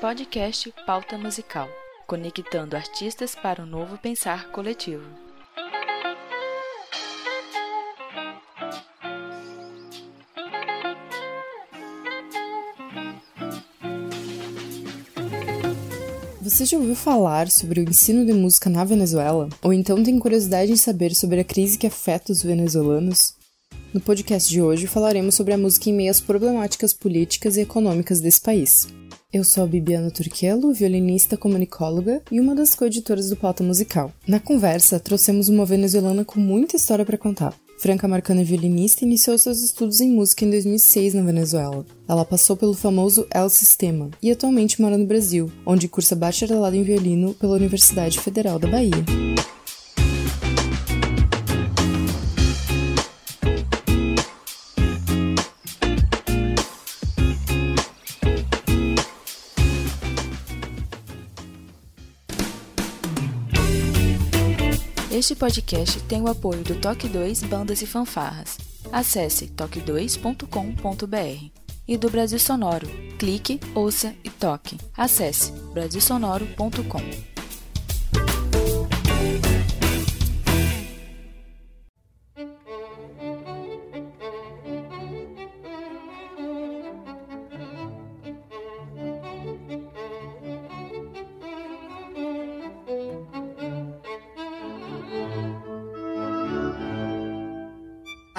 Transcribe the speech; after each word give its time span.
Podcast 0.00 0.72
Pauta 0.86 1.18
Musical 1.18 1.68
conectando 2.06 2.74
artistas 2.74 3.34
para 3.34 3.62
um 3.62 3.66
novo 3.66 3.98
pensar 3.98 4.50
coletivo. 4.50 5.04
Você 16.40 16.64
já 16.64 16.78
ouviu 16.78 16.94
falar 16.94 17.50
sobre 17.50 17.80
o 17.80 17.82
ensino 17.82 18.24
de 18.24 18.32
música 18.32 18.70
na 18.70 18.84
Venezuela? 18.84 19.50
Ou 19.60 19.72
então 19.72 20.02
tem 20.02 20.18
curiosidade 20.18 20.72
em 20.72 20.76
saber 20.76 21.14
sobre 21.14 21.40
a 21.40 21.44
crise 21.44 21.76
que 21.76 21.88
afeta 21.88 22.32
os 22.32 22.42
venezuelanos? 22.42 23.34
No 23.92 24.00
podcast 24.00 24.48
de 24.48 24.62
hoje 24.62 24.86
falaremos 24.86 25.34
sobre 25.34 25.52
a 25.52 25.58
música 25.58 25.90
em 25.90 25.92
meio 25.92 26.10
às 26.10 26.20
problemáticas 26.20 26.94
políticas 26.94 27.56
e 27.56 27.62
econômicas 27.62 28.20
desse 28.20 28.40
país. 28.40 28.88
Eu 29.30 29.44
sou 29.44 29.64
a 29.64 29.66
Bibiana 29.66 30.10
Turquelo, 30.10 30.72
violinista 30.72 31.36
comunicóloga 31.36 32.22
e 32.32 32.40
uma 32.40 32.54
das 32.54 32.74
coeditoras 32.74 33.28
do 33.28 33.36
Pauta 33.36 33.62
Musical. 33.62 34.10
Na 34.26 34.40
conversa, 34.40 34.98
trouxemos 34.98 35.50
uma 35.50 35.66
venezuelana 35.66 36.24
com 36.24 36.40
muita 36.40 36.76
história 36.76 37.04
para 37.04 37.18
contar. 37.18 37.54
Franca 37.78 38.08
Marcano 38.08 38.40
é 38.40 38.44
violinista 38.44 39.04
iniciou 39.04 39.36
seus 39.36 39.62
estudos 39.62 40.00
em 40.00 40.10
música 40.10 40.46
em 40.46 40.50
2006 40.50 41.12
na 41.12 41.22
Venezuela. 41.22 41.84
Ela 42.08 42.24
passou 42.24 42.56
pelo 42.56 42.72
famoso 42.72 43.26
El 43.30 43.50
Sistema 43.50 44.08
e 44.22 44.30
atualmente 44.30 44.80
mora 44.80 44.96
no 44.96 45.04
Brasil, 45.04 45.52
onde 45.66 45.88
cursa 45.88 46.16
bacharelado 46.16 46.74
em 46.74 46.82
violino 46.82 47.34
pela 47.34 47.56
Universidade 47.56 48.18
Federal 48.18 48.58
da 48.58 48.66
Bahia. 48.66 49.04
Este 65.18 65.34
podcast 65.34 66.00
tem 66.02 66.22
o 66.22 66.28
apoio 66.28 66.62
do 66.62 66.76
Toque 66.76 67.08
2 67.08 67.42
Bandas 67.42 67.82
e 67.82 67.86
Fanfarras. 67.86 68.56
Acesse 68.92 69.48
toque2.com.br. 69.48 71.50
E 71.88 71.96
do 71.96 72.08
Brasil 72.08 72.38
Sonoro. 72.38 72.86
Clique, 73.18 73.58
ouça 73.74 74.14
e 74.22 74.30
toque. 74.30 74.78
Acesse 74.96 75.50
brasilsonoro.com. 75.74 77.37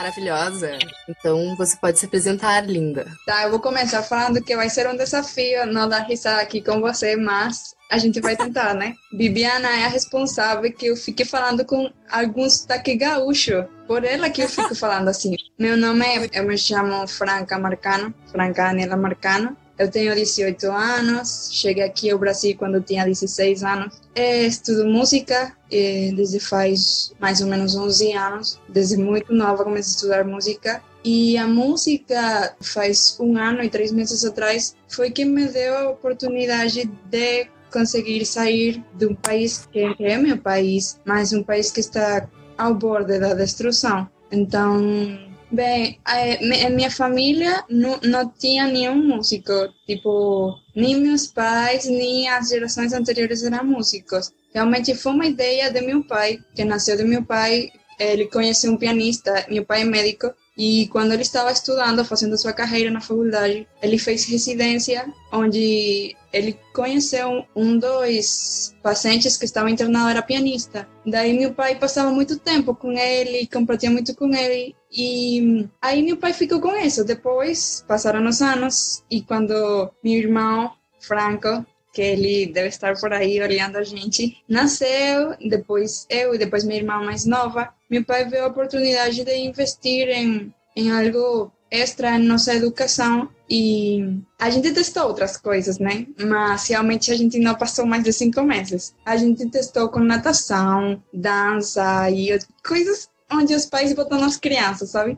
Maravilhosa. 0.09 0.79
Então 1.07 1.55
você 1.55 1.77
pode 1.77 1.99
se 1.99 2.05
apresentar, 2.05 2.61
linda. 2.61 3.05
Tá, 3.27 3.43
eu 3.43 3.51
vou 3.51 3.59
começar 3.59 4.01
falando 4.01 4.41
que 4.43 4.55
vai 4.55 4.69
ser 4.69 4.89
um 4.89 4.97
desafio 4.97 5.67
não 5.67 5.87
dar 5.87 5.99
risada 5.99 6.41
aqui 6.41 6.61
com 6.61 6.81
você, 6.81 7.15
mas 7.15 7.75
a 7.91 7.97
gente 7.99 8.19
vai 8.19 8.35
tentar, 8.35 8.73
né? 8.73 8.95
Bibiana 9.13 9.69
é 9.69 9.85
a 9.85 9.87
responsável 9.87 10.71
que 10.73 10.87
eu 10.87 10.95
fique 10.95 11.23
falando 11.23 11.63
com 11.63 11.91
alguns 12.09 12.61
sotaque 12.61 12.95
gaúcho. 12.95 13.65
Por 13.87 14.03
ela 14.03 14.29
que 14.29 14.41
eu 14.41 14.49
fico 14.49 14.73
falando 14.73 15.09
assim. 15.09 15.35
Meu 15.59 15.77
nome 15.77 16.05
é, 16.05 16.29
eu 16.33 16.43
me 16.43 16.57
chamo 16.57 17.07
Franca 17.07 17.59
Marcano, 17.59 18.13
Franca 18.31 18.69
Anela 18.69 18.97
Marcano. 18.97 19.55
Eu 19.79 19.89
tenho 19.89 20.13
18 20.13 20.69
anos, 20.69 21.49
cheguei 21.53 21.85
aqui 21.85 22.11
ao 22.11 22.19
Brasil 22.19 22.53
quando 22.59 22.81
tinha 22.81 23.05
16 23.05 23.63
anos. 23.63 24.01
É, 24.13 24.45
estudo 24.45 24.85
música 24.85 25.55
desde 25.69 26.37
faz 26.37 27.13
mais 27.17 27.39
ou 27.39 27.47
menos 27.47 27.77
11 27.77 28.11
anos. 28.11 28.59
Desde 28.67 28.97
muito 28.97 29.33
nova 29.33 29.63
comecei 29.63 29.91
a 29.91 29.95
estudar 29.95 30.25
música. 30.25 30.83
E 31.01 31.37
a 31.37 31.47
música, 31.47 32.57
faz 32.61 33.15
um 33.21 33.37
ano 33.37 33.63
e 33.63 33.69
três 33.69 33.93
meses 33.93 34.25
atrás, 34.25 34.75
foi 34.89 35.11
que 35.11 35.23
me 35.23 35.45
deu 35.45 35.77
a 35.77 35.89
oportunidade 35.91 36.83
de 37.09 37.47
conseguir 37.71 38.25
sair 38.25 38.83
de 38.97 39.05
um 39.05 39.15
país 39.15 39.65
que 39.71 39.95
é 39.97 40.17
meu 40.17 40.37
país, 40.37 40.99
mas 41.05 41.31
um 41.31 41.41
país 41.41 41.71
que 41.71 41.79
está 41.79 42.27
ao 42.57 42.75
borde 42.75 43.17
da 43.17 43.33
destruição. 43.33 44.09
Então, 44.29 45.17
Bem, 45.51 45.99
a 46.05 46.69
minha 46.69 46.91
família 46.91 47.63
não, 47.67 47.99
não 48.03 48.29
tinha 48.29 48.67
nenhum 48.67 48.95
músico, 48.95 49.51
tipo, 49.87 50.55
nem 50.75 50.95
meus 50.95 51.25
pais, 51.25 51.85
nem 51.85 52.29
as 52.29 52.49
gerações 52.49 52.93
anteriores 52.93 53.43
eram 53.43 53.65
músicos. 53.65 54.31
Realmente 54.53 54.93
foi 54.93 55.11
uma 55.11 55.25
ideia 55.25 55.71
de 55.71 55.81
meu 55.81 56.03
pai, 56.03 56.39
que 56.55 56.63
nasceu 56.63 56.95
de 56.95 57.03
meu 57.03 57.25
pai, 57.25 57.71
ele 57.99 58.27
conheceu 58.27 58.71
um 58.71 58.77
pianista, 58.77 59.45
meu 59.49 59.65
pai 59.65 59.81
é 59.81 59.85
médico, 59.85 60.31
e 60.59 60.89
quando 60.89 61.13
ele 61.13 61.21
estava 61.21 61.53
estudando, 61.53 62.03
fazendo 62.03 62.37
sua 62.37 62.51
carreira 62.51 62.91
na 62.91 62.99
faculdade, 62.99 63.65
ele 63.81 63.97
fez 63.97 64.25
residência, 64.25 65.07
onde 65.31 66.17
ele 66.33 66.59
conheceu 66.73 67.45
um 67.55 67.79
dos 67.79 68.75
pacientes 68.83 69.37
que 69.37 69.45
estava 69.45 69.71
internado, 69.71 70.09
era 70.09 70.21
pianista. 70.21 70.85
Daí 71.05 71.31
meu 71.31 71.53
pai 71.53 71.75
passava 71.75 72.11
muito 72.11 72.37
tempo 72.37 72.75
com 72.75 72.91
ele, 72.91 73.47
compartilhava 73.47 73.93
muito 73.93 74.13
com 74.13 74.35
ele. 74.35 74.75
E 74.91 75.65
aí 75.81 76.03
meu 76.03 76.17
pai 76.17 76.33
ficou 76.33 76.59
com 76.59 76.75
isso. 76.75 77.05
Depois 77.05 77.85
passaram 77.87 78.27
os 78.27 78.41
anos 78.41 79.01
e 79.09 79.21
quando 79.21 79.89
meu 80.03 80.15
irmão 80.15 80.73
Franco 80.99 81.65
que 81.93 82.01
ele 82.01 82.47
deve 82.47 82.67
estar 82.67 82.95
por 82.99 83.11
aí 83.13 83.41
olhando 83.41 83.77
a 83.77 83.83
gente. 83.83 84.43
Nasceu, 84.47 85.35
depois 85.49 86.05
eu 86.09 86.33
e 86.33 86.37
depois 86.37 86.63
minha 86.63 86.79
irmã 86.79 86.99
mais 87.03 87.25
nova. 87.25 87.73
Meu 87.89 88.03
pai 88.03 88.25
viu 88.25 88.43
a 88.43 88.47
oportunidade 88.47 89.23
de 89.23 89.35
investir 89.35 90.07
em, 90.09 90.53
em 90.75 90.91
algo 90.91 91.51
extra 91.71 92.15
em 92.15 92.23
nossa 92.23 92.53
educação 92.53 93.29
e 93.49 94.19
a 94.39 94.49
gente 94.49 94.71
testou 94.71 95.07
outras 95.07 95.37
coisas, 95.37 95.77
né? 95.79 96.07
Mas 96.19 96.67
realmente 96.67 97.11
a 97.11 97.17
gente 97.17 97.39
não 97.39 97.55
passou 97.55 97.85
mais 97.85 98.03
de 98.03 98.13
cinco 98.13 98.41
meses. 98.43 98.95
A 99.05 99.17
gente 99.17 99.49
testou 99.49 99.89
com 99.89 99.99
natação, 99.99 101.01
dança 101.13 102.09
e 102.09 102.37
coisas 102.65 103.09
onde 103.31 103.53
os 103.53 103.65
pais 103.65 103.93
botam 103.93 104.23
as 104.23 104.37
crianças, 104.37 104.89
sabe? 104.89 105.17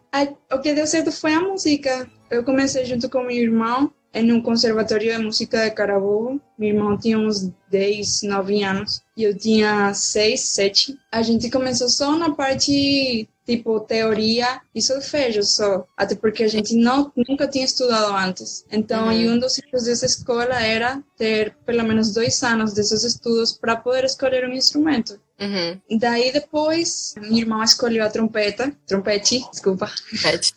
O 0.52 0.60
que 0.60 0.74
deu 0.74 0.86
certo 0.86 1.12
foi 1.12 1.34
a 1.34 1.40
música. 1.40 2.10
Eu 2.30 2.44
comecei 2.44 2.86
junto 2.86 3.10
com 3.10 3.24
meu 3.24 3.32
irmão 3.32 3.92
em 4.14 4.32
um 4.32 4.42
conservatório 4.42 5.12
de 5.12 5.24
música 5.24 5.64
de 5.64 5.72
Carabobo. 5.72 6.42
Meu 6.58 6.70
irmão 6.70 6.98
tinha 6.98 7.18
uns 7.18 7.50
10, 7.70 8.24
9 8.24 8.64
anos 8.64 9.02
e 9.16 9.24
eu 9.24 9.38
tinha 9.38 9.94
6, 9.94 10.40
7. 10.40 10.98
A 11.12 11.22
gente 11.22 11.50
começou 11.50 11.90
só 11.90 12.16
na 12.18 12.34
parte 12.34 13.28
tipo 13.46 13.80
teoria 13.82 14.62
e 14.74 14.82
solfejo 14.82 15.44
só, 15.44 15.86
até 15.98 16.16
porque 16.16 16.44
a 16.44 16.48
gente 16.48 16.76
não 16.76 17.12
nunca 17.28 17.48
tinha 17.48 17.66
estudado 17.66 18.16
antes. 18.16 18.66
Então, 18.72 19.08
uhum. 19.08 19.34
um 19.34 19.40
dos 19.40 19.58
riscos 19.58 19.84
dessa 19.84 20.06
escola 20.06 20.62
era 20.62 21.04
ter 21.18 21.56
pelo 21.66 21.84
menos 21.84 22.14
dois 22.14 22.42
anos 22.44 22.74
desses 22.74 23.04
estudos 23.04 23.52
para 23.54 23.76
poder 23.76 24.06
escolher 24.06 24.48
um 24.48 24.54
instrumento. 24.54 25.20
Uhum. 25.40 26.00
Daí 26.00 26.32
depois, 26.32 27.16
minha 27.18 27.42
irmã 27.42 27.64
escolheu 27.64 28.06
a 28.06 28.10
trompeta, 28.10 28.72
trompete, 28.86 29.44
desculpa. 29.52 29.92
Trompete. 30.10 30.54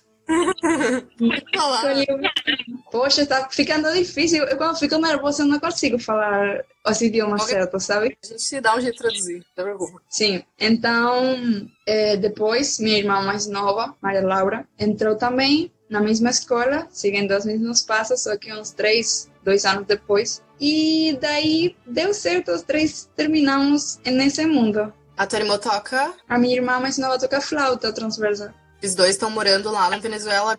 Poxa, 2.94 3.26
tá 3.26 3.48
ficando 3.50 3.92
difícil. 3.92 4.44
Eu, 4.44 4.56
quando 4.56 4.78
fico 4.78 4.96
nervosa, 4.98 5.42
eu 5.42 5.48
não 5.48 5.58
consigo 5.58 5.98
falar 5.98 6.64
os 6.86 7.00
idiomas 7.00 7.42
okay. 7.42 7.56
certos, 7.56 7.82
sabe? 7.82 8.16
A 8.22 8.26
gente 8.28 8.40
se 8.40 8.60
dá 8.60 8.76
um 8.76 8.80
jeito 8.80 8.94
de 8.94 8.98
traduzir, 9.00 9.44
não 9.56 9.64
preocupa. 9.64 10.00
Sim. 10.08 10.44
Então, 10.60 11.68
é, 11.84 12.16
depois, 12.16 12.78
minha 12.78 12.96
irmã 12.96 13.20
mais 13.20 13.48
nova, 13.48 13.96
Maria 14.00 14.24
Laura, 14.24 14.64
entrou 14.78 15.16
também 15.16 15.72
na 15.90 16.00
mesma 16.00 16.30
escola, 16.30 16.86
seguindo 16.88 17.36
os 17.36 17.44
mesmos 17.44 17.82
passos, 17.82 18.22
só 18.22 18.36
que 18.36 18.52
uns 18.52 18.70
três, 18.70 19.28
dois 19.42 19.64
anos 19.64 19.88
depois. 19.88 20.40
E 20.60 21.18
daí 21.20 21.74
deu 21.84 22.14
certo, 22.14 22.52
os 22.52 22.62
três 22.62 23.10
terminamos 23.16 23.98
nesse 24.06 24.46
mundo. 24.46 24.92
A 25.16 25.26
tua 25.26 25.40
irmã 25.40 25.58
toca? 25.58 26.14
A 26.28 26.38
minha 26.38 26.54
irmã 26.54 26.78
mais 26.78 26.96
nova 26.96 27.18
toca 27.18 27.40
flauta 27.40 27.92
transversa. 27.92 28.54
Os 28.84 28.94
dois 28.94 29.10
estão 29.10 29.30
morando 29.30 29.70
lá 29.70 29.88
na 29.88 29.98
Venezuela? 29.98 30.58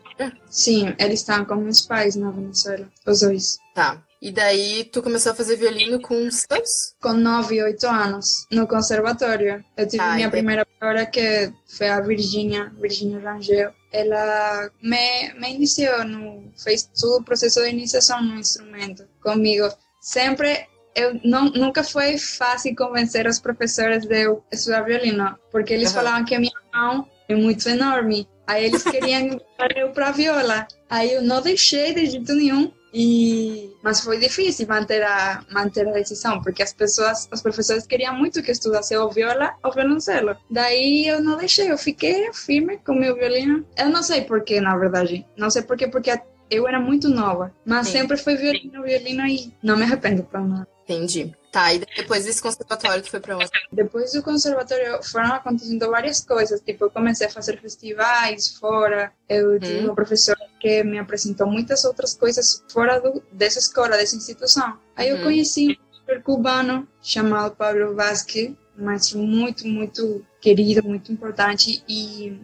Sim, 0.49 0.95
eles 0.97 1.19
estão 1.19 1.45
com 1.45 1.55
meus 1.55 1.81
pais 1.81 2.15
na 2.15 2.31
Venezuela, 2.31 2.87
os 3.05 3.19
dois. 3.19 3.59
Tá. 3.75 4.01
E 4.19 4.31
daí 4.31 4.85
tu 4.85 5.03
começou 5.03 5.31
a 5.31 5.35
fazer 5.35 5.57
violino 5.57 6.01
com 6.01 6.25
os 6.25 6.43
anos? 6.49 6.95
Com 6.99 7.13
9, 7.13 7.61
8 7.61 7.85
anos, 7.85 8.47
no 8.51 8.65
conservatório. 8.67 9.63
Eu 9.77 9.87
tive 9.87 10.01
ah, 10.01 10.15
minha 10.15 10.31
primeira 10.31 10.65
professora 10.65 11.05
que 11.05 11.53
foi 11.67 11.87
a 11.87 12.01
Virginia, 12.01 12.71
Virginia 12.81 13.19
Rangel. 13.19 13.71
Ela 13.93 14.71
me, 14.81 15.31
me 15.39 15.53
iniciou, 15.53 16.03
no, 16.05 16.51
fez 16.57 16.89
todo 16.99 17.21
o 17.21 17.23
processo 17.23 17.61
de 17.61 17.69
iniciação 17.69 18.23
no 18.23 18.39
instrumento 18.39 19.07
comigo. 19.21 19.69
Sempre 20.01 20.67
eu 20.95 21.19
não, 21.23 21.45
nunca 21.51 21.83
foi 21.83 22.17
fácil 22.17 22.75
convencer 22.75 23.27
os 23.27 23.37
professores 23.37 24.05
de 24.05 24.23
eu 24.23 24.43
estudar 24.51 24.81
violino, 24.81 25.37
porque 25.51 25.73
eles 25.73 25.89
uhum. 25.89 25.95
falavam 25.95 26.25
que 26.25 26.33
a 26.33 26.39
minha 26.39 26.53
mão 26.73 27.07
é 27.27 27.35
muito 27.35 27.67
enorme. 27.67 28.27
Aí 28.47 28.65
eles 28.65 28.83
queriam 28.83 29.39
eu 29.75 29.89
para 29.89 30.11
viola. 30.11 30.67
Aí 30.89 31.13
eu 31.13 31.23
não 31.23 31.41
deixei 31.41 31.93
de 31.93 32.05
jeito 32.05 32.33
nenhum. 32.33 32.71
E, 32.97 33.71
mas 33.83 33.99
foi 33.99 34.17
difícil 34.17 34.65
manter 34.69 35.03
a, 35.03 35.43
manter 35.51 35.85
a 35.85 35.91
decisão, 35.91 36.41
porque 36.41 36.63
as 36.63 36.71
pessoas, 36.71 37.27
os 37.29 37.41
professores 37.41 37.85
queriam 37.85 38.15
muito 38.15 38.41
que 38.41 38.49
eu 38.49 38.53
estudasse 38.53 38.95
ou 38.95 39.11
viola 39.11 39.53
ou 39.61 39.73
violoncelo. 39.73 40.37
Daí 40.49 41.05
eu 41.05 41.21
não 41.21 41.35
deixei, 41.35 41.69
eu 41.69 41.77
fiquei 41.77 42.31
firme 42.31 42.77
com 42.77 42.93
meu 42.93 43.15
violino. 43.15 43.65
Eu 43.77 43.89
não 43.89 44.01
sei 44.01 44.21
porquê, 44.21 44.61
na 44.61 44.77
verdade. 44.77 45.25
Não 45.35 45.49
sei 45.49 45.63
porquê, 45.63 45.89
porque 45.89 46.17
eu 46.49 46.65
era 46.67 46.79
muito 46.79 47.09
nova. 47.09 47.53
Mas 47.65 47.87
Sim. 47.87 47.99
sempre 47.99 48.15
foi 48.15 48.37
violino, 48.37 48.83
violino 48.83 49.27
e 49.27 49.53
não 49.61 49.75
me 49.75 49.83
arrependo 49.83 50.23
pra 50.23 50.39
nada. 50.39 50.67
Entendi. 50.85 51.35
Tá, 51.55 51.73
e 51.73 51.79
depois 51.79 52.25
desse 52.25 52.41
conservatório 52.41 53.01
tu 53.01 53.09
foi 53.09 53.21
pra 53.21 53.37
onde? 53.37 53.49
Depois 53.71 54.11
do 54.11 54.21
conservatório 54.21 55.01
foram 55.01 55.35
acontecendo 55.35 55.89
várias 55.89 56.19
coisas. 56.19 56.59
Tipo, 56.59 56.83
eu 56.83 56.91
comecei 56.91 57.27
a 57.27 57.29
fazer 57.29 57.61
festivais 57.61 58.57
fora. 58.57 59.13
Eu 59.29 59.57
tive 59.57 59.79
hum. 59.79 59.85
uma 59.85 59.95
professora 59.95 60.37
que 60.59 60.83
me 60.83 60.99
apresentou 60.99 61.47
muitas 61.47 61.85
outras 61.85 62.13
coisas 62.13 62.61
fora 62.69 62.99
do, 62.99 63.23
dessa 63.31 63.59
escola, 63.59 63.95
dessa 63.95 64.17
instituição. 64.17 64.77
Aí 64.97 65.07
eu 65.07 65.15
uhum. 65.15 65.23
conheci 65.23 65.79
um 66.09 66.21
cubano 66.21 66.85
chamado 67.01 67.55
Pablo 67.55 67.95
Vázquez, 67.95 68.53
um 68.77 68.85
maestro 68.85 69.19
muito, 69.19 69.67
muito 69.67 70.25
querido, 70.41 70.87
muito 70.87 71.11
importante. 71.11 71.83
E 71.87 72.39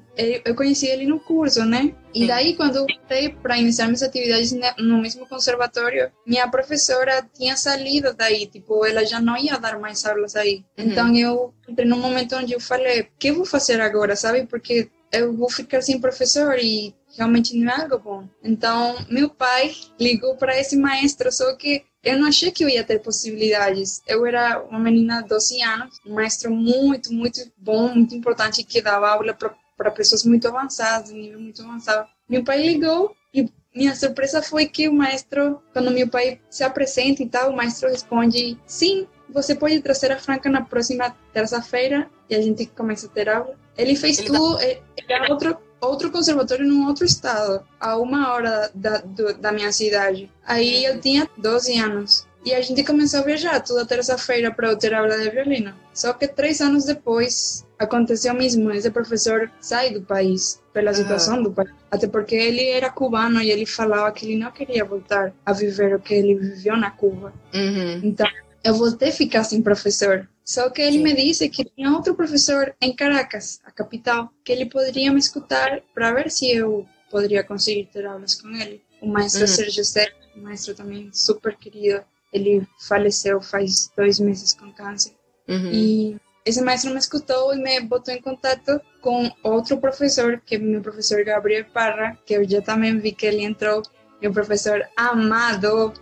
eu 0.46 0.56
conheci 0.56 0.88
ele 0.88 1.06
no 1.06 1.20
curso, 1.20 1.64
né? 1.66 1.94
E 2.14 2.28
daí, 2.28 2.56
quando 2.56 2.78
eu 2.78 2.86
voltei 2.88 3.30
para 3.30 3.58
iniciar 3.58 3.86
minhas 3.86 4.02
atividades 4.02 4.54
no 4.78 5.02
mesmo 5.02 5.28
conservatório, 5.28 6.12
minha 6.26 6.48
professora 6.48 7.28
tinha 7.34 7.56
saído 7.56 8.14
daí, 8.14 8.48
tipo, 8.48 8.86
ela 8.86 9.06
já 9.06 9.20
não 9.22 9.38
ia 9.38 9.58
dar 9.58 9.80
mais 9.80 10.06
aulas 10.06 10.36
aí. 10.36 10.64
Uhum. 10.78 10.86
Então, 10.86 11.16
eu 11.16 11.54
entrei 11.68 11.88
num 11.88 12.00
momento 12.00 12.36
onde 12.36 12.54
eu 12.54 12.60
falei: 12.60 13.02
o 13.02 13.08
que 13.20 13.30
eu 13.30 13.36
vou 13.36 13.46
fazer 13.46 13.80
agora, 13.80 14.16
sabe? 14.16 14.46
Porque 14.46 14.90
eu 15.12 15.34
vou 15.36 15.50
ficar 15.50 15.82
sem 15.82 16.00
professor 16.00 16.58
e 16.58 16.96
realmente 17.18 17.56
não 17.58 17.72
é 17.72 17.82
algo 17.82 18.00
bom. 18.00 18.28
Então, 18.44 18.96
meu 19.10 19.30
pai 19.30 19.74
ligou 20.00 20.36
para 20.36 20.58
esse 20.60 20.78
maestro, 20.78 21.32
só 21.32 21.54
que 21.56 21.84
eu 22.04 22.18
não 22.18 22.28
achei 22.28 22.52
que 22.52 22.64
eu 22.64 22.70
ia 22.70 22.84
ter 22.84 23.00
possibilidades. 23.00 24.02
Eu 24.08 24.26
era 24.26 24.62
uma 24.64 24.80
menina 24.80 25.22
de 25.22 25.30
12 25.30 25.62
anos, 25.62 26.00
um 26.06 26.16
maestro 26.16 26.52
muito, 26.52 27.14
muito 27.14 27.40
bom, 27.58 27.94
muito 27.94 28.16
importante, 28.16 28.64
que 28.64 28.82
dava 28.82 29.10
aula 29.10 29.38
para 29.78 29.92
pessoas 29.92 30.24
muito 30.24 30.48
avançadas, 30.48 31.12
nível 31.12 31.40
muito 31.40 31.62
avançado. 31.62 32.08
Meu 32.28 32.44
pai 32.44 32.62
ligou 32.64 33.16
e 33.34 33.48
minha 33.76 33.96
surpresa 33.96 34.42
foi 34.42 34.66
que 34.66 34.90
o 34.90 34.94
maestro, 34.94 35.62
quando 35.74 35.92
meu 35.92 36.08
pai 36.08 36.42
se 36.50 36.64
apresenta 36.64 37.22
e 37.22 37.30
tal, 37.30 37.52
o 37.52 37.56
maestro 37.56 37.90
responde: 37.90 38.58
sim, 38.66 39.08
você 39.30 39.54
pode 39.54 39.80
trazer 39.82 40.12
a 40.12 40.20
Franca 40.20 40.50
na 40.50 40.62
próxima 40.62 41.16
terça-feira 41.32 42.10
e 42.30 42.36
a 42.36 42.42
gente 42.42 42.66
começa 42.66 43.06
a 43.06 43.10
ter 43.10 43.30
aula. 43.30 43.56
Ele 43.78 43.96
fez 43.96 44.20
Ele 44.20 44.28
tudo, 44.28 44.58
tá... 44.58 44.66
era 45.08 45.32
outro 45.32 45.58
outro 45.82 46.12
conservatório 46.12 46.66
num 46.66 46.88
outro 46.88 47.04
estado, 47.04 47.66
a 47.80 47.98
uma 47.98 48.32
hora 48.32 48.70
da, 48.74 49.00
do, 49.00 49.34
da 49.34 49.52
minha 49.52 49.72
cidade. 49.72 50.32
Aí 50.46 50.86
eu 50.86 51.02
tinha 51.02 51.28
12 51.38 51.78
anos. 51.78 52.28
E 52.44 52.54
a 52.54 52.62
gente 52.62 52.84
começou 52.84 53.20
a 53.20 53.24
viajar 53.24 53.60
toda 53.60 53.86
terça-feira 53.86 54.52
para 54.52 54.70
eu 54.70 54.78
ter 54.78 54.94
aula 54.94 55.16
de 55.18 55.30
violino. 55.30 55.74
Só 55.94 56.12
que 56.12 56.28
três 56.28 56.60
anos 56.60 56.86
depois 56.86 57.66
aconteceu 57.78 58.34
mesmo. 58.34 58.72
Esse 58.72 58.90
professor 58.90 59.52
sai 59.60 59.92
do 59.92 60.02
país 60.02 60.60
pela 60.74 60.92
situação 60.92 61.38
uhum. 61.38 61.44
do 61.44 61.52
país. 61.52 61.70
Até 61.92 62.08
porque 62.08 62.36
ele 62.36 62.68
era 62.70 62.90
cubano 62.90 63.42
e 63.42 63.52
ele 63.52 63.66
falava 63.66 64.12
que 64.12 64.26
ele 64.26 64.38
não 64.38 64.52
queria 64.52 64.84
voltar 64.84 65.32
a 65.46 65.54
viver 65.54 65.94
o 65.94 66.00
que 66.00 66.16
ele 66.16 66.36
viveu 66.36 66.76
na 66.76 66.90
Cuba. 66.90 67.32
Uhum. 67.54 68.02
Então 68.04 68.28
eu 68.64 68.74
voltei 68.74 69.10
a 69.10 69.14
ficar 69.14 69.44
sem 69.44 69.62
professor. 69.62 70.28
Só 70.44 70.70
que 70.70 70.82
ele 70.82 70.98
Sim. 70.98 71.04
me 71.04 71.16
disse 71.16 71.50
que 71.50 71.64
tinha 71.64 71.92
outro 71.92 72.16
professor 72.16 72.76
em 72.82 72.96
Caracas, 72.96 73.60
a 73.64 73.72
capital, 73.72 74.30
que 74.44 74.52
ele 74.52 74.66
poderia 74.66 75.12
me 75.12 75.20
escutar 75.20 75.82
para 75.94 76.14
ver 76.14 76.32
se 76.32 76.52
eu 76.52 76.86
poderia 77.10 77.44
conseguir 77.44 77.86
ter 77.92 78.06
aulas 78.06 78.36
com 78.36 78.50
ele. 78.50 78.82
O 79.02 79.08
maestro 79.08 79.42
uhum. 79.42 79.48
Sérgio 79.48 79.84
José, 79.84 80.12
um 80.36 80.42
maestro 80.42 80.76
também 80.76 81.10
super 81.14 81.56
querido, 81.56 82.04
ele 82.32 82.68
faleceu 82.88 83.42
faz 83.42 83.92
dois 83.96 84.20
meses 84.20 84.54
com 84.54 84.72
câncer. 84.72 85.14
Uhum. 85.48 85.72
E 85.72 86.18
esse 86.46 86.62
maestro 86.62 86.92
me 86.92 86.98
escutou 86.98 87.54
e 87.54 87.58
me 87.58 87.80
botou 87.82 88.14
em 88.14 88.22
contato 88.22 88.82
com 89.00 89.32
outro 89.44 89.78
professor, 89.78 90.42
que 90.46 90.56
é 90.56 90.58
meu 90.58 90.82
professor 90.82 91.24
Gabriel 91.24 91.66
Parra, 91.74 92.18
que 92.26 92.34
eu 92.34 92.48
já 92.48 92.62
também 92.62 92.98
vi 92.98 93.12
que 93.12 93.26
ele 93.26 93.44
entrou, 93.44 93.82
meu 94.22 94.32
professor 94.32 94.88
amado. 94.96 95.94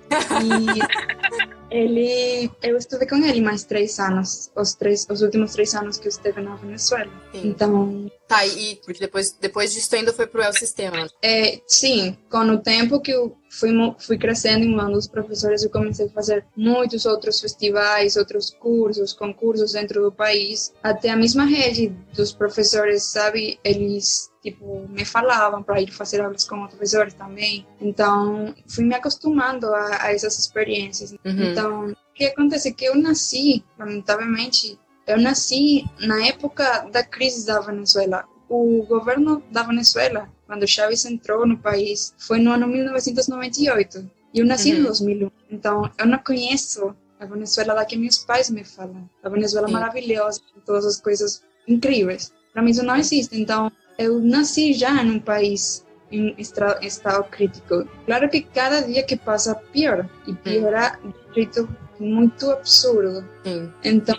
E 0.41 1.48
Ele, 1.71 2.49
eu 2.61 2.77
estudei 2.77 3.07
com 3.07 3.17
ele 3.17 3.41
mais 3.41 3.63
três 3.63 3.99
anos, 3.99 4.51
os 4.55 4.73
três, 4.73 5.05
os 5.09 5.21
últimos 5.21 5.51
três 5.51 5.73
anos 5.75 5.97
que 5.97 6.07
eu 6.07 6.09
esteve 6.09 6.41
na 6.41 6.55
Venezuela. 6.55 7.11
Sim. 7.31 7.47
Então. 7.47 8.11
Tá, 8.27 8.45
e 8.45 8.75
porque 8.77 8.99
depois, 8.99 9.31
depois 9.39 9.73
disso 9.73 9.95
ainda 9.95 10.13
foi 10.13 10.27
pro 10.27 10.41
El 10.41 10.53
Sistema? 10.53 11.07
É, 11.21 11.59
sim, 11.67 12.17
com 12.29 12.39
o 12.39 12.57
tempo 12.57 13.01
que 13.01 13.11
eu 13.11 13.35
fui, 13.49 13.71
fui 13.97 14.17
crescendo 14.17 14.63
e 14.63 14.67
mudando 14.67 14.95
os 14.95 15.07
professores, 15.07 15.63
eu 15.63 15.69
comecei 15.69 16.05
a 16.05 16.09
fazer 16.09 16.45
muitos 16.55 17.05
outros 17.05 17.41
festivais, 17.41 18.15
outros 18.15 18.51
cursos, 18.51 19.13
concursos 19.13 19.73
dentro 19.73 20.01
do 20.01 20.11
país. 20.11 20.73
Até 20.83 21.09
a 21.09 21.15
mesma 21.15 21.45
rede 21.45 21.89
dos 22.13 22.31
professores, 22.31 23.03
sabe? 23.03 23.59
Eles 23.63 24.29
tipo, 24.41 24.87
me 24.89 25.03
falavam 25.03 25.61
para 25.61 25.81
ir 25.81 25.91
fazer 25.91 26.21
aulas 26.21 26.47
com 26.47 26.55
outros 26.55 26.77
professores 26.77 27.13
também. 27.13 27.65
Então, 27.79 28.53
fui 28.67 28.85
me 28.85 28.95
acostumando 28.95 29.67
a, 29.67 30.03
a 30.03 30.13
essas 30.13 30.37
experiências. 30.39 31.11
Uhum. 31.11 31.17
Então, 31.25 31.87
o 31.89 31.95
que 32.13 32.25
acontece? 32.25 32.73
Que 32.73 32.85
eu 32.85 32.95
nasci, 32.95 33.63
lamentavelmente, 33.77 34.79
eu 35.05 35.19
nasci 35.19 35.85
na 35.99 36.25
época 36.27 36.87
da 36.91 37.03
crise 37.03 37.45
da 37.45 37.59
Venezuela. 37.59 38.25
O 38.47 38.83
governo 38.83 39.43
da 39.51 39.63
Venezuela, 39.63 40.29
quando 40.49 40.67
Chávez 40.67 41.05
entrou 41.05 41.45
no 41.45 41.59
país, 41.59 42.11
foi 42.17 42.39
no 42.39 42.51
ano 42.51 42.67
1998. 42.67 44.09
E 44.33 44.39
eu 44.39 44.45
nasci 44.47 44.73
uhum. 44.73 44.79
em 44.79 44.83
2001. 44.83 45.31
Então, 45.51 45.91
eu 45.95 46.07
não 46.07 46.17
conheço 46.17 46.95
a 47.19 47.25
Venezuela 47.27 47.75
da 47.75 47.85
que 47.85 47.95
meus 47.95 48.17
pais 48.17 48.49
me 48.49 48.63
falam. 48.63 49.07
A 49.21 49.29
Venezuela 49.29 49.67
Sim. 49.67 49.73
maravilhosa, 49.73 50.41
todas 50.65 50.87
as 50.87 50.99
coisas 50.99 51.43
incríveis. 51.67 52.33
Para 52.51 52.63
mim 52.63 52.71
isso 52.71 52.81
não 52.81 52.95
existe. 52.95 53.39
Então, 53.39 53.71
eu 53.95 54.19
nasci 54.19 54.73
já 54.73 55.03
num 55.03 55.19
país 55.19 55.85
em 56.11 56.33
estado 56.39 57.23
crítico. 57.29 57.87
Claro 58.07 58.27
que 58.27 58.41
cada 58.41 58.81
dia 58.81 59.03
que 59.03 59.15
passa 59.15 59.53
piora 59.53 60.09
e 60.25 60.33
piora 60.33 60.97
de 60.99 61.09
um 61.09 61.33
jeito 61.35 61.69
muito 61.99 62.49
absurdo. 62.49 63.27
Sim. 63.43 63.71
Então, 63.83 64.17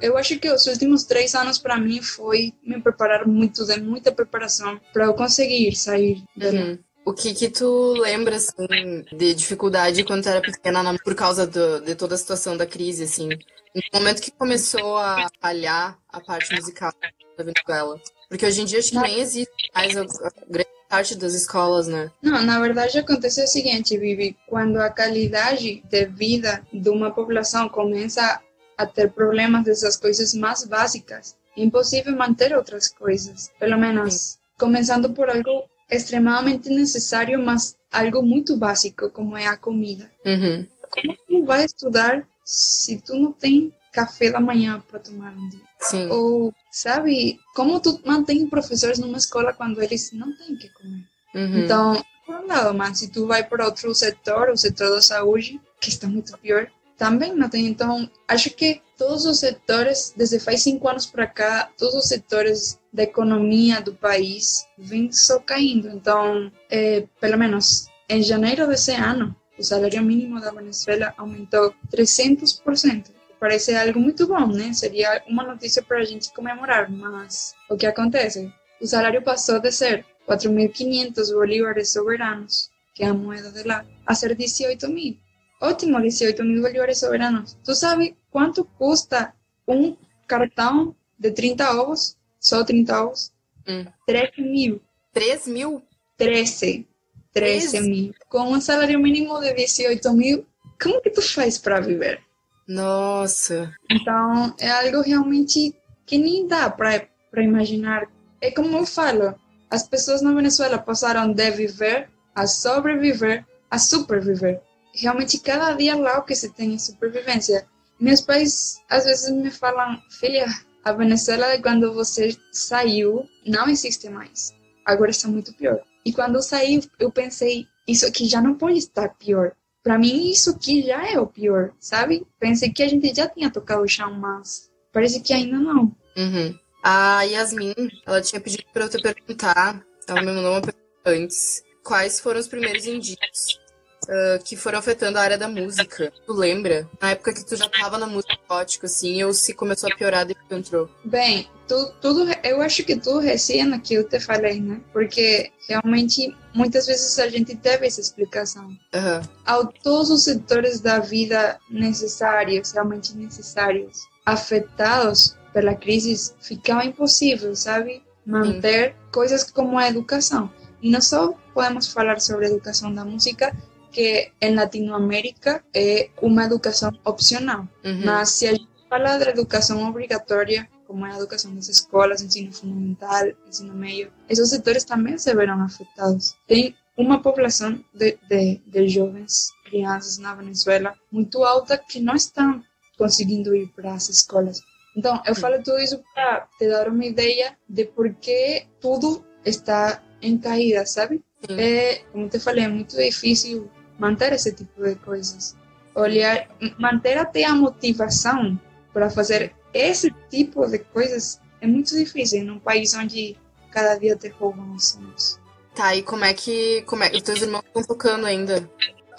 eu 0.00 0.16
acho 0.16 0.38
que 0.38 0.50
os 0.50 0.66
últimos 0.66 1.04
três 1.04 1.34
anos 1.34 1.58
para 1.58 1.78
mim 1.78 2.02
foi 2.02 2.52
me 2.62 2.80
preparar 2.80 3.26
muito, 3.26 3.64
de 3.64 3.80
muita 3.80 4.12
preparação 4.12 4.80
para 4.92 5.06
eu 5.06 5.14
conseguir 5.14 5.74
sair 5.74 6.22
uhum. 6.36 6.78
O 7.08 7.14
que 7.14 7.32
que 7.32 7.48
tu 7.48 7.94
lembra, 7.94 8.36
assim, 8.36 9.02
de 9.16 9.32
dificuldade 9.32 10.04
quando 10.04 10.24
tu 10.24 10.28
era 10.28 10.42
pequena 10.42 10.94
por 11.02 11.14
causa 11.14 11.46
do, 11.46 11.80
de 11.80 11.94
toda 11.94 12.14
a 12.14 12.18
situação 12.18 12.54
da 12.54 12.66
crise, 12.66 13.04
assim? 13.04 13.30
No 13.74 13.82
momento 13.94 14.20
que 14.20 14.30
começou 14.30 14.98
a 14.98 15.26
falhar 15.40 15.98
a 16.10 16.20
parte 16.20 16.54
musical 16.54 16.92
da 17.38 17.44
Venezuela? 17.44 17.98
Porque 18.28 18.44
hoje 18.44 18.60
em 18.60 18.66
dia 18.66 18.80
acho 18.80 18.90
que 18.90 18.98
nem 18.98 19.20
existe 19.20 19.70
mais 19.74 19.96
a, 19.96 20.02
a 20.02 20.30
grande 20.50 20.68
parte 20.88 21.14
das 21.14 21.34
escolas, 21.34 21.86
né? 21.86 22.10
Não, 22.22 22.42
na 22.42 22.60
verdade 22.60 22.98
acontece 22.98 23.42
o 23.42 23.46
seguinte, 23.46 23.98
Vivi, 23.98 24.36
quando 24.46 24.78
a 24.78 24.90
qualidade 24.90 25.82
de 25.88 26.06
vida 26.06 26.66
de 26.72 26.88
uma 26.88 27.10
população 27.10 27.68
começa 27.68 28.40
a 28.76 28.86
ter 28.86 29.10
problemas 29.10 29.64
dessas 29.64 29.96
coisas 29.96 30.32
mais 30.34 30.64
básicas, 30.64 31.36
é 31.56 31.62
impossível 31.62 32.16
manter 32.16 32.56
outras 32.56 32.88
coisas. 32.88 33.50
Pelo 33.58 33.76
menos 33.76 34.14
Sim. 34.14 34.38
começando 34.58 35.10
por 35.10 35.28
algo 35.28 35.64
extremamente 35.90 36.68
necessário, 36.68 37.44
mas 37.44 37.76
algo 37.90 38.22
muito 38.22 38.56
básico, 38.56 39.10
como 39.10 39.36
é 39.36 39.46
a 39.46 39.56
comida. 39.56 40.10
Uhum. 40.24 40.66
Como 40.90 41.16
tu 41.26 41.44
vai 41.44 41.64
estudar 41.64 42.26
se 42.44 43.00
tu 43.00 43.14
não 43.14 43.32
tem 43.32 43.72
café 43.92 44.30
da 44.30 44.40
manhã 44.40 44.82
para 44.88 45.00
tomar 45.00 45.32
um 45.32 45.48
dia? 45.48 45.67
Sim. 45.80 46.08
Ou, 46.08 46.52
sabe, 46.70 47.38
como 47.54 47.80
tu 47.80 48.00
mantém 48.04 48.48
professores 48.48 48.98
numa 48.98 49.18
escola 49.18 49.52
quando 49.52 49.80
eles 49.82 50.12
não 50.12 50.36
têm 50.36 50.56
que 50.56 50.68
comer? 50.70 51.04
Uhum. 51.34 51.64
Então, 51.64 52.04
por 52.26 52.36
um 52.36 52.46
lado, 52.46 52.76
mas 52.76 52.98
se 52.98 53.08
tu 53.08 53.26
vai 53.26 53.44
para 53.44 53.64
outro 53.64 53.94
setor, 53.94 54.50
o 54.50 54.56
setor 54.56 54.90
da 54.90 55.00
saúde, 55.00 55.60
que 55.80 55.88
está 55.88 56.06
muito 56.08 56.36
pior, 56.38 56.68
também 56.96 57.34
não 57.34 57.48
tem. 57.48 57.66
Então, 57.66 58.10
acho 58.26 58.50
que 58.50 58.82
todos 58.98 59.24
os 59.24 59.38
setores, 59.38 60.12
desde 60.16 60.40
faz 60.40 60.62
cinco 60.62 60.88
anos 60.88 61.06
para 61.06 61.26
cá, 61.26 61.70
todos 61.78 61.94
os 61.94 62.08
setores 62.08 62.78
da 62.92 63.04
economia 63.04 63.80
do 63.80 63.94
país 63.94 64.66
vêm 64.76 65.12
só 65.12 65.38
caindo. 65.38 65.88
Então, 65.88 66.50
é, 66.68 67.06
pelo 67.20 67.38
menos 67.38 67.86
em 68.08 68.22
janeiro 68.22 68.66
desse 68.66 68.92
ano, 68.92 69.34
o 69.56 69.62
salário 69.62 70.02
mínimo 70.02 70.40
da 70.40 70.50
Venezuela 70.50 71.14
aumentou 71.16 71.72
300% 71.92 73.10
parece 73.38 73.74
algo 73.74 73.98
muito 74.00 74.26
bom, 74.26 74.46
né? 74.46 74.72
Seria 74.72 75.22
uma 75.26 75.42
notícia 75.42 75.82
para 75.82 75.98
a 75.98 76.04
gente 76.04 76.32
comemorar, 76.32 76.90
mas 76.90 77.54
o 77.68 77.76
que 77.76 77.86
acontece? 77.86 78.52
O 78.80 78.86
salário 78.86 79.22
passou 79.22 79.60
de 79.60 79.72
ser 79.72 80.04
4.500 80.26 81.32
bolívares 81.32 81.92
soberanos, 81.92 82.70
que 82.94 83.02
é 83.02 83.08
a 83.08 83.14
moeda 83.14 83.50
de 83.50 83.62
lá, 83.62 83.84
a 84.06 84.14
ser 84.14 84.34
18 84.34 84.88
mil. 84.88 85.16
Ótimo, 85.60 86.00
18 86.00 86.44
mil 86.44 86.62
bolívares 86.62 86.98
soberanos. 86.98 87.56
¿Tú 87.64 87.74
sabes 87.74 88.12
quanto 88.30 88.64
custa 88.64 89.34
um 89.66 89.96
cartão 90.26 90.94
de 91.18 91.30
30 91.30 91.80
ovos? 91.80 92.16
Só 92.38 92.62
30 92.62 93.02
ovos? 93.02 93.32
Hum. 93.66 93.84
13 94.06 94.42
mil. 94.42 94.80
3 95.12 95.46
mil? 95.48 95.82
13. 96.16 96.86
13 97.32 97.80
mil. 97.80 98.14
Com 98.28 98.52
um 98.52 98.60
salário 98.60 98.98
mínimo 99.00 99.40
de 99.40 99.52
18 99.52 100.12
mil, 100.12 100.46
como 100.80 101.00
que 101.00 101.10
tu 101.10 101.20
faz 101.22 101.58
para 101.58 101.80
viver? 101.80 102.20
Nossa. 102.68 103.74
Então, 103.90 104.54
é 104.60 104.70
algo 104.70 105.00
realmente 105.00 105.74
que 106.04 106.18
nem 106.18 106.46
dá 106.46 106.68
para 106.68 107.08
imaginar. 107.36 108.06
É 108.40 108.50
como 108.50 108.76
eu 108.76 108.86
falo, 108.86 109.34
as 109.70 109.88
pessoas 109.88 110.22
na 110.22 110.34
Venezuela 110.34 110.78
passaram 110.78 111.32
de 111.32 111.50
viver 111.50 112.10
a 112.34 112.46
sobreviver 112.46 113.44
a 113.70 113.78
superviver. 113.78 114.60
Realmente, 114.94 115.38
cada 115.38 115.72
dia 115.74 115.96
lá 115.96 116.18
o 116.18 116.24
que 116.24 116.34
se 116.34 116.50
tem 116.50 116.74
é 116.74 116.78
sobrevivência. 116.78 117.66
Meus 118.00 118.20
pais 118.20 118.80
às 118.88 119.04
vezes 119.04 119.30
me 119.30 119.50
falam, 119.50 120.00
filha, 120.10 120.46
a 120.84 120.92
Venezuela 120.92 121.60
quando 121.60 121.92
você 121.92 122.36
saiu 122.52 123.28
não 123.46 123.68
existe 123.68 124.08
mais. 124.08 124.54
Agora 124.84 125.10
está 125.10 125.28
muito 125.28 125.52
pior. 125.54 125.80
E 126.04 126.12
quando 126.12 126.36
eu 126.36 126.42
saí, 126.42 126.80
eu 126.98 127.10
pensei, 127.10 127.66
isso 127.86 128.06
aqui 128.06 128.26
já 128.26 128.40
não 128.40 128.54
pode 128.54 128.78
estar 128.78 129.10
pior. 129.10 129.52
Para 129.88 129.98
mim, 129.98 130.30
isso 130.30 130.50
aqui 130.50 130.82
já 130.82 131.10
é 131.10 131.18
o 131.18 131.26
pior, 131.26 131.72
sabe? 131.80 132.26
Pensei 132.38 132.70
que 132.70 132.82
a 132.82 132.88
gente 132.88 133.10
já 133.14 133.26
tinha 133.26 133.50
tocado 133.50 133.80
o 133.80 133.88
chão, 133.88 134.12
mas 134.12 134.70
parece 134.92 135.18
que 135.22 135.32
ainda 135.32 135.58
não. 135.58 135.96
Uhum. 136.14 136.54
A 136.82 137.22
Yasmin, 137.22 137.72
ela 138.04 138.20
tinha 138.20 138.38
pedido 138.38 138.64
para 138.70 138.84
eu 138.84 138.90
te 138.90 139.00
perguntar, 139.00 139.82
ela 140.06 140.20
me 140.20 140.26
mandou 140.26 140.50
uma 140.50 140.60
pergunta 140.60 140.84
antes, 141.06 141.62
quais 141.82 142.20
foram 142.20 142.38
os 142.38 142.46
primeiros 142.46 142.84
indícios 142.86 143.58
uh, 144.08 144.42
que 144.42 144.56
foram 144.56 144.78
afetando 144.78 145.18
a 145.18 145.22
área 145.22 145.38
da 145.38 145.48
música. 145.48 146.12
Tu 146.26 146.32
lembra? 146.32 146.88
Na 147.00 147.10
época 147.10 147.34
que 147.34 147.44
tu 147.44 147.54
já 147.54 147.68
tava 147.68 147.98
na 147.98 148.06
música 148.06 148.36
gótica, 148.48 148.86
assim, 148.86 149.22
ou 149.22 149.32
se 149.32 149.52
começou 149.52 149.90
a 149.92 149.96
piorar 149.96 150.24
depois 150.24 150.42
que 150.44 150.48
tu 150.48 150.56
entrou? 150.56 150.90
Bem, 151.04 151.48
tu, 151.66 151.92
tudo, 152.00 152.26
eu 152.42 152.62
acho 152.62 152.82
que 152.82 152.96
tudo 152.96 153.18
recém 153.18 153.78
que 153.80 153.94
eu 153.94 154.08
te 154.08 154.18
falei, 154.18 154.60
né? 154.60 154.80
Porque 154.92 155.52
realmente 155.68 156.34
muitas 156.54 156.86
vezes 156.86 157.18
a 157.18 157.28
gente 157.28 157.54
teve 157.54 157.86
essa 157.86 158.00
explicação. 158.00 158.66
Uhum. 158.66 159.20
Ao 159.44 159.66
todos 159.66 160.10
os 160.10 160.24
setores 160.24 160.80
da 160.80 160.98
vida 160.98 161.58
necessários, 161.70 162.72
realmente 162.72 163.14
necessários, 163.16 164.06
afetados 164.24 165.36
pela 165.52 165.74
crise, 165.74 166.32
ficava 166.40 166.84
impossível, 166.84 167.54
sabe? 167.54 168.02
Manter 168.24 168.90
Sim. 168.90 168.94
coisas 169.10 169.50
como 169.50 169.78
a 169.78 169.88
educação. 169.88 170.50
E 170.80 170.90
não 170.90 171.00
só 171.00 171.34
podemos 171.52 171.88
falar 171.88 172.20
sobre 172.20 172.46
a 172.46 172.48
educação 172.50 172.92
da 172.92 173.04
música, 173.04 173.52
que 173.98 174.30
em 174.40 174.54
Latinoamérica 174.54 175.64
é 175.74 176.08
uma 176.22 176.44
educação 176.44 176.92
opcional. 177.04 177.66
Uhum. 177.84 178.04
Mas 178.04 178.30
se 178.30 178.46
a 178.46 178.52
gente 178.52 178.68
fala 178.88 179.18
da 179.18 179.28
educação 179.28 179.88
obrigatória, 179.88 180.68
como 180.86 181.04
é 181.04 181.10
a 181.10 181.16
educação 181.16 181.52
das 181.52 181.68
escolas, 181.68 182.22
ensino 182.22 182.52
fundamental, 182.52 183.26
ensino 183.48 183.74
médio, 183.74 184.12
esses 184.28 184.50
setores 184.50 184.84
também 184.84 185.18
se 185.18 185.34
verão 185.34 185.60
afetados. 185.62 186.36
Tem 186.46 186.76
uma 186.96 187.20
população 187.20 187.84
de, 187.92 188.16
de, 188.30 188.60
de 188.64 188.88
jovens, 188.88 189.48
crianças 189.64 190.16
na 190.18 190.32
Venezuela 190.32 190.94
muito 191.10 191.42
alta 191.42 191.76
que 191.76 191.98
não 191.98 192.14
estão 192.14 192.62
conseguindo 192.96 193.52
ir 193.52 193.66
para 193.74 193.94
as 193.94 194.08
escolas. 194.08 194.60
Então, 194.96 195.20
eu 195.26 195.34
falo 195.34 195.60
tudo 195.60 195.80
isso 195.80 196.00
para 196.14 196.46
te 196.56 196.68
dar 196.68 196.86
uma 196.88 197.04
ideia 197.04 197.58
de 197.68 197.84
por 197.84 198.14
que 198.14 198.64
tudo 198.80 199.24
está 199.44 200.00
em 200.22 200.38
caída, 200.38 200.86
sabe? 200.86 201.20
É, 201.48 202.02
como 202.12 202.28
te 202.28 202.38
falei, 202.38 202.64
é 202.64 202.68
muito 202.68 202.96
difícil 202.96 203.68
manter 203.98 204.32
esse 204.32 204.52
tipo 204.52 204.82
de 204.82 204.94
coisas. 204.96 205.56
Olhar, 205.94 206.48
manter 206.78 207.18
até 207.18 207.44
a 207.44 207.54
motivação 207.54 208.58
para 208.92 209.10
fazer 209.10 209.54
esse 209.74 210.10
tipo 210.30 210.66
de 210.66 210.78
coisas 210.78 211.40
é 211.60 211.66
muito 211.66 211.96
difícil 211.96 212.44
num 212.44 212.58
país 212.58 212.94
onde 212.94 213.36
cada 213.70 213.96
dia 213.96 214.16
te 214.16 214.28
roubam 214.28 214.74
os 214.74 214.90
sonhos. 214.90 215.40
Tá, 215.74 215.94
e 215.94 216.02
como 216.02 216.24
é 216.24 216.32
que, 216.32 216.82
como 216.82 217.04
é, 217.04 217.10
os 217.10 217.22
teus 217.22 217.42
irmãos 217.42 217.64
estão 217.64 217.82
tocando 217.82 218.26
ainda? 218.26 218.68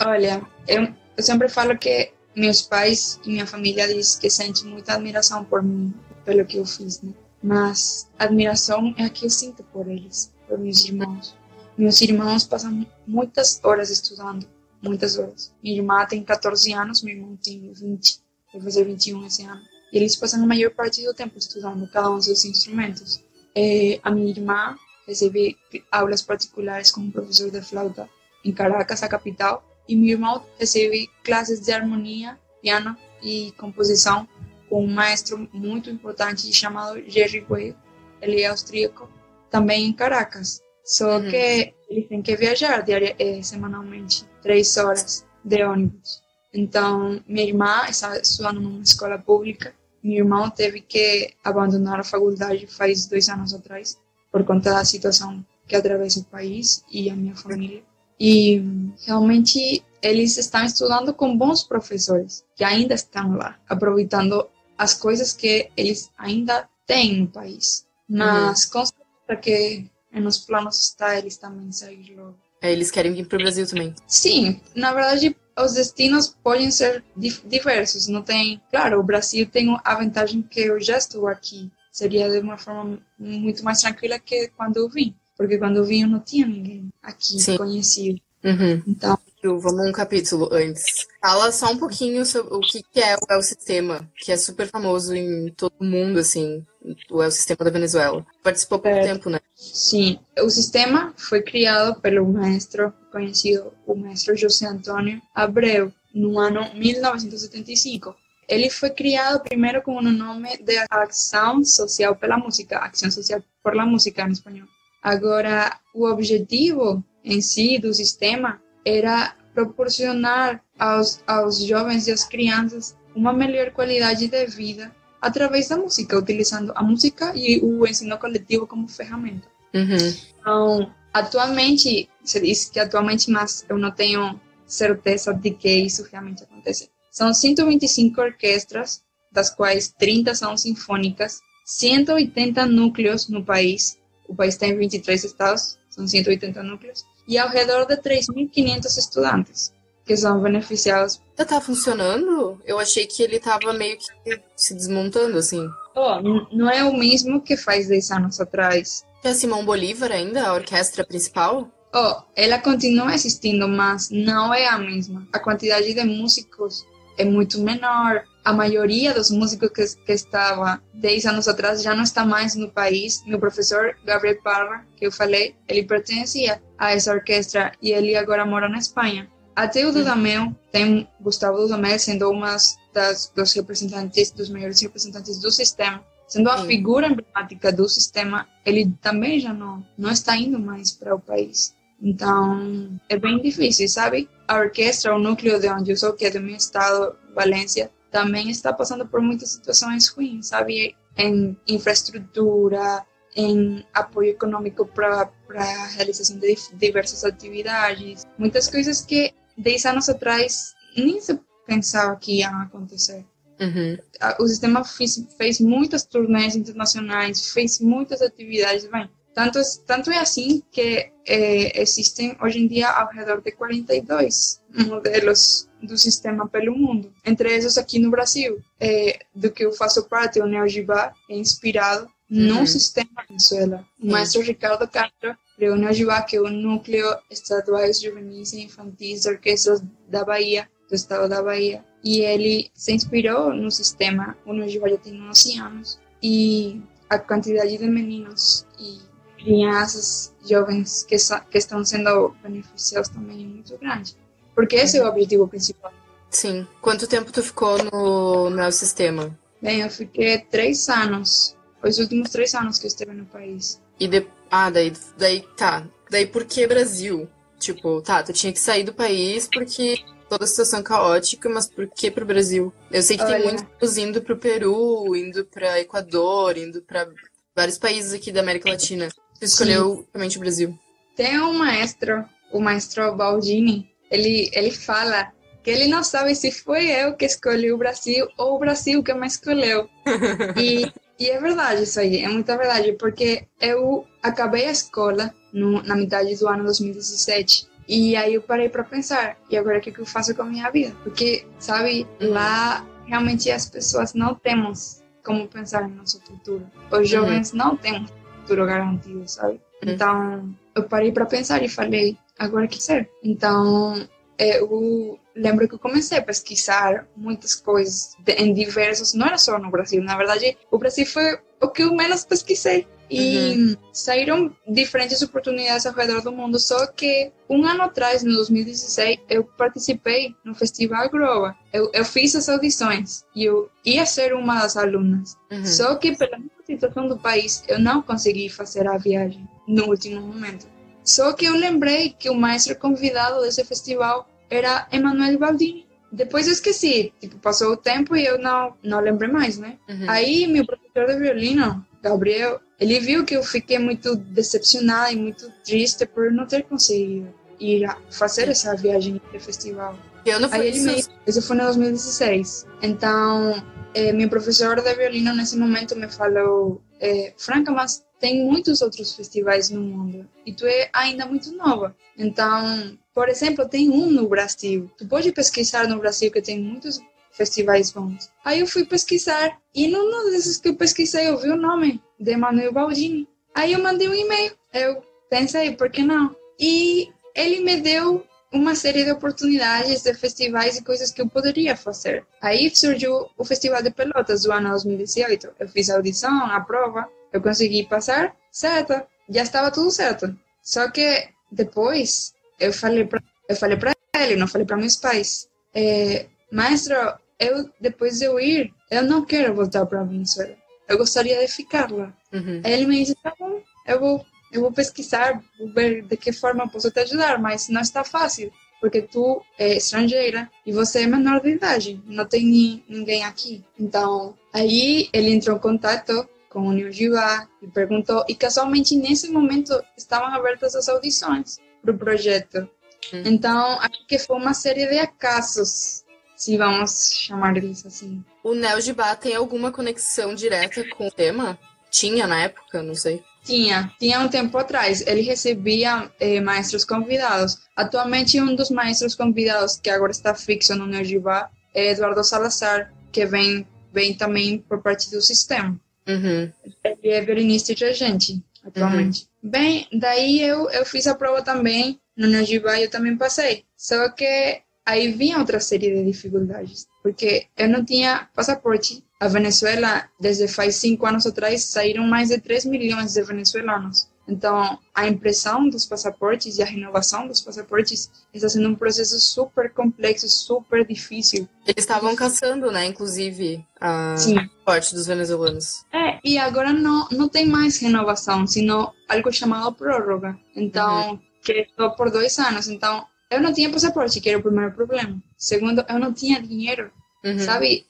Olha, 0.05 0.41
eu, 0.67 0.93
eu 1.15 1.23
sempre 1.23 1.47
falo 1.49 1.77
que 1.77 2.11
meus 2.35 2.61
pais 2.61 3.19
e 3.25 3.29
minha 3.29 3.45
família 3.45 3.87
diz 3.87 4.15
que 4.15 4.29
sente 4.29 4.65
muita 4.65 4.93
admiração 4.93 5.43
por 5.43 5.61
mim, 5.61 5.93
pelo 6.25 6.45
que 6.45 6.57
eu 6.57 6.65
fiz, 6.65 7.01
né? 7.01 7.13
Mas 7.41 8.09
admiração 8.17 8.93
é 8.97 9.05
a 9.05 9.09
que 9.09 9.25
eu 9.25 9.29
sinto 9.29 9.63
por 9.63 9.87
eles, 9.87 10.33
por 10.47 10.57
meus 10.57 10.83
irmãos. 10.83 11.35
Meus 11.77 12.01
irmãos 12.01 12.43
passam 12.43 12.85
muitas 13.07 13.61
horas 13.63 13.89
estudando 13.89 14.45
muitas 14.81 15.17
horas. 15.17 15.53
Minha 15.61 15.77
irmã 15.77 16.05
tem 16.05 16.23
14 16.23 16.73
anos, 16.73 17.01
meu 17.01 17.15
irmão 17.15 17.37
tem 17.41 17.71
20, 17.71 18.19
vai 18.53 18.61
fazer 18.61 18.83
21 18.83 19.25
esse 19.25 19.43
ano. 19.43 19.61
E 19.91 19.97
eles 19.97 20.15
passam 20.15 20.43
a 20.43 20.47
maior 20.47 20.71
parte 20.71 21.03
do 21.03 21.13
tempo 21.13 21.37
estudando 21.37 21.89
cada 21.91 22.09
um 22.09 22.15
dos 22.15 22.25
seus 22.25 22.45
instrumentos. 22.45 23.23
É, 23.55 23.99
a 24.03 24.11
minha 24.11 24.29
irmã 24.29 24.75
recebe 25.07 25.57
aulas 25.91 26.21
particulares 26.21 26.91
com 26.91 27.01
um 27.01 27.11
professor 27.11 27.49
de 27.49 27.61
flauta 27.61 28.07
em 28.45 28.51
Caracas, 28.51 29.03
a 29.03 29.07
capital, 29.07 29.63
e 29.87 29.95
meu 29.95 30.11
irmão 30.11 30.45
recebe 30.59 31.09
classes 31.23 31.59
de 31.59 31.71
harmonia, 31.71 32.39
piano 32.61 32.95
e 33.23 33.51
composição 33.57 34.27
com 34.69 34.85
um 34.85 34.93
maestro 34.93 35.49
muito 35.51 35.89
importante 35.89 36.53
chamado 36.53 37.01
Jerry 37.07 37.41
Way. 37.41 37.75
Ele 38.21 38.41
é 38.41 38.47
austríaco, 38.47 39.09
também 39.49 39.85
em 39.87 39.93
Caracas. 39.93 40.61
Só 40.89 41.19
uhum. 41.19 41.29
que 41.29 41.71
eles 41.87 42.07
têm 42.09 42.19
que 42.19 42.35
viajar 42.35 42.81
diária, 42.81 43.15
eh, 43.19 43.43
semanalmente 43.43 44.25
três 44.41 44.75
horas 44.75 45.23
de 45.43 45.63
ônibus. 45.63 46.23
Então, 46.51 47.21
minha 47.27 47.45
irmã 47.45 47.85
está 47.87 48.17
estudando 48.17 48.59
numa 48.59 48.81
escola 48.81 49.19
pública. 49.19 49.71
Meu 50.03 50.25
irmão 50.25 50.49
teve 50.49 50.81
que 50.81 51.31
abandonar 51.43 51.99
a 51.99 52.03
faculdade 52.03 52.65
faz 52.65 53.05
dois 53.05 53.29
anos 53.29 53.53
atrás, 53.53 53.99
por 54.31 54.43
conta 54.43 54.71
da 54.71 54.83
situação 54.83 55.45
que 55.67 55.75
atravessa 55.75 56.21
o 56.21 56.25
país 56.25 56.83
e 56.91 57.07
a 57.07 57.15
minha 57.15 57.35
família. 57.35 57.83
E 58.19 58.59
realmente 59.05 59.83
eles 60.01 60.37
estão 60.37 60.65
estudando 60.65 61.13
com 61.13 61.37
bons 61.37 61.61
professores 61.61 62.43
que 62.55 62.63
ainda 62.63 62.95
estão 62.95 63.35
lá, 63.35 63.59
aproveitando 63.69 64.49
as 64.75 64.95
coisas 64.95 65.33
que 65.33 65.69
eles 65.77 66.09
ainda 66.17 66.67
têm 66.87 67.21
no 67.21 67.27
país. 67.27 67.85
Mas 68.09 68.65
uhum. 68.65 68.71
com 68.71 68.85
certeza 68.87 69.39
que 69.39 69.91
nos 70.13 70.37
planos 70.39 70.79
está 70.83 71.17
eles 71.17 71.37
também 71.37 71.71
sair 71.71 72.15
logo. 72.15 72.37
É, 72.61 72.71
eles 72.71 72.91
querem 72.91 73.13
vir 73.13 73.25
para 73.25 73.37
o 73.37 73.41
Brasil 73.41 73.67
também. 73.67 73.93
Sim, 74.07 74.59
na 74.75 74.93
verdade, 74.93 75.35
os 75.57 75.73
destinos 75.73 76.35
podem 76.43 76.71
ser 76.71 77.03
diversos. 77.45 78.07
Não 78.07 78.21
tem, 78.21 78.61
claro, 78.69 78.99
o 78.99 79.03
Brasil 79.03 79.47
tem 79.49 79.75
a 79.83 79.95
vantagem 79.95 80.41
que 80.41 80.61
eu 80.61 80.79
já 80.79 80.97
estou 80.97 81.27
aqui. 81.27 81.71
Seria 81.91 82.29
de 82.29 82.39
uma 82.39 82.57
forma 82.57 82.99
muito 83.17 83.63
mais 83.63 83.81
tranquila 83.81 84.19
que 84.19 84.49
quando 84.49 84.77
eu 84.77 84.89
vim, 84.89 85.15
porque 85.37 85.57
quando 85.57 85.77
eu 85.77 85.85
vim 85.85 86.03
eu 86.03 86.07
não 86.07 86.19
tinha 86.19 86.45
ninguém 86.45 86.89
aqui 87.01 87.39
Sim. 87.39 87.57
conhecido. 87.57 88.21
Uhum. 88.43 88.83
Então, 88.87 89.17
Vamos 89.41 89.87
um 89.87 89.91
capítulo 89.93 90.49
antes. 90.51 91.07
Fala 91.21 91.51
só 91.51 91.71
um 91.71 91.77
pouquinho 91.77 92.25
sobre 92.25 92.53
o 92.53 92.59
que 92.59 92.83
é 92.99 93.15
o 93.15 93.33
El 93.33 93.41
Sistema, 93.41 94.09
que 94.17 94.33
é 94.33 94.37
super 94.37 94.67
famoso 94.67 95.15
em 95.15 95.49
todo 95.53 95.73
o 95.79 95.85
mundo, 95.85 96.19
assim, 96.19 96.65
o 97.09 97.23
El 97.23 97.31
Sistema 97.31 97.63
da 97.63 97.71
Venezuela. 97.71 98.25
Participou 98.43 98.79
pouco 98.79 98.97
é, 98.97 99.01
tempo, 99.01 99.29
né? 99.29 99.39
Sim. 99.55 100.19
O 100.41 100.49
sistema 100.49 101.13
foi 101.17 101.41
criado 101.41 101.99
pelo 102.01 102.27
maestro 102.27 102.93
conhecido, 103.11 103.73
o 103.87 103.95
maestro 103.95 104.35
José 104.35 104.67
Antônio 104.67 105.21
Abreu, 105.33 105.93
no 106.13 106.37
ano 106.37 106.73
1975. 106.73 108.13
Ele 108.47 108.69
foi 108.69 108.89
criado 108.89 109.41
primeiro 109.41 109.81
com 109.81 109.95
o 109.95 110.01
nome 110.01 110.57
de 110.57 110.77
Ação 110.89 111.63
Social 111.63 112.15
pela 112.15 112.37
Música, 112.37 112.79
Ação 112.79 113.09
Social 113.09 113.41
por 113.63 113.73
la 113.73 113.85
Música 113.85 114.23
em 114.23 114.31
espanhol. 114.31 114.67
Agora, 115.01 115.79
o 115.93 116.05
objetivo 116.05 117.01
em 117.23 117.41
si 117.41 117.79
do 117.79 117.93
sistema 117.93 118.59
era 118.89 119.35
proporcionar 119.53 120.63
aos, 120.77 121.21
aos 121.27 121.63
jovens 121.63 122.07
e 122.07 122.11
às 122.11 122.23
crianças 122.23 122.95
uma 123.15 123.33
melhor 123.33 123.71
qualidade 123.71 124.27
de 124.27 124.45
vida 124.45 124.95
através 125.21 125.67
da 125.67 125.77
música, 125.77 126.17
utilizando 126.17 126.71
a 126.75 126.81
música 126.81 127.33
e 127.35 127.59
o 127.61 127.85
ensino 127.85 128.17
coletivo 128.17 128.65
como 128.65 128.87
ferramenta. 128.87 129.47
Uhum. 129.73 130.13
Então, 130.39 130.93
atualmente, 131.13 132.09
se 132.23 132.39
diz 132.39 132.69
que 132.69 132.79
atualmente, 132.79 133.29
mas 133.29 133.65
eu 133.67 133.77
não 133.77 133.91
tenho 133.91 134.39
certeza 134.65 135.33
de 135.33 135.51
que 135.51 135.69
isso 135.69 136.07
realmente 136.09 136.43
acontece. 136.43 136.89
São 137.11 137.33
125 137.33 138.21
orquestras, 138.21 139.03
das 139.31 139.49
quais 139.49 139.89
30 139.89 140.33
são 140.35 140.55
sinfônicas, 140.55 141.39
180 141.65 142.65
núcleos 142.65 143.27
no 143.27 143.43
país. 143.43 143.99
O 144.27 144.35
país 144.35 144.55
tem 144.57 144.77
23 144.77 145.23
estados, 145.23 145.77
são 145.89 146.07
180 146.07 146.63
núcleos 146.63 147.03
e 147.29 147.37
ao 147.37 147.47
redor 147.47 147.85
de 147.85 147.95
3.500 147.95 148.97
estudantes 148.97 149.71
que 150.03 150.17
são 150.17 150.41
beneficiados. 150.41 151.21
Já 151.37 151.45
tá 151.45 151.61
funcionando? 151.61 152.59
Eu 152.65 152.79
achei 152.79 153.05
que 153.05 153.21
ele 153.21 153.39
tava 153.39 153.71
meio 153.71 153.95
que 153.95 154.41
se 154.55 154.73
desmontando, 154.73 155.37
assim. 155.37 155.69
Oh, 155.95 156.19
não 156.51 156.67
é 156.67 156.83
o 156.83 156.97
mesmo 156.97 157.39
que 157.39 157.55
faz 157.55 157.87
10 157.87 158.09
anos 158.11 158.41
atrás. 158.41 159.05
É 159.23 159.31
Simão 159.35 159.63
Bolívar 159.63 160.11
ainda, 160.11 160.47
a 160.47 160.53
orquestra 160.55 161.05
principal? 161.05 161.69
Oh, 161.93 162.23
ela 162.35 162.57
continua 162.57 163.13
existindo, 163.13 163.67
mas 163.67 164.09
não 164.09 164.51
é 164.51 164.67
a 164.67 164.79
mesma. 164.79 165.27
A 165.31 165.37
quantidade 165.37 165.93
de 165.93 166.03
músicos 166.03 166.83
é 167.15 167.23
muito 167.23 167.59
menor. 167.59 168.23
A 168.43 168.51
maioria 168.51 169.13
dos 169.13 169.29
músicos 169.29 169.69
que, 169.69 170.05
que 170.05 170.11
estava 170.13 170.81
10 170.95 171.25
anos 171.27 171.47
atrás 171.47 171.83
já 171.83 171.93
não 171.93 172.03
está 172.03 172.25
mais 172.25 172.55
no 172.55 172.71
país. 172.71 173.23
Meu 173.27 173.39
professor 173.39 173.95
Gabriel 174.03 174.41
Parra, 174.41 174.87
que 174.97 175.05
eu 175.05 175.11
falei, 175.11 175.55
ele 175.67 175.83
pertencia 175.83 176.59
a 176.79 176.93
essa 176.93 177.13
orquestra 177.13 177.73
e 177.81 177.91
ele 177.91 178.15
agora 178.15 178.45
mora 178.45 178.69
na 178.69 178.77
Espanha. 178.77 179.29
Até 179.55 179.85
o 179.85 179.91
Dudamel, 179.91 180.55
tem 180.71 181.07
Gustavo 181.19 181.57
Dudamel 181.57 181.99
sendo 181.99 182.31
uma 182.31 182.55
das 182.93 183.31
dos 183.35 183.53
representantes, 183.53 184.31
dos 184.31 184.49
maiores 184.49 184.81
representantes 184.81 185.37
do 185.39 185.51
sistema, 185.51 186.01
sendo 186.27 186.49
a 186.49 186.63
figura 186.65 187.07
emblemática 187.07 187.71
do 187.71 187.89
sistema, 187.89 188.47
ele 188.65 188.91
também 189.01 189.39
já 189.39 189.51
não, 189.51 189.85
não 189.97 190.11
está 190.11 190.37
indo 190.37 190.57
mais 190.57 190.91
para 190.91 191.13
o 191.13 191.19
país. 191.19 191.75
Então, 192.01 192.97
é 193.09 193.17
bem 193.17 193.41
difícil, 193.41 193.89
sabe? 193.89 194.29
A 194.47 194.59
orquestra, 194.59 195.13
o 195.13 195.19
núcleo 195.19 195.59
de 195.59 195.67
onde 195.67 195.91
eu 195.91 195.97
sou, 195.97 196.13
que 196.13 196.25
é 196.25 196.29
do 196.29 196.39
meu 196.39 196.55
estado, 196.55 197.15
Valência, 197.35 197.91
também 198.09 198.49
está 198.49 198.71
passando 198.71 199.05
por 199.05 199.21
muitas 199.21 199.49
situações 199.49 200.07
ruins, 200.07 200.47
sabe? 200.47 200.95
Em 201.17 201.57
infraestrutura, 201.67 203.05
em 203.39 203.85
apoio 203.93 204.31
econômico 204.31 204.85
para 204.85 205.31
a 205.49 205.87
realização 205.87 206.37
de 206.37 206.57
diversas 206.73 207.23
atividades, 207.23 208.25
muitas 208.37 208.69
coisas 208.69 209.01
que 209.01 209.33
10 209.57 209.85
anos 209.85 210.09
atrás 210.09 210.73
nem 210.95 211.21
se 211.21 211.39
pensava 211.65 212.15
que 212.17 212.39
iam 212.39 212.61
acontecer. 212.61 213.25
Uhum. 213.59 213.97
O 214.39 214.47
sistema 214.47 214.83
fez, 214.83 215.25
fez 215.37 215.59
muitas 215.59 216.05
turnês 216.05 216.55
internacionais, 216.55 217.51
fez 217.51 217.79
muitas 217.79 218.21
atividades, 218.21 218.89
bem, 218.89 219.09
tanto, 219.33 219.59
tanto 219.85 220.11
é 220.11 220.17
assim 220.17 220.61
que 220.71 221.11
eh, 221.25 221.81
existem 221.81 222.35
hoje 222.41 222.59
em 222.59 222.67
dia 222.67 222.89
ao 222.89 223.09
redor 223.09 223.41
de 223.41 223.51
42 223.51 224.61
modelos 224.87 225.69
do 225.81 225.97
sistema 225.97 226.47
pelo 226.47 226.75
mundo. 226.75 227.13
Entre 227.25 227.55
esses 227.55 227.77
aqui 227.77 227.99
no 227.99 228.11
Brasil, 228.11 228.59
eh, 228.79 229.19
do 229.33 229.51
que 229.51 229.63
eu 229.63 229.71
faço 229.71 230.07
parte, 230.09 230.41
o 230.41 230.45
NeoGibá 230.45 231.13
é 231.29 231.37
inspirado. 231.37 232.07
No 232.29 232.65
sistema 232.67 233.25
Venezuela. 233.27 233.85
O 233.99 234.05
uhum. 234.05 234.11
maestro 234.11 234.41
Ricardo 234.41 234.87
Castro 234.87 235.35
reúne 235.57 235.85
o 235.85 236.25
que 236.25 236.37
é 236.37 236.41
o 236.41 236.49
núcleo 236.49 237.17
estaduais 237.29 237.99
juvenis 238.01 238.53
e 238.53 238.63
infantis 238.63 239.21
de 239.21 239.29
orquestras 239.29 239.81
da 240.07 240.23
Bahia, 240.23 240.69
do 240.87 240.95
estado 240.95 241.27
da 241.27 241.41
Bahia. 241.41 241.83
E 242.03 242.19
ele 242.19 242.71
se 242.73 242.93
inspirou 242.93 243.53
no 243.53 243.69
sistema. 243.71 244.37
O 244.45 244.53
Nojibá 244.53 244.89
já 244.89 244.97
tem 244.97 245.21
11 245.21 245.59
anos. 245.59 245.99
E 246.21 246.81
a 247.09 247.17
quantidade 247.17 247.77
de 247.77 247.87
meninos 247.87 248.65
e 248.79 248.99
crianças 249.41 250.33
jovens 250.47 251.03
que, 251.03 251.15
que 251.49 251.57
estão 251.57 251.83
sendo 251.83 252.35
beneficiados 252.43 253.09
também 253.09 253.43
é 253.43 253.47
muito 253.47 253.77
grande. 253.77 254.15
Porque 254.53 254.75
esse 254.75 254.97
é 254.97 255.03
o 255.03 255.07
objetivo 255.07 255.47
principal. 255.47 255.91
Sim. 256.29 256.67
Quanto 256.81 257.07
tempo 257.07 257.31
tu 257.31 257.41
ficou 257.41 257.77
no, 257.83 258.49
no 258.49 258.71
sistema? 258.71 259.37
Bem, 259.61 259.81
eu 259.81 259.89
fiquei 259.89 260.37
três 260.37 260.87
anos. 260.89 261.55
Os 261.83 261.97
últimos 261.97 262.29
três 262.29 262.53
anos 262.53 262.77
que 262.77 262.85
eu 262.85 262.89
estive 262.89 263.13
no 263.13 263.25
país. 263.25 263.81
E 263.99 264.07
de... 264.07 264.27
Ah, 264.51 264.69
daí, 264.69 264.93
daí 265.17 265.45
tá. 265.55 265.87
Daí 266.09 266.25
por 266.25 266.45
que 266.45 266.67
Brasil? 266.67 267.29
Tipo, 267.59 268.01
tá, 268.01 268.23
tu 268.23 268.33
tinha 268.33 268.53
que 268.53 268.59
sair 268.59 268.83
do 268.83 268.93
país 268.93 269.47
porque 269.51 270.03
toda 270.29 270.45
a 270.45 270.47
situação 270.47 270.81
caótica, 270.83 271.49
mas 271.49 271.67
por 271.67 271.87
que 271.87 272.11
pro 272.11 272.25
Brasil? 272.25 272.71
Eu 272.91 273.01
sei 273.01 273.17
que 273.17 273.23
Olha... 273.23 273.37
tem 273.37 273.43
muitos 273.43 273.97
indo 273.97 274.21
pro 274.21 274.37
Peru, 274.37 275.15
indo 275.15 275.43
pra 275.45 275.79
Equador, 275.79 276.57
indo 276.57 276.81
pra 276.81 277.07
vários 277.55 277.77
países 277.77 278.13
aqui 278.13 278.31
da 278.31 278.41
América 278.41 278.69
Latina. 278.69 279.09
Tu 279.39 279.45
escolheu 279.45 280.07
realmente 280.13 280.37
o 280.37 280.41
Brasil. 280.41 280.77
Tem 281.15 281.39
um 281.41 281.53
maestro, 281.53 282.23
o 282.51 282.59
maestro 282.59 283.13
Baldini, 283.15 283.91
ele, 284.09 284.49
ele 284.53 284.71
fala 284.71 285.31
que 285.63 285.69
ele 285.69 285.87
não 285.87 286.03
sabe 286.03 286.33
se 286.35 286.51
foi 286.51 286.89
eu 286.89 287.15
que 287.15 287.25
escolhi 287.25 287.71
o 287.71 287.77
Brasil 287.77 288.27
ou 288.37 288.55
o 288.55 288.59
Brasil 288.59 289.03
que 289.03 289.13
me 289.13 289.27
escolheu. 289.27 289.89
e 290.57 290.89
e 291.19 291.29
é 291.29 291.39
verdade 291.39 291.83
isso 291.83 291.99
aí, 291.99 292.23
é 292.23 292.29
muita 292.29 292.57
verdade, 292.57 292.93
porque 292.93 293.45
eu 293.59 294.05
acabei 294.23 294.65
a 294.65 294.71
escola 294.71 295.33
no, 295.51 295.81
na 295.83 295.95
metade 295.95 296.35
do 296.37 296.47
ano 296.47 296.63
2017 296.63 297.67
e 297.87 298.15
aí 298.15 298.35
eu 298.35 298.41
parei 298.43 298.69
para 298.69 298.83
pensar, 298.83 299.35
e 299.49 299.57
agora 299.57 299.79
o 299.79 299.81
que, 299.81 299.91
que 299.91 299.99
eu 299.99 300.05
faço 300.05 300.35
com 300.35 300.43
a 300.43 300.45
minha 300.45 300.69
vida? 300.69 300.95
Porque, 301.03 301.47
sabe, 301.57 302.05
uhum. 302.21 302.29
lá 302.29 302.85
realmente 303.07 303.49
as 303.49 303.67
pessoas 303.67 304.13
não 304.13 304.35
temos 304.35 305.03
como 305.25 305.47
pensar 305.47 305.89
no 305.89 305.95
nosso 305.95 306.21
futuro. 306.21 306.65
Os 306.91 306.99
uhum. 306.99 307.05
jovens 307.05 307.51
uhum. 307.51 307.57
não 307.57 307.75
têm 307.75 308.01
um 308.01 308.07
futuro 308.41 308.65
garantido, 308.67 309.27
sabe? 309.27 309.59
Uhum. 309.83 309.91
Então, 309.91 310.55
eu 310.75 310.83
parei 310.83 311.11
para 311.11 311.25
pensar 311.25 311.63
e 311.63 311.67
falei, 311.67 312.15
agora 312.37 312.67
que 312.67 312.81
ser? 312.81 313.09
Então, 313.23 314.07
eu 314.37 315.19
lembro 315.39 315.67
que 315.67 315.75
eu 315.75 315.79
comecei 315.79 316.17
a 316.17 316.21
pesquisar 316.21 317.07
muitas 317.15 317.55
coisas 317.55 318.15
de, 318.19 318.33
em 318.33 318.53
diversos, 318.53 319.13
não 319.13 319.27
era 319.27 319.37
só 319.37 319.57
no 319.57 319.71
Brasil, 319.71 320.03
na 320.03 320.17
verdade, 320.17 320.57
o 320.69 320.77
Brasil 320.77 321.05
foi 321.05 321.39
o 321.61 321.67
que 321.69 321.83
eu 321.83 321.93
menos 321.93 322.25
pesquisei. 322.25 322.87
E 323.11 323.55
uhum. 323.57 323.75
saíram 323.91 324.55
diferentes 324.67 325.19
oportunidades 325.23 325.83
ao 325.87 325.93
redor 325.93 326.21
do 326.21 326.31
mundo, 326.31 326.59
só 326.59 326.85
que 326.85 327.31
um 327.49 327.65
ano 327.65 327.81
atrás, 327.81 328.21
no 328.21 328.31
2016, 328.33 329.21
eu 329.27 329.43
participei 329.43 330.35
no 330.45 330.53
Festival 330.53 331.09
Groa. 331.09 331.55
Eu, 331.73 331.89
eu 331.91 332.05
fiz 332.05 332.35
as 332.35 332.47
audições 332.47 333.23
e 333.35 333.45
eu 333.45 333.67
ia 333.83 334.05
ser 334.05 334.35
uma 334.35 334.61
das 334.61 334.77
alunas. 334.77 335.35
Uhum. 335.51 335.65
Só 335.65 335.95
que 335.95 336.15
pela 336.15 336.37
situação 336.67 337.07
do 337.07 337.17
país, 337.17 337.63
eu 337.67 337.79
não 337.79 337.99
consegui 338.03 338.47
fazer 338.47 338.87
a 338.87 338.95
viagem 338.99 339.49
no 339.67 339.87
último 339.87 340.21
momento. 340.21 340.67
Só 341.03 341.33
que 341.33 341.45
eu 341.45 341.55
lembrei 341.55 342.11
que 342.11 342.29
o 342.29 342.35
maestro 342.35 342.75
convidado 342.75 343.41
desse 343.41 343.63
festival 343.65 344.28
era 344.49 344.87
Emanuel 344.91 345.37
Baldini. 345.37 345.87
Depois 346.11 346.47
eu 346.47 346.53
esqueci, 346.53 347.13
tipo, 347.19 347.37
passou 347.37 347.73
o 347.73 347.77
tempo 347.77 348.15
e 348.15 348.25
eu 348.25 348.39
não, 348.39 348.73
não 348.83 348.99
lembrei 348.99 349.31
mais, 349.31 349.57
né? 349.57 349.77
Uhum. 349.87 350.09
Aí 350.09 350.47
meu 350.47 350.65
professor 350.65 351.05
de 351.05 351.19
violino, 351.19 351.85
Gabriel, 352.01 352.59
ele 352.79 352.99
viu 352.99 353.23
que 353.23 353.35
eu 353.35 353.43
fiquei 353.43 353.77
muito 353.77 354.15
decepcionada 354.15 355.11
e 355.11 355.15
muito 355.15 355.51
triste 355.63 356.07
por 356.07 356.31
não 356.31 356.47
ter 356.47 356.63
conseguido 356.63 357.31
ir 357.59 357.87
fazer 358.09 358.49
essa 358.49 358.75
viagem 358.75 359.21
de 359.31 359.39
festival. 359.39 359.95
Eu 360.25 360.39
não 360.39 360.49
fui 360.49 360.59
Aí 360.59 360.67
ele 360.69 360.79
me... 360.79 361.03
Isso 361.27 361.41
foi 361.41 361.57
em 361.57 361.59
2016. 361.59 362.65
Então, 362.81 363.63
eh, 363.93 364.11
meu 364.11 364.29
professor 364.29 364.81
de 364.81 364.95
violino 364.95 365.35
nesse 365.35 365.57
momento 365.57 365.95
me 365.95 366.07
falou, 366.07 366.81
eh, 366.99 367.33
Franca, 367.37 367.71
mas 367.71 368.03
tem 368.19 368.43
muitos 368.43 368.81
outros 368.81 369.15
festivais 369.15 369.69
no 369.69 369.81
mundo 369.81 370.27
e 370.45 370.53
tu 370.53 370.65
é 370.65 370.89
ainda 370.93 371.25
muito 371.25 371.55
nova. 371.55 371.95
Então, 372.17 372.97
por 373.19 373.27
exemplo, 373.27 373.67
tem 373.67 373.89
um 373.89 374.09
no 374.09 374.29
Brasil. 374.29 374.89
Tu 374.97 375.05
pode 375.05 375.29
pesquisar 375.33 375.85
no 375.89 375.99
Brasil 375.99 376.31
que 376.31 376.41
tem 376.41 376.57
muitos 376.57 377.01
festivais 377.33 377.91
bons. 377.91 378.31
Aí 378.45 378.61
eu 378.61 378.65
fui 378.65 378.85
pesquisar 378.85 379.59
e 379.75 379.89
num 379.89 380.31
desses 380.31 380.55
que 380.55 380.69
eu 380.69 380.75
pesquisei 380.77 381.27
eu 381.27 381.37
vi 381.37 381.49
o 381.49 381.57
nome 381.57 382.01
de 382.17 382.37
Manuel 382.37 382.71
Baldini. 382.71 383.27
Aí 383.53 383.73
eu 383.73 383.83
mandei 383.83 384.07
um 384.07 384.13
e-mail. 384.13 384.53
Eu 384.73 385.03
pensei, 385.29 385.75
por 385.75 385.91
que 385.91 386.01
não? 386.01 386.33
E 386.57 387.11
ele 387.35 387.59
me 387.59 387.81
deu 387.81 388.25
uma 388.53 388.73
série 388.73 389.03
de 389.03 389.11
oportunidades 389.11 390.01
de 390.01 390.13
festivais 390.13 390.77
e 390.77 390.83
coisas 390.85 391.11
que 391.11 391.21
eu 391.21 391.27
poderia 391.27 391.75
fazer. 391.75 392.25
Aí 392.41 392.73
surgiu 392.73 393.29
o 393.37 393.43
Festival 393.43 393.83
de 393.83 393.91
Pelotas 393.91 394.43
do 394.43 394.53
ano 394.53 394.69
2018. 394.69 395.55
Eu 395.59 395.67
fiz 395.67 395.89
a 395.89 395.97
audição, 395.97 396.45
a 396.45 396.61
prova, 396.61 397.05
eu 397.33 397.41
consegui 397.41 397.85
passar, 397.85 398.33
certo? 398.49 398.93
Já 399.29 399.41
estava 399.41 399.69
tudo 399.69 399.91
certo. 399.91 400.33
Só 400.63 400.89
que 400.89 401.27
depois 401.51 402.33
eu 402.59 402.73
falei 402.73 403.05
para 403.05 403.21
eu 403.49 403.55
falei 403.55 403.77
para 403.77 403.93
ele, 404.15 404.35
não 404.35 404.47
falei 404.47 404.65
para 404.65 404.77
meus 404.77 404.95
pais. 404.95 405.49
É, 405.73 406.27
Maestro, 406.51 406.95
eu 407.39 407.69
depois 407.79 408.19
de 408.19 408.25
eu 408.25 408.39
ir, 408.39 408.71
eu 408.91 409.03
não 409.03 409.25
quero 409.25 409.55
voltar 409.55 409.85
para 409.85 410.03
Venezuela. 410.03 410.55
Eu 410.87 410.97
gostaria 410.97 411.39
de 411.39 411.47
ficar 411.47 411.91
lá. 411.91 412.13
Uhum. 412.31 412.61
Aí 412.63 412.73
ele 412.73 412.85
me 412.85 412.99
disse, 412.99 413.15
tá 413.23 413.33
bom, 413.39 413.61
eu 413.87 413.99
vou 413.99 414.25
eu 414.51 414.61
vou 414.61 414.71
pesquisar, 414.71 415.43
vou 415.59 415.71
ver 415.73 416.03
de 416.03 416.17
que 416.17 416.31
forma 416.31 416.67
posso 416.67 416.89
te 416.91 416.99
ajudar, 416.99 417.39
mas 417.39 417.69
não 417.69 417.81
está 417.81 418.03
fácil, 418.03 418.51
porque 418.81 419.01
tu 419.01 419.43
é 419.57 419.77
estrangeira 419.77 420.49
e 420.65 420.71
você 420.71 421.03
é 421.03 421.07
menor 421.07 421.41
de 421.41 421.49
idade, 421.49 422.01
não 422.05 422.25
tem 422.25 422.45
ni, 422.45 422.83
ninguém 422.89 423.23
aqui. 423.23 423.63
Então, 423.79 424.35
aí 424.51 425.07
ele 425.13 425.31
entrou 425.31 425.55
em 425.55 425.59
contato 425.59 426.27
com 426.49 426.61
o 426.61 426.73
Nilgiva 426.73 427.47
e 427.61 427.67
perguntou, 427.67 428.25
e 428.27 428.33
casualmente 428.33 428.95
nesse 428.95 429.29
momento 429.29 429.79
estavam 429.95 430.33
abertas 430.33 430.75
as 430.75 430.89
audições 430.89 431.59
para 431.81 431.91
o 431.91 431.97
projeto. 431.97 432.69
Hum. 433.13 433.23
Então, 433.25 433.79
acho 433.79 434.05
que 434.07 434.19
foi 434.19 434.37
uma 434.37 434.53
série 434.53 434.85
de 434.87 434.99
acasos, 434.99 436.03
se 436.35 436.57
vamos 436.57 437.13
chamar 437.13 437.57
eles 437.57 437.85
assim. 437.85 438.23
O 438.43 438.53
Neo 438.53 438.79
Gibá 438.81 439.15
tem 439.15 439.35
alguma 439.35 439.71
conexão 439.71 440.35
direta 440.35 440.83
com 440.89 441.07
o 441.07 441.11
tema? 441.11 441.57
Tinha 441.89 442.27
na 442.27 442.43
época, 442.43 442.83
não 442.83 442.95
sei. 442.95 443.23
Tinha, 443.43 443.91
tinha 443.99 444.19
um 444.19 444.27
tempo 444.27 444.57
atrás. 444.57 445.05
Ele 445.07 445.21
recebia 445.21 446.11
eh, 446.19 446.39
maestros 446.39 446.85
convidados. 446.85 447.57
Atualmente, 447.75 448.39
um 448.39 448.53
dos 448.55 448.69
maestros 448.69 449.15
convidados 449.15 449.77
que 449.77 449.89
agora 449.89 450.11
está 450.11 450.35
fixo 450.35 450.75
no 450.75 450.85
Neo 450.85 451.03
Gibá 451.03 451.49
é 451.73 451.91
Eduardo 451.91 452.23
Salazar, 452.23 452.93
que 453.11 453.25
vem, 453.25 453.67
vem 453.91 454.13
também 454.13 454.59
por 454.59 454.81
parte 454.81 455.09
do 455.09 455.21
sistema. 455.21 455.79
Uhum. 456.07 456.51
Ele 456.83 457.09
é 457.09 457.21
violinista 457.21 457.73
de 457.73 457.85
agente, 457.85 458.41
atualmente. 458.69 459.27
Uhum. 459.43 459.49
Bem, 459.49 459.87
daí 459.93 460.41
eu, 460.41 460.69
eu 460.69 460.85
fiz 460.85 461.07
a 461.07 461.15
prova 461.15 461.41
também 461.41 461.99
no 462.15 462.27
Najibá 462.27 462.79
e 462.79 462.83
eu 462.83 462.89
também 462.89 463.17
passei. 463.17 463.65
Só 463.77 464.09
que 464.09 464.61
aí 464.85 465.11
vinha 465.11 465.37
outra 465.37 465.59
série 465.59 465.93
de 465.95 466.05
dificuldades, 466.05 466.87
porque 467.03 467.47
eu 467.57 467.69
não 467.69 467.83
tinha 467.83 468.27
passaporte. 468.33 469.03
A 469.19 469.27
Venezuela, 469.27 470.07
desde 470.19 470.47
faz 470.47 470.75
cinco 470.75 471.05
anos 471.05 471.27
atrás, 471.27 471.63
saíram 471.63 472.03
mais 472.05 472.29
de 472.29 472.39
3 472.39 472.65
milhões 472.65 473.13
de 473.13 473.21
venezuelanos. 473.21 474.07
Então, 474.29 474.77
a 474.93 475.07
impressão 475.07 475.67
dos 475.69 475.85
passaportes 475.85 476.57
e 476.57 476.61
a 476.61 476.65
renovação 476.65 477.27
dos 477.27 477.41
passaportes 477.41 478.11
está 478.33 478.47
sendo 478.47 478.69
um 478.69 478.75
processo 478.75 479.19
super 479.19 479.73
complexo, 479.73 480.29
super 480.29 480.85
difícil. 480.85 481.47
Eles 481.65 481.83
estavam 481.83 482.15
caçando, 482.15 482.71
né, 482.71 482.85
inclusive, 482.85 483.65
a 483.81 484.15
Sim. 484.17 484.35
parte 484.63 484.93
dos 484.93 485.07
venezuelanos. 485.07 485.83
É, 485.91 486.19
e 486.23 486.37
agora 486.37 486.71
não, 486.71 487.07
não 487.11 487.27
tem 487.27 487.47
mais 487.47 487.79
renovação, 487.79 488.45
sino 488.45 488.93
algo 489.07 489.31
chamado 489.31 489.73
prórroga. 489.73 490.37
Então, 490.55 491.19
que 491.43 491.51
é 491.53 491.67
só 491.75 491.89
por 491.89 492.11
dois 492.11 492.37
anos. 492.37 492.67
Então, 492.67 493.05
eu 493.31 493.41
não 493.41 493.53
tinha 493.53 493.69
passaporte, 493.71 494.19
que 494.21 494.29
era 494.29 494.37
o 494.39 494.43
primeiro 494.43 494.71
problema. 494.73 495.21
Segundo, 495.37 495.83
eu 495.89 495.99
não 495.99 496.13
tinha 496.13 496.41
dinheiro, 496.41 496.91
Uhum. 497.25 497.39
sabe? 497.39 497.85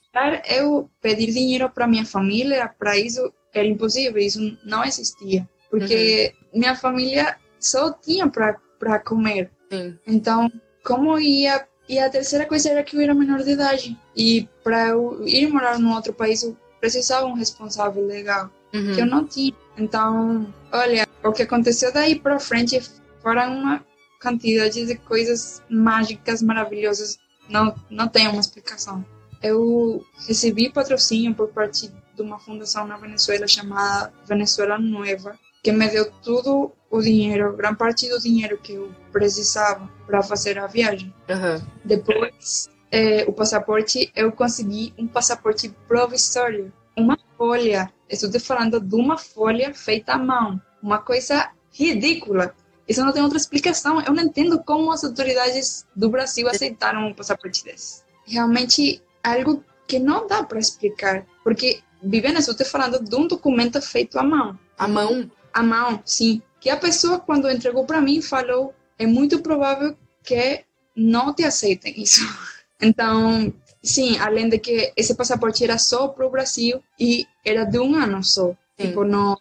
Eu 0.50 0.90
pedir 1.02 1.32
dinheiro 1.32 1.70
para 1.70 1.88
minha 1.88 2.06
família, 2.06 2.68
para 2.80 2.98
isso 2.98 3.32
era 3.54 3.68
impossível, 3.68 4.18
isso 4.22 4.58
não 4.66 4.84
existia. 4.84 5.48
Porque 5.70 6.34
minha 6.54 6.76
família 6.76 7.38
só 7.60 7.92
tinha 7.92 8.28
para 8.28 9.00
comer. 9.00 9.52
Sim. 9.72 9.98
Então, 10.08 10.52
como 10.84 11.20
ia. 11.20 11.68
E 11.88 11.98
a 11.98 12.10
terceira 12.10 12.46
coisa 12.46 12.70
era 12.70 12.84
que 12.84 12.96
eu 12.96 13.02
era 13.02 13.16
menor 13.16 13.40
de 13.44 13.52
idade. 13.52 13.98
E 14.16 14.48
para 14.64 14.90
eu 14.90 15.26
ir 15.28 15.48
morar 15.48 15.80
num 15.80 15.94
outro 15.94 16.14
país, 16.14 16.44
eu 16.44 16.56
precisava 16.80 17.26
um 17.26 17.34
responsável 17.34 18.06
legal, 18.06 18.50
Uhum. 18.74 18.94
que 18.94 19.02
eu 19.02 19.06
não 19.08 19.26
tinha. 19.26 19.54
Então, 19.76 20.54
olha, 20.72 21.08
o 21.24 21.32
que 21.32 21.42
aconteceu 21.42 21.92
daí 21.92 22.20
para 22.20 22.40
frente 22.40 22.80
foram 23.24 23.54
uma 23.58 23.84
quantidade 24.22 24.86
de 24.86 24.96
coisas 24.96 25.64
mágicas, 25.70 26.44
maravilhosas. 26.44 27.18
Não, 27.50 27.74
não 27.90 28.08
tem 28.08 28.28
uma 28.28 28.40
explicação. 28.40 29.04
Eu 29.42 30.04
recebi 30.28 30.70
patrocínio 30.72 31.34
por 31.34 31.48
parte 31.48 31.92
de 32.16 32.22
uma 32.22 32.38
fundação 32.38 32.86
na 32.86 32.98
Venezuela 32.98 33.48
chamada 33.48 34.14
Venezuela 34.28 34.78
Nueva, 34.78 35.40
que 35.64 35.72
me 35.72 35.88
deu 35.90 36.12
todo 36.24 36.72
o 36.90 37.02
dinheiro, 37.02 37.56
gran 37.56 37.76
parte 37.76 38.10
do 38.10 38.20
dinheiro 38.20 38.58
que 38.58 38.74
eu 38.74 38.92
precisava 39.12 39.90
para 40.06 40.24
fazer 40.24 40.58
a 40.58 40.68
viagem. 40.68 41.14
Aham. 41.30 41.62
Depois, 41.86 42.70
eh, 42.92 43.26
o 43.28 43.34
passaporte, 43.34 44.12
eu 44.16 44.32
consegui 44.32 44.94
um 44.98 45.08
passaporte 45.08 45.70
provisório, 45.88 46.72
uma 46.96 47.18
folha. 47.38 47.92
Estou 48.10 48.30
te 48.30 48.40
falando 48.40 48.80
de 48.80 48.96
uma 48.96 49.18
folha 49.18 49.74
feita 49.74 50.14
à 50.14 50.18
mão, 50.18 50.60
uma 50.82 51.00
coisa 51.00 51.52
ridícula. 51.72 52.56
Isso 52.88 53.06
não 53.06 53.14
tem 53.14 53.22
outra 53.22 53.38
explicação. 53.38 54.02
Eu 54.02 54.14
não 54.14 54.24
entendo 54.24 54.64
como 54.64 54.92
as 54.92 55.04
autoridades 55.04 55.86
do 55.96 56.10
Brasil 56.10 56.48
aceitaram 56.48 57.08
um 57.08 57.14
passaporte 57.14 57.64
desse. 57.64 58.02
Realmente, 58.26 59.02
algo 59.24 59.64
que 59.88 60.00
não 60.00 60.26
dá 60.26 60.44
para 60.44 60.60
explicar, 60.60 61.26
porque 61.44 61.82
Viviana, 62.02 62.40
estou 62.40 62.56
te 62.56 62.64
falando 62.64 63.04
de 63.04 63.16
um 63.16 63.28
documento 63.28 63.82
feito 63.82 64.18
à 64.18 64.24
mão 64.24 64.58
A 64.78 64.88
mão. 64.88 65.30
A 65.60 65.64
mão, 65.64 66.02
sim. 66.06 66.42
Que 66.60 66.70
a 66.70 66.78
pessoa, 66.78 67.20
quando 67.20 67.50
entregou 67.50 67.86
para 67.86 68.02
mim, 68.02 68.22
falou: 68.22 68.74
é 68.98 69.06
muito 69.06 69.40
provável 69.42 69.96
que 70.24 70.64
não 70.96 71.34
te 71.34 71.44
aceitem 71.44 72.02
isso. 72.02 72.22
Então, 72.82 73.54
sim, 73.84 74.18
além 74.20 74.48
de 74.48 74.58
que 74.58 74.94
esse 74.96 75.14
passaporte 75.14 75.66
era 75.66 75.78
só 75.78 76.08
para 76.08 76.26
o 76.26 76.30
Brasil 76.30 76.82
e 76.98 77.28
era 77.46 77.66
de 77.66 77.78
um 77.78 77.94
ano 77.94 78.24
só. 78.24 78.52
Sim. 78.52 78.88
Tipo, 78.88 79.04
não, 79.04 79.38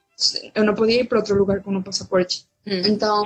eu 0.57 0.64
não 0.64 0.74
podia 0.74 1.02
ir 1.02 1.04
para 1.04 1.18
outro 1.18 1.38
lugar 1.38 1.62
com 1.62 1.72
o 1.76 1.81
passaporte. 1.81 2.44
Hum. 2.66 2.83
Então, 2.85 3.24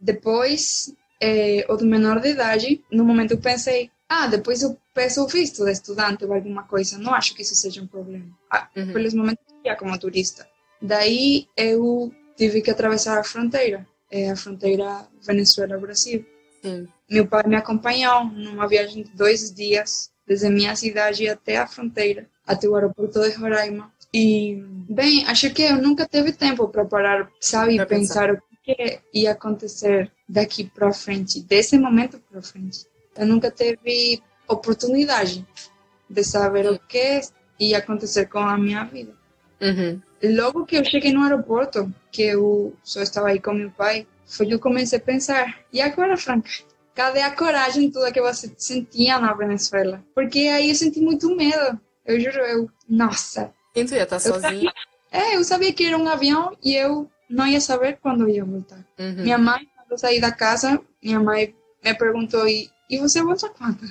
depois, 0.00 0.94
eh, 1.20 1.66
o 1.68 1.76
menor 1.84 2.20
de 2.20 2.30
idade, 2.30 2.82
no 2.90 3.04
momento 3.04 3.32
eu 3.32 3.38
pensei, 3.38 3.90
ah, 4.08 4.26
depois 4.28 4.62
eu 4.62 4.78
peço 4.94 5.22
o 5.22 5.26
visto 5.26 5.62
de 5.62 5.72
estudante 5.72 6.24
ou 6.24 6.32
alguma 6.32 6.62
coisa. 6.62 6.96
Não 6.96 7.12
acho 7.12 7.34
que 7.34 7.42
isso 7.42 7.54
seja 7.54 7.82
um 7.82 7.86
problema. 7.86 8.26
Ah, 8.50 8.68
Uhum. 8.74 8.92
Pelos 8.94 9.12
momentos 9.12 9.44
eu 9.50 9.70
ia 9.70 9.76
como 9.76 9.98
turista. 9.98 10.48
Daí 10.86 11.48
eu 11.56 12.12
tive 12.36 12.60
que 12.60 12.70
atravessar 12.70 13.18
a 13.18 13.24
fronteira, 13.24 13.86
é 14.10 14.30
a 14.30 14.36
fronteira 14.36 15.08
Venezuela-Brasil. 15.26 16.26
Sim. 16.62 16.86
Meu 17.10 17.26
pai 17.26 17.42
me 17.46 17.56
acompanhou 17.56 18.26
numa 18.26 18.68
viagem 18.68 19.02
de 19.02 19.10
dois 19.12 19.50
dias, 19.50 20.10
desde 20.26 20.50
minha 20.50 20.76
cidade 20.76 21.26
até 21.26 21.56
a 21.56 21.66
fronteira, 21.66 22.28
até 22.46 22.68
o 22.68 22.74
aeroporto 22.74 23.18
de 23.22 23.30
Roraima. 23.30 23.90
E, 24.12 24.62
bem, 24.88 25.24
acho 25.26 25.50
que 25.54 25.62
eu 25.62 25.80
nunca 25.80 26.06
tive 26.06 26.32
tempo 26.32 26.68
para 26.68 26.84
parar, 26.84 27.30
sabe, 27.40 27.76
Pra 27.76 27.86
pensar. 27.86 28.28
pensar 28.28 28.34
o 28.34 28.42
que 28.62 29.00
ia 29.14 29.32
acontecer 29.32 30.12
daqui 30.28 30.64
para 30.64 30.92
frente, 30.92 31.40
desse 31.40 31.78
momento 31.78 32.20
para 32.30 32.42
frente. 32.42 32.84
Eu 33.16 33.26
nunca 33.26 33.50
tive 33.50 34.22
oportunidade 34.46 35.46
de 36.10 36.24
saber 36.24 36.66
o 36.70 36.78
que 36.78 37.22
ia 37.58 37.78
acontecer 37.78 38.26
com 38.26 38.38
a 38.38 38.58
minha 38.58 38.84
vida. 38.84 39.14
Uhum. 39.62 40.00
Logo 40.32 40.64
que 40.64 40.76
eu 40.76 40.84
cheguei 40.84 41.12
no 41.12 41.22
aeroporto, 41.22 41.92
que 42.10 42.22
eu 42.22 42.74
só 42.82 43.02
estava 43.02 43.28
aí 43.28 43.40
com 43.40 43.52
meu 43.52 43.70
pai, 43.70 44.06
foi 44.26 44.46
que 44.46 44.54
eu 44.54 44.60
comecei 44.60 44.98
a 44.98 45.02
pensar, 45.02 45.58
e 45.72 45.80
agora, 45.80 46.16
Franca? 46.16 46.50
Cadê 46.94 47.20
a 47.20 47.34
coragem 47.34 47.90
toda 47.90 48.12
que 48.12 48.20
você 48.20 48.52
sentia 48.56 49.18
na 49.18 49.34
Venezuela? 49.34 50.02
Porque 50.14 50.40
aí 50.40 50.68
eu 50.68 50.74
senti 50.74 51.00
muito 51.00 51.34
medo. 51.34 51.78
Eu 52.06 52.20
juro, 52.20 52.38
eu, 52.38 52.70
nossa. 52.88 53.52
Tu 53.74 53.80
ia 53.80 54.04
estar 54.04 54.16
Eu 54.16 54.20
sozinho? 54.20 54.40
sabia, 54.40 54.72
é, 55.10 55.36
eu 55.36 55.42
sabia 55.42 55.72
que 55.72 55.84
era 55.84 55.98
um 55.98 56.08
avião 56.08 56.56
e 56.62 56.74
eu 56.74 57.10
não 57.28 57.46
ia 57.46 57.60
saber 57.60 57.98
quando 58.00 58.28
ia 58.28 58.44
voltar. 58.44 58.86
Uhum. 58.98 59.22
Minha 59.22 59.38
mãe, 59.38 59.66
quando 59.76 59.90
eu 59.90 59.98
saí 59.98 60.20
da 60.20 60.30
casa, 60.30 60.80
minha 61.02 61.18
mãe 61.18 61.54
me 61.84 61.94
perguntou, 61.94 62.46
e, 62.48 62.70
e 62.88 62.98
você 62.98 63.22
volta 63.22 63.48
quando? 63.48 63.82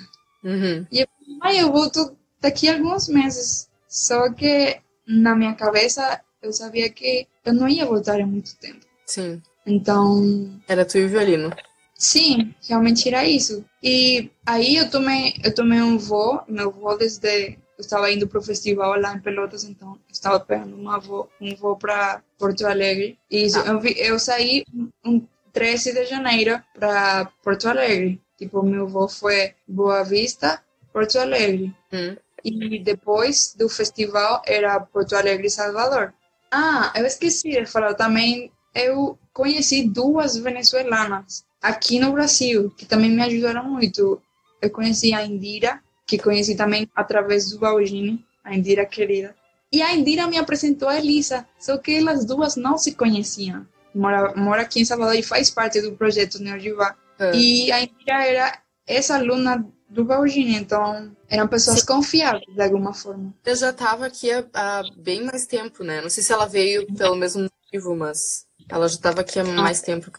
Uhum. 0.43 0.87
E 0.89 1.01
eu 1.01 1.07
falei, 1.17 1.37
mãe, 1.39 1.59
eu 1.59 1.71
volto 1.71 2.17
daqui 2.39 2.69
a 2.69 2.75
alguns 2.75 3.09
meses. 3.09 3.69
Só 3.89 4.31
que 4.31 4.79
na 5.07 5.35
minha 5.35 5.53
cabeça 5.55 6.21
eu 6.41 6.51
sabia 6.53 6.89
que 6.89 7.27
eu 7.45 7.53
não 7.53 7.67
ia 7.67 7.85
voltar 7.85 8.19
em 8.19 8.25
muito 8.25 8.55
tempo. 8.57 8.85
Sim. 9.05 9.41
Então, 9.65 10.59
Era 10.67 10.85
tu 10.85 10.97
e 10.97 11.05
o 11.05 11.09
violino. 11.09 11.51
sim, 11.95 12.53
realmente 12.67 13.07
era 13.07 13.25
isso. 13.25 13.63
E 13.81 14.29
aí 14.45 14.75
eu 14.75 14.89
tomei, 14.89 15.35
eu 15.43 15.53
tomei 15.53 15.81
um 15.81 15.97
voo, 15.97 16.41
meu 16.47 16.71
voo 16.71 16.97
desde 16.97 17.57
eu 17.77 17.81
estava 17.81 18.11
indo 18.11 18.27
para 18.27 18.39
o 18.39 18.43
festival 18.43 18.99
lá 18.99 19.15
em 19.15 19.19
Pelotas, 19.19 19.63
então 19.63 19.93
eu 19.93 19.99
estava 20.11 20.39
pegando 20.39 20.75
uma 20.75 20.99
voo, 20.99 21.29
um 21.41 21.55
voo 21.55 21.75
para 21.75 22.21
Porto 22.37 22.65
Alegre. 22.67 23.17
E 23.31 23.45
isso, 23.45 23.59
Ah. 23.59 23.67
eu, 23.67 23.79
vi- 23.79 23.95
eu 23.97 24.19
saí 24.19 24.63
um 25.03 25.25
13 25.51 25.91
de 25.93 26.05
janeiro 26.05 26.61
para 26.77 27.25
Porto 27.43 27.67
Alegre. 27.67 28.21
Tipo, 28.37 28.61
meu 28.63 28.87
voo 28.87 29.07
foi 29.09 29.53
Boa 29.67 30.03
Vista, 30.03 30.61
Porto 30.91 31.17
Alegre. 31.17 31.73
Hum. 31.91 32.15
E 32.43 32.79
depois 32.79 33.55
do 33.57 33.69
festival 33.69 34.41
era 34.45 34.79
Porto 34.79 35.15
Alegre 35.15 35.47
e 35.47 35.49
Salvador. 35.49 36.13
Ah, 36.51 36.91
eu 36.95 37.05
esqueci 37.05 37.51
de 37.51 37.65
falar 37.65 37.93
também. 37.93 38.51
Eu 38.75 39.17
conheci 39.31 39.87
duas 39.87 40.37
venezuelanas 40.37 41.45
aqui 41.61 41.99
no 41.99 42.11
Brasil, 42.11 42.69
que 42.77 42.85
também 42.85 43.09
me 43.11 43.23
ajudaram 43.23 43.63
muito. 43.63 44.21
Eu 44.61 44.69
conheci 44.69 45.13
a 45.13 45.25
Indira, 45.25 45.81
que 46.05 46.17
conheci 46.17 46.55
também 46.55 46.89
através 46.95 47.49
do 47.49 47.59
Baugini, 47.59 48.23
a 48.43 48.53
Indira 48.53 48.85
querida. 48.85 49.35
E 49.71 49.81
a 49.81 49.93
Indira 49.93 50.27
me 50.27 50.37
apresentou 50.37 50.87
a 50.87 50.97
Elisa, 50.97 51.47
só 51.57 51.77
que 51.77 51.95
elas 51.95 52.25
duas 52.25 52.55
não 52.55 52.77
se 52.77 52.93
conheciam. 52.93 53.65
Mora, 53.95 54.33
mora 54.35 54.61
aqui 54.61 54.81
em 54.81 54.85
Salvador 54.85 55.15
e 55.15 55.23
faz 55.23 55.49
parte 55.49 55.81
do 55.81 55.93
projeto 55.93 56.39
Neojivá. 56.39 56.95
Ah. 57.17 57.31
E 57.33 57.71
a 57.71 57.81
Indira 57.81 58.25
era 58.25 58.59
essa 58.85 59.15
aluna 59.15 59.65
do 59.93 60.03
Baugini, 60.03 60.55
então 60.55 61.15
eram 61.29 61.47
pessoas 61.47 61.83
confiáveis 61.83 62.43
de 62.53 62.61
alguma 62.61 62.93
forma. 62.93 63.33
Eu 63.45 63.55
já 63.55 63.71
tava 63.71 64.07
aqui 64.07 64.31
há, 64.31 64.43
há 64.53 64.83
bem 64.97 65.23
mais 65.23 65.45
tempo, 65.45 65.83
né? 65.83 66.01
Não 66.01 66.09
sei 66.09 66.23
se 66.23 66.33
ela 66.33 66.47
veio 66.47 66.87
pelo 66.95 67.15
mesmo 67.15 67.43
motivo, 67.43 67.95
mas 67.95 68.45
ela 68.67 68.87
já 68.87 68.97
tava 68.97 69.21
aqui 69.21 69.39
há 69.39 69.43
mais 69.43 69.81
tempo. 69.81 70.11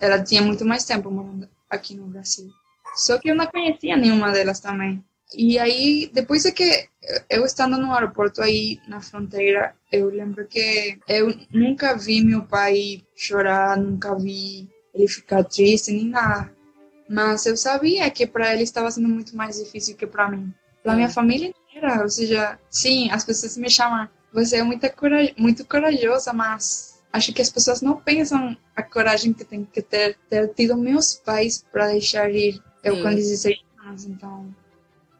Ela 0.00 0.22
tinha 0.22 0.40
muito 0.40 0.64
mais 0.64 0.84
tempo 0.84 1.10
morando 1.10 1.48
aqui 1.68 1.94
no 1.94 2.06
Brasil. 2.06 2.48
Só 2.94 3.18
que 3.18 3.30
eu 3.30 3.34
não 3.36 3.46
conhecia 3.46 3.96
nenhuma 3.96 4.32
delas 4.32 4.60
também. 4.60 5.04
E 5.34 5.58
aí, 5.58 6.10
depois 6.12 6.46
é 6.46 6.50
que 6.50 6.88
eu 7.28 7.44
estando 7.44 7.76
no 7.76 7.92
aeroporto 7.92 8.40
aí 8.40 8.80
na 8.88 9.00
fronteira, 9.00 9.74
eu 9.92 10.08
lembro 10.08 10.46
que 10.46 10.98
eu 11.06 11.34
nunca 11.52 11.94
vi 11.96 12.24
meu 12.24 12.44
pai 12.44 13.02
chorar, 13.14 13.76
nunca 13.76 14.14
vi 14.14 14.68
ele 14.94 15.06
ficar 15.06 15.44
triste 15.44 15.92
nem 15.92 16.08
nada. 16.08 16.50
Mas 17.08 17.46
eu 17.46 17.56
sabia 17.56 18.10
que 18.10 18.26
para 18.26 18.52
ele 18.52 18.62
estava 18.62 18.90
sendo 18.90 19.08
muito 19.08 19.36
mais 19.36 19.56
difícil 19.56 19.96
que 19.96 20.06
para 20.06 20.28
mim. 20.28 20.52
Para 20.82 20.94
minha 20.94 21.08
família 21.08 21.48
inteira, 21.48 22.02
ou 22.02 22.08
seja, 22.08 22.58
sim, 22.70 23.10
as 23.10 23.24
pessoas 23.24 23.56
me 23.56 23.70
chamam, 23.70 24.08
você 24.32 24.56
é 24.56 24.62
muito, 24.62 24.88
cora 24.92 25.32
muito 25.36 25.64
corajosa, 25.64 26.32
mas 26.32 27.00
acho 27.12 27.32
que 27.32 27.42
as 27.42 27.50
pessoas 27.50 27.80
não 27.80 27.96
pensam 27.96 28.56
a 28.76 28.82
coragem 28.82 29.32
que 29.32 29.44
tem 29.44 29.64
que 29.64 29.82
ter, 29.82 30.16
ter 30.28 30.48
tido 30.54 30.76
meus 30.76 31.14
pais 31.14 31.64
para 31.72 31.88
deixar 31.88 32.30
ir 32.30 32.62
eu 32.84 32.96
Sim. 32.96 33.02
com 33.02 33.14
16 33.14 33.58
anos, 33.84 34.04
então 34.04 34.54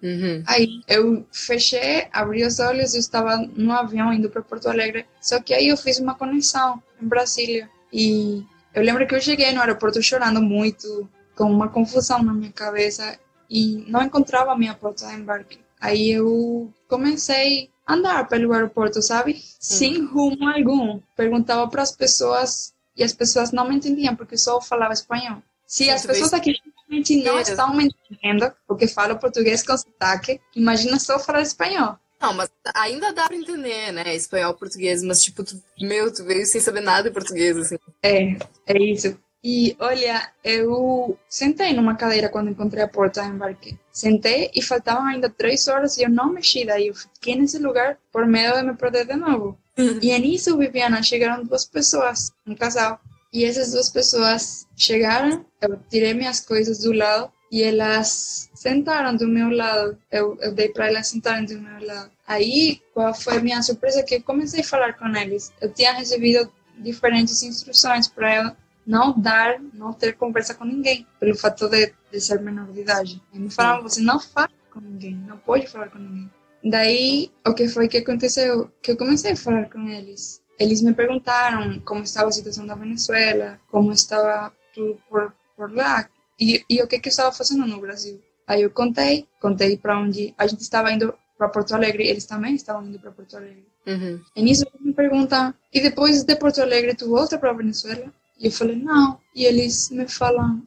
Uhum. 0.02 0.42
Aí 0.46 0.80
eu 0.86 1.26
fechei, 1.32 2.06
abri 2.12 2.44
os 2.44 2.58
olhos, 2.58 2.94
eu 2.94 3.00
estava 3.00 3.36
no 3.36 3.72
avião 3.72 4.12
indo 4.12 4.30
para 4.30 4.42
Porto 4.42 4.68
Alegre. 4.68 5.06
Só 5.20 5.40
que 5.40 5.52
aí 5.52 5.68
eu 5.68 5.76
fiz 5.76 5.98
uma 5.98 6.14
conexão 6.14 6.82
em 7.00 7.06
Brasília. 7.06 7.68
E 7.92 8.44
eu 8.74 8.82
lembro 8.82 9.06
que 9.06 9.14
eu 9.14 9.20
cheguei 9.20 9.52
no 9.52 9.60
aeroporto 9.60 10.02
chorando 10.02 10.40
muito, 10.40 11.08
com 11.38 11.44
uma 11.44 11.68
confusão 11.68 12.20
na 12.20 12.34
minha 12.34 12.50
cabeça 12.50 13.16
e 13.48 13.84
não 13.86 14.02
encontrava 14.02 14.52
a 14.52 14.58
minha 14.58 14.74
porta 14.74 15.06
de 15.06 15.14
embarque. 15.14 15.60
Aí 15.80 16.10
eu 16.10 16.74
comecei 16.88 17.70
a 17.86 17.94
andar 17.94 18.26
pelo 18.26 18.52
aeroporto, 18.52 19.00
sabe? 19.00 19.40
Sem 19.60 20.04
rumo 20.04 20.48
algum. 20.48 21.00
Perguntava 21.16 21.68
para 21.68 21.82
as 21.82 21.92
pessoas 21.92 22.74
e 22.96 23.04
as 23.04 23.12
pessoas 23.12 23.52
não 23.52 23.68
me 23.68 23.76
entendiam 23.76 24.16
porque 24.16 24.34
eu 24.34 24.38
só 24.38 24.60
falava 24.60 24.92
espanhol. 24.92 25.40
Se 25.64 25.88
as 25.88 26.04
pessoas 26.04 26.32
aqui 26.34 26.56
realmente 26.88 27.22
não 27.22 27.38
estão 27.38 27.72
me 27.76 27.84
entendendo 27.84 28.52
porque 28.66 28.88
falo 28.88 29.16
português 29.16 29.62
com 29.62 29.78
sotaque, 29.78 30.40
imagina 30.56 30.98
só 30.98 31.20
falar 31.20 31.42
espanhol. 31.42 31.96
Não, 32.20 32.34
mas 32.34 32.50
ainda 32.74 33.12
dá 33.12 33.28
pra 33.28 33.36
entender, 33.36 33.92
né? 33.92 34.16
Espanhol, 34.16 34.54
português, 34.54 35.04
mas 35.04 35.22
tipo, 35.22 35.44
tu, 35.44 35.62
meu, 35.80 36.12
tu 36.12 36.24
veio 36.24 36.44
sem 36.46 36.60
saber 36.60 36.80
nada 36.80 37.04
de 37.08 37.14
português, 37.14 37.56
assim. 37.56 37.76
É, 38.02 38.36
é 38.66 38.82
isso. 38.82 39.16
E 39.42 39.76
olha, 39.78 40.30
eu 40.42 41.16
sentei 41.28 41.72
numa 41.72 41.94
cadeira 41.94 42.28
quando 42.28 42.50
encontrei 42.50 42.82
a 42.82 42.88
porta 42.88 43.22
do 43.22 43.28
embarque. 43.28 43.78
Sentei 43.92 44.50
e 44.54 44.60
faltavam 44.60 45.06
ainda 45.06 45.30
três 45.30 45.68
horas 45.68 45.96
e 45.96 46.02
eu 46.02 46.10
não 46.10 46.32
mexi 46.32 46.64
daí. 46.64 46.88
Eu 46.88 46.94
fiquei 46.94 47.36
nesse 47.36 47.58
lugar 47.58 47.98
por 48.12 48.26
medo 48.26 48.56
de 48.56 48.62
me 48.64 48.74
perder 48.74 49.06
de 49.06 49.14
novo. 49.14 49.56
E 50.02 50.18
nisso, 50.18 50.58
Viviana, 50.58 51.02
chegaram 51.02 51.44
duas 51.44 51.64
pessoas, 51.64 52.32
um 52.46 52.54
casal. 52.54 53.00
E 53.32 53.44
essas 53.44 53.72
duas 53.72 53.90
pessoas 53.90 54.66
chegaram, 54.76 55.44
eu 55.60 55.78
tirei 55.88 56.14
minhas 56.14 56.40
coisas 56.40 56.78
do 56.78 56.92
lado 56.92 57.30
e 57.52 57.62
elas 57.62 58.50
sentaram 58.54 59.14
do 59.14 59.28
meu 59.28 59.50
lado. 59.50 59.96
Eu, 60.10 60.36
eu 60.40 60.52
dei 60.52 60.70
para 60.70 60.88
elas 60.88 61.08
sentarem 61.08 61.44
do 61.44 61.60
meu 61.60 61.86
lado. 61.86 62.10
Aí, 62.26 62.80
qual 62.92 63.14
foi 63.14 63.36
a 63.36 63.40
minha 63.40 63.62
surpresa? 63.62 64.02
Que 64.02 64.16
eu 64.16 64.22
comecei 64.22 64.60
a 64.60 64.64
falar 64.64 64.94
com 64.94 65.06
eles. 65.14 65.52
Eu 65.60 65.72
tinha 65.72 65.92
recebido 65.92 66.50
diferentes 66.76 67.42
instruções 67.42 68.08
para 68.08 68.36
eu 68.36 68.56
não 68.88 69.12
dar, 69.12 69.60
não 69.74 69.92
ter 69.92 70.16
conversa 70.16 70.54
com 70.54 70.64
ninguém, 70.64 71.06
pelo 71.20 71.36
fato 71.36 71.68
de, 71.68 71.92
de 72.10 72.20
ser 72.20 72.40
menor 72.40 72.72
de 72.72 72.80
idade. 72.80 73.22
E 73.34 73.38
me 73.38 73.50
falaram, 73.50 73.82
você 73.82 74.00
não 74.00 74.18
fala 74.18 74.50
com 74.72 74.80
ninguém, 74.80 75.14
não 75.14 75.36
pode 75.36 75.66
falar 75.66 75.90
com 75.90 75.98
ninguém. 75.98 76.30
Daí, 76.64 77.30
o 77.46 77.52
que 77.52 77.68
foi 77.68 77.86
que 77.86 77.98
aconteceu? 77.98 78.70
Que 78.82 78.92
eu 78.92 78.96
comecei 78.96 79.32
a 79.32 79.36
falar 79.36 79.68
com 79.70 79.86
eles. 79.86 80.42
Eles 80.58 80.80
me 80.80 80.94
perguntaram 80.94 81.78
como 81.80 82.02
estava 82.02 82.30
a 82.30 82.32
situação 82.32 82.66
da 82.66 82.74
Venezuela, 82.74 83.60
como 83.70 83.92
estava 83.92 84.52
tudo 84.74 84.98
por, 85.08 85.34
por 85.54 85.70
lá, 85.70 86.08
e, 86.40 86.64
e 86.68 86.82
o 86.82 86.88
que, 86.88 86.98
que 86.98 87.08
eu 87.08 87.10
estava 87.10 87.30
fazendo 87.30 87.66
no 87.66 87.80
Brasil. 87.80 88.20
Aí 88.46 88.62
eu 88.62 88.70
contei, 88.70 89.28
contei 89.38 89.76
para 89.76 89.98
onde 90.00 90.34
a 90.38 90.46
gente 90.46 90.62
estava 90.62 90.90
indo 90.90 91.14
para 91.36 91.50
Porto 91.50 91.74
Alegre, 91.74 92.08
eles 92.08 92.24
também 92.24 92.54
estavam 92.54 92.86
indo 92.86 92.98
para 92.98 93.12
Porto 93.12 93.36
Alegre. 93.36 93.66
Uhum. 93.86 94.20
E 94.34 94.42
nisso 94.42 94.64
eles 94.64 94.86
me 94.86 94.94
perguntam, 94.94 95.54
e 95.72 95.80
depois 95.80 96.24
de 96.24 96.36
Porto 96.36 96.62
Alegre 96.62 96.94
tu 96.94 97.10
volta 97.10 97.38
para 97.38 97.52
Venezuela? 97.52 98.12
E 98.38 98.46
eu 98.46 98.52
falei, 98.52 98.76
não. 98.76 99.20
E 99.34 99.44
eles 99.44 99.90
me 99.90 100.08
falam, 100.08 100.62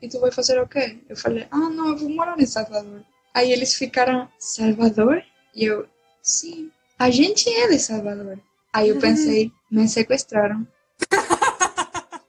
e 0.00 0.08
tu 0.08 0.20
vai 0.20 0.30
fazer 0.30 0.60
o 0.60 0.68
quê? 0.68 0.98
Eu 1.08 1.16
falei, 1.16 1.46
ah, 1.50 1.70
não, 1.70 1.88
eu 1.88 1.96
vou 1.96 2.08
morar 2.08 2.38
em 2.38 2.46
Salvador. 2.46 3.02
Aí 3.34 3.50
eles 3.50 3.74
ficaram, 3.74 4.28
Salvador? 4.38 5.22
E 5.54 5.64
eu, 5.64 5.86
sim, 6.22 6.70
a 6.98 7.10
gente 7.10 7.48
é 7.48 7.68
de 7.68 7.78
Salvador. 7.78 8.38
Aí 8.72 8.88
eu 8.88 8.98
pensei, 8.98 9.50
me 9.70 9.88
sequestraram. 9.88 10.66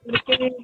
Porque, 0.04 0.56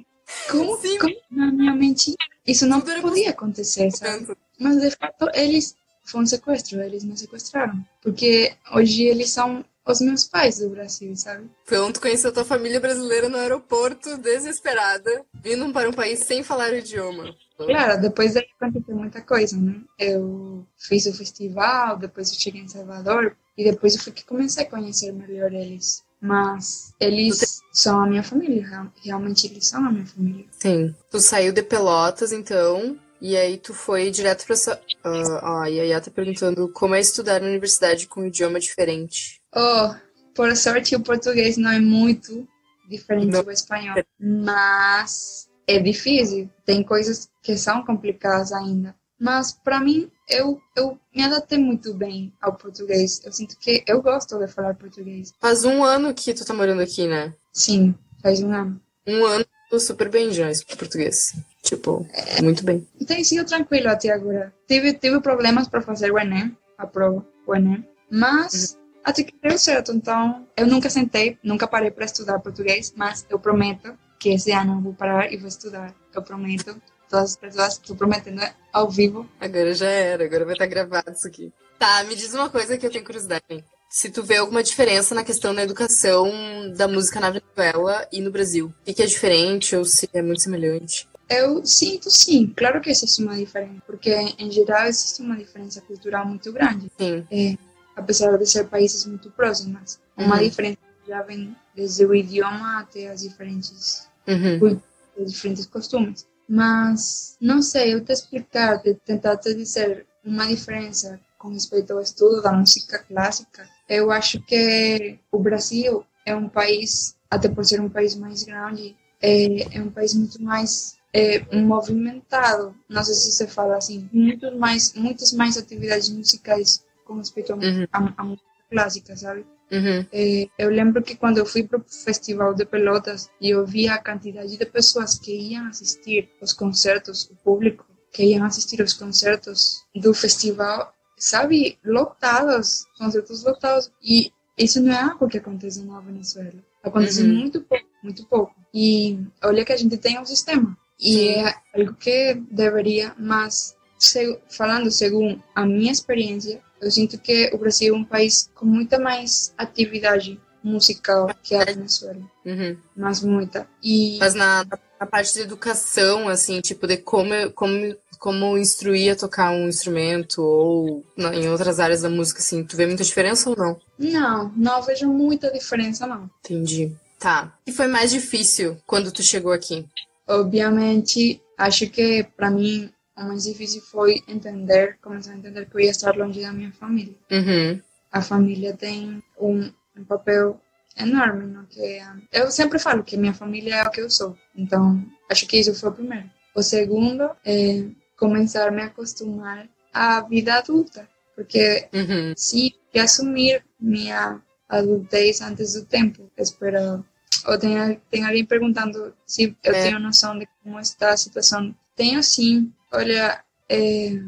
como, 0.49 0.77
Sim. 0.77 0.97
como 0.97 1.15
na 1.29 1.51
minha 1.51 1.75
mente 1.75 2.15
isso 2.45 2.65
não 2.65 2.81
podia 2.81 3.29
acontecer, 3.31 3.91
sabe? 3.91 4.35
Mas 4.59 4.81
de 4.81 4.91
fato 4.91 5.29
eles 5.33 5.75
foi 6.03 6.21
um 6.21 6.25
sequestro, 6.25 6.81
eles 6.81 7.03
me 7.03 7.17
sequestraram. 7.17 7.85
Porque 8.01 8.55
hoje 8.73 9.03
eles 9.03 9.29
são 9.29 9.63
os 9.85 10.01
meus 10.01 10.23
pais 10.25 10.59
do 10.59 10.69
Brasil, 10.69 11.15
sabe? 11.15 11.49
Então, 11.63 11.91
tu 11.91 12.01
conheceu 12.01 12.31
tua 12.33 12.45
família 12.45 12.79
brasileira 12.79 13.29
no 13.29 13.37
aeroporto, 13.37 14.17
desesperada, 14.17 15.23
vindo 15.43 15.71
para 15.71 15.89
um 15.89 15.93
país 15.93 16.19
sem 16.19 16.43
falar 16.43 16.71
o 16.71 16.75
idioma. 16.77 17.35
Claro, 17.57 18.01
depois 18.01 18.33
daí 18.33 18.45
aconteceu 18.59 18.95
muita 18.95 19.21
coisa, 19.21 19.55
né? 19.57 19.75
Eu 19.97 20.65
fiz 20.77 21.05
o 21.05 21.13
festival, 21.13 21.97
depois 21.97 22.31
eu 22.31 22.39
cheguei 22.39 22.61
em 22.61 22.67
Salvador 22.67 23.35
e 23.57 23.63
depois 23.63 23.95
eu 23.95 24.01
fui 24.01 24.11
que 24.11 24.25
comecei 24.25 24.63
a 24.65 24.69
conhecer 24.69 25.11
melhor 25.13 25.53
eles. 25.53 26.03
Mas 26.19 26.93
eles 26.99 27.61
são 27.71 28.01
a 28.01 28.07
minha 28.07 28.23
família, 28.23 28.67
real- 28.67 28.91
realmente 29.03 29.47
eles 29.47 29.67
são 29.67 29.85
a 29.85 29.91
minha 29.91 30.05
família. 30.05 30.45
Sim. 30.51 30.95
Tu 31.11 31.19
saiu 31.19 31.53
de 31.53 31.61
Pelotas, 31.61 32.31
então, 32.31 32.97
e 33.21 33.37
aí 33.37 33.57
tu 33.57 33.73
foi 33.73 34.09
direto 34.09 34.45
pra... 34.45 34.55
Ah, 35.03 35.39
ó, 35.43 35.61
a 35.61 35.67
Yaya 35.67 36.01
tá 36.01 36.09
perguntando 36.09 36.67
como 36.69 36.95
é 36.95 36.99
estudar 36.99 37.39
na 37.39 37.47
universidade 37.47 38.07
com 38.07 38.21
um 38.21 38.25
idioma 38.25 38.59
diferente. 38.59 39.39
Oh, 39.55 39.95
por 40.35 40.55
sorte 40.55 40.95
o 40.95 40.99
português 40.99 41.57
não 41.57 41.71
é 41.71 41.79
muito 41.79 42.47
diferente 42.89 43.31
Não. 43.31 43.43
do 43.43 43.51
espanhol, 43.51 43.95
mas 44.19 45.49
é 45.67 45.79
difícil. 45.79 46.49
Tem 46.65 46.83
coisas 46.83 47.29
que 47.41 47.57
são 47.57 47.83
complicadas 47.83 48.51
ainda. 48.51 48.95
Mas 49.19 49.53
para 49.53 49.79
mim, 49.79 50.11
eu, 50.29 50.61
eu 50.75 50.99
me 51.15 51.23
adaptei 51.23 51.57
muito 51.57 51.93
bem 51.93 52.33
ao 52.41 52.53
português. 52.53 53.21
Eu 53.23 53.31
sinto 53.31 53.57
que 53.57 53.83
eu 53.87 54.01
gosto 54.01 54.37
de 54.37 54.47
falar 54.47 54.75
português. 54.75 55.33
Faz 55.39 55.63
um 55.63 55.83
ano 55.83 56.13
que 56.13 56.33
tu 56.33 56.45
tá 56.45 56.53
morando 56.53 56.81
aqui, 56.81 57.07
né? 57.07 57.33
Sim, 57.53 57.95
faz 58.21 58.41
um 58.41 58.51
ano. 58.51 58.79
Um 59.07 59.25
ano 59.25 59.45
super 59.79 60.09
bem 60.09 60.31
já, 60.31 60.51
isso 60.51 60.65
português. 60.67 61.33
Tipo, 61.63 62.05
muito 62.43 62.63
bem. 62.63 62.87
Tem 63.07 63.23
sido 63.23 63.45
tranquilo 63.45 63.89
até 63.89 64.11
agora. 64.11 64.53
Tive, 64.67 64.93
tive 64.93 65.19
problemas 65.21 65.67
para 65.67 65.81
fazer 65.81 66.11
o 66.11 66.19
Enem, 66.19 66.55
a 66.77 66.85
prova, 66.85 67.25
o 67.47 67.55
Enem, 67.55 67.87
mas 68.09 68.77
até 69.05 69.23
que 69.23 69.33
deu 69.41 69.57
certo. 69.57 69.91
Então, 69.91 70.47
eu 70.57 70.65
nunca 70.65 70.89
sentei, 70.89 71.37
nunca 71.43 71.67
parei 71.67 71.91
para 71.91 72.05
estudar 72.05 72.39
português, 72.39 72.91
mas 72.95 73.25
eu 73.29 73.37
prometo 73.37 73.93
que 74.19 74.29
esse 74.29 74.51
ano 74.51 74.73
eu 74.73 74.81
vou 74.81 74.93
parar 74.93 75.31
e 75.31 75.37
vou 75.37 75.47
estudar. 75.47 75.93
Eu 76.13 76.23
prometo. 76.23 76.75
Todas 77.07 77.31
as 77.31 77.35
pessoas, 77.35 77.73
estou 77.73 77.95
prometendo 77.95 78.41
ao 78.73 78.89
vivo. 78.89 79.29
Agora 79.39 79.75
já 79.75 79.87
era, 79.87 80.25
agora 80.25 80.43
vai 80.43 80.55
estar 80.55 80.65
gravado 80.65 81.11
isso 81.11 81.27
aqui. 81.27 81.53
Tá, 81.77 82.03
me 82.05 82.15
diz 82.15 82.33
uma 82.33 82.49
coisa 82.49 82.79
que 82.79 82.85
eu 82.85 82.89
tenho 82.89 83.05
curiosidade. 83.05 83.63
Se 83.87 84.09
tu 84.09 84.23
vê 84.23 84.37
alguma 84.37 84.63
diferença 84.63 85.13
na 85.13 85.23
questão 85.23 85.53
da 85.53 85.61
educação 85.61 86.27
da 86.75 86.87
música 86.87 87.19
na 87.19 87.29
Venezuela 87.29 88.07
e 88.11 88.21
no 88.21 88.31
Brasil. 88.31 88.73
O 88.81 88.85
que 88.85 88.95
que 88.95 89.03
é 89.03 89.05
diferente 89.05 89.75
ou 89.75 89.85
se 89.85 90.09
é 90.11 90.21
muito 90.21 90.41
semelhante? 90.41 91.07
Eu 91.29 91.63
sinto 91.65 92.09
sim, 92.09 92.51
claro 92.55 92.81
que 92.81 92.89
existe 92.89 93.23
uma 93.23 93.35
diferença, 93.35 93.81
porque 93.85 94.11
em 94.37 94.51
geral 94.51 94.87
existe 94.87 95.21
uma 95.21 95.37
diferença 95.37 95.81
cultural 95.81 96.25
muito 96.25 96.51
grande. 96.51 96.91
Sim. 96.97 97.57
Apesar 97.95 98.37
de 98.37 98.45
ser 98.45 98.65
países 98.67 99.05
muito 99.05 99.29
próximos. 99.31 99.99
Uma 100.17 100.35
Uhum. 100.37 100.43
diferença 100.43 100.77
já 101.07 101.21
vem 101.21 101.55
desde 101.75 102.05
o 102.05 102.13
idioma 102.15 102.79
até 102.79 103.09
as 103.09 103.21
diferentes, 103.21 104.07
Uhum. 104.27 104.79
os 105.17 105.31
diferentes 105.31 105.65
costumes. 105.65 106.25
Mas, 106.47 107.37
não 107.41 107.61
sei, 107.61 107.93
eu 107.93 108.03
te 108.03 108.11
explicar, 108.13 108.81
te, 108.81 108.93
tentar 109.05 109.37
te 109.37 109.53
dizer 109.53 110.05
uma 110.23 110.45
diferença 110.47 111.19
com 111.37 111.49
respeito 111.49 111.93
ao 111.93 112.01
estudo 112.01 112.41
da 112.41 112.51
música 112.51 112.99
clássica. 112.99 113.67
Eu 113.87 114.11
acho 114.11 114.39
que 114.41 115.19
o 115.31 115.39
Brasil 115.39 116.03
é 116.25 116.35
um 116.35 116.49
país, 116.49 117.15
até 117.29 117.47
por 117.47 117.63
ser 117.65 117.79
um 117.81 117.89
país 117.89 118.15
mais 118.15 118.43
grande, 118.43 118.95
é, 119.21 119.77
é 119.77 119.81
um 119.81 119.89
país 119.91 120.13
muito 120.13 120.41
mais 120.41 120.97
é, 121.13 121.39
movimentado. 121.55 122.75
Não 122.89 123.03
sei 123.03 123.13
se 123.15 123.31
se 123.31 123.47
fala 123.47 123.77
assim, 123.77 124.09
muito 124.11 124.51
mais, 124.57 124.93
muitas 124.93 125.31
mais 125.33 125.57
atividades 125.57 126.09
musicais 126.09 126.83
com 127.05 127.15
respeito 127.17 127.53
à 127.53 127.55
Uhum. 127.55 128.25
música 128.25 128.45
clássica, 128.69 129.15
sabe? 129.15 129.45
Uhum. 129.71 130.05
Eh, 130.11 130.47
eu 130.59 130.69
lembro 130.69 131.01
que 131.01 131.15
quando 131.15 131.37
eu 131.37 131.45
fui 131.45 131.63
para 131.63 131.79
o 131.79 131.83
Festival 131.87 132.53
de 132.53 132.65
Pelotas 132.65 133.29
e 133.39 133.49
eu 133.51 133.65
vi 133.65 133.87
a 133.87 133.97
quantidade 134.03 134.57
de 134.57 134.65
pessoas 134.65 135.17
que 135.17 135.31
iam 135.35 135.67
assistir 135.67 136.29
os 136.41 136.51
concertos, 136.53 137.29
o 137.31 137.35
público 137.37 137.85
que 138.11 138.23
iam 138.23 138.45
assistir 138.45 138.81
os 138.81 138.93
concertos 138.93 139.83
do 139.95 140.13
festival, 140.13 140.93
sabe, 141.17 141.77
lotados, 141.83 142.85
concertos 142.97 143.43
lotados. 143.43 143.91
E 144.01 144.31
isso 144.57 144.81
não 144.81 144.93
é 144.93 145.01
algo 145.01 145.27
que 145.27 145.37
acontece 145.37 145.83
na 145.83 145.99
Venezuela. 145.99 146.53
Acontece 146.83 147.23
Uhum. 147.23 147.35
muito 147.35 147.61
pouco, 147.61 147.85
muito 148.03 148.25
pouco. 148.27 148.55
E 148.73 149.19
olha 149.43 149.65
que 149.65 149.73
a 149.73 149.77
gente 149.77 149.97
tem 149.97 150.19
um 150.19 150.25
sistema. 150.25 150.77
E 150.99 151.13
Sim. 151.13 151.29
é 151.29 151.55
algo 151.75 151.93
que 151.95 152.35
deveria, 152.51 153.13
mas 153.17 153.75
se- 153.97 154.39
falando 154.49 154.89
segundo 154.91 155.41
a 155.53 155.65
minha 155.65 155.91
experiência, 155.91 156.61
eu 156.87 156.91
sinto 156.91 157.17
que 157.17 157.49
o 157.53 157.57
Brasil 157.57 157.93
é 157.95 157.97
um 157.97 158.03
país 158.03 158.49
com 158.55 158.65
muita 158.65 158.99
mais 158.99 159.53
atividade 159.57 160.39
musical 160.63 161.29
que 161.43 161.53
a 161.55 161.63
Venezuela, 161.65 162.21
Uhum. 162.45 162.77
mas 162.95 163.21
muita. 163.21 163.67
E 163.83 164.17
Mas 164.19 164.33
na, 164.33 164.65
na 164.99 165.05
parte 165.05 165.33
de 165.33 165.41
educação, 165.41 166.27
assim, 166.27 166.59
tipo, 166.61 166.87
de 166.87 166.97
como, 166.97 167.33
como, 167.53 167.95
como 168.19 168.57
instruir 168.57 169.11
a 169.13 169.15
tocar 169.15 169.51
um 169.51 169.67
instrumento 169.67 170.41
ou 170.41 171.03
na- 171.15 171.35
em 171.35 171.47
outras 171.49 171.79
áreas 171.79 172.01
da 172.01 172.09
música, 172.09 172.39
assim, 172.39 172.63
tu 172.63 172.75
vê 172.75 172.87
muita 172.87 173.03
diferença 173.03 173.49
ou 173.49 173.55
não? 173.55 173.79
não, 173.99 174.51
não 174.55 174.81
vejo 174.81 175.07
muita 175.07 175.51
diferença 175.51 176.07
não. 176.07 176.29
Entendi. 176.43 176.91
Tá. 177.19 177.55
E 177.65 177.71
foi 177.71 177.87
mais 177.87 178.09
difícil 178.11 178.77
quando 178.87 179.11
tu 179.11 179.21
chegou 179.23 179.51
aqui? 179.51 179.85
Obviamente, 180.27 181.41
acho 181.57 181.87
que 181.89 182.23
para 182.35 182.49
mim 182.49 182.89
o 183.17 183.23
mais 183.23 183.43
difícil 183.43 183.81
foi 183.81 184.23
entender, 184.27 184.97
começar 185.01 185.31
a 185.31 185.37
entender 185.37 185.65
que 185.65 185.75
eu 185.75 185.79
ia 185.81 185.91
estar 185.91 186.15
longe 186.15 186.41
da 186.41 186.51
minha 186.51 186.71
família. 186.71 187.15
Uhum. 187.31 187.81
a 188.11 188.21
família 188.21 188.75
tem 188.75 189.23
um, 189.39 189.71
um 189.97 190.03
papel 190.03 190.59
enorme 190.97 191.45
no 191.45 191.65
que 191.65 191.99
eu 192.31 192.49
sempre 192.51 192.79
falo 192.79 193.03
que 193.03 193.17
minha 193.17 193.33
família 193.33 193.75
é 193.75 193.83
o 193.83 193.91
que 193.91 194.01
eu 194.01 194.09
sou 194.09 194.37
então 194.55 195.03
acho 195.29 195.45
que 195.47 195.57
isso 195.57 195.73
foi 195.75 195.89
o 195.89 195.93
primeiro 195.93 196.29
o 196.53 196.61
segundo 196.63 197.29
é 197.45 197.85
começar 198.17 198.67
a 198.67 198.71
me 198.71 198.81
acostumar 198.83 199.67
à 199.93 200.21
vida 200.21 200.55
adulta 200.55 201.07
porque 201.35 201.89
Uhum. 201.93 202.33
sim 202.37 202.71
que 202.91 202.99
assumir 202.99 203.63
minha 203.79 204.41
adultez 204.69 205.41
antes 205.41 205.73
do 205.73 205.85
tempo 205.85 206.31
esperado 206.37 207.05
ou 207.45 207.57
tem, 207.57 208.01
tem 208.09 208.25
alguém 208.25 208.45
perguntando 208.45 209.13
se 209.25 209.55
eu 209.63 209.73
é. 209.73 209.83
tenho 209.83 209.99
noção 209.99 210.37
de 210.37 210.47
como 210.63 210.79
está 210.79 211.11
a 211.11 211.17
situação. 211.17 211.75
Tenho 211.95 212.23
sim. 212.23 212.71
Olha, 212.91 213.43
é, 213.69 214.19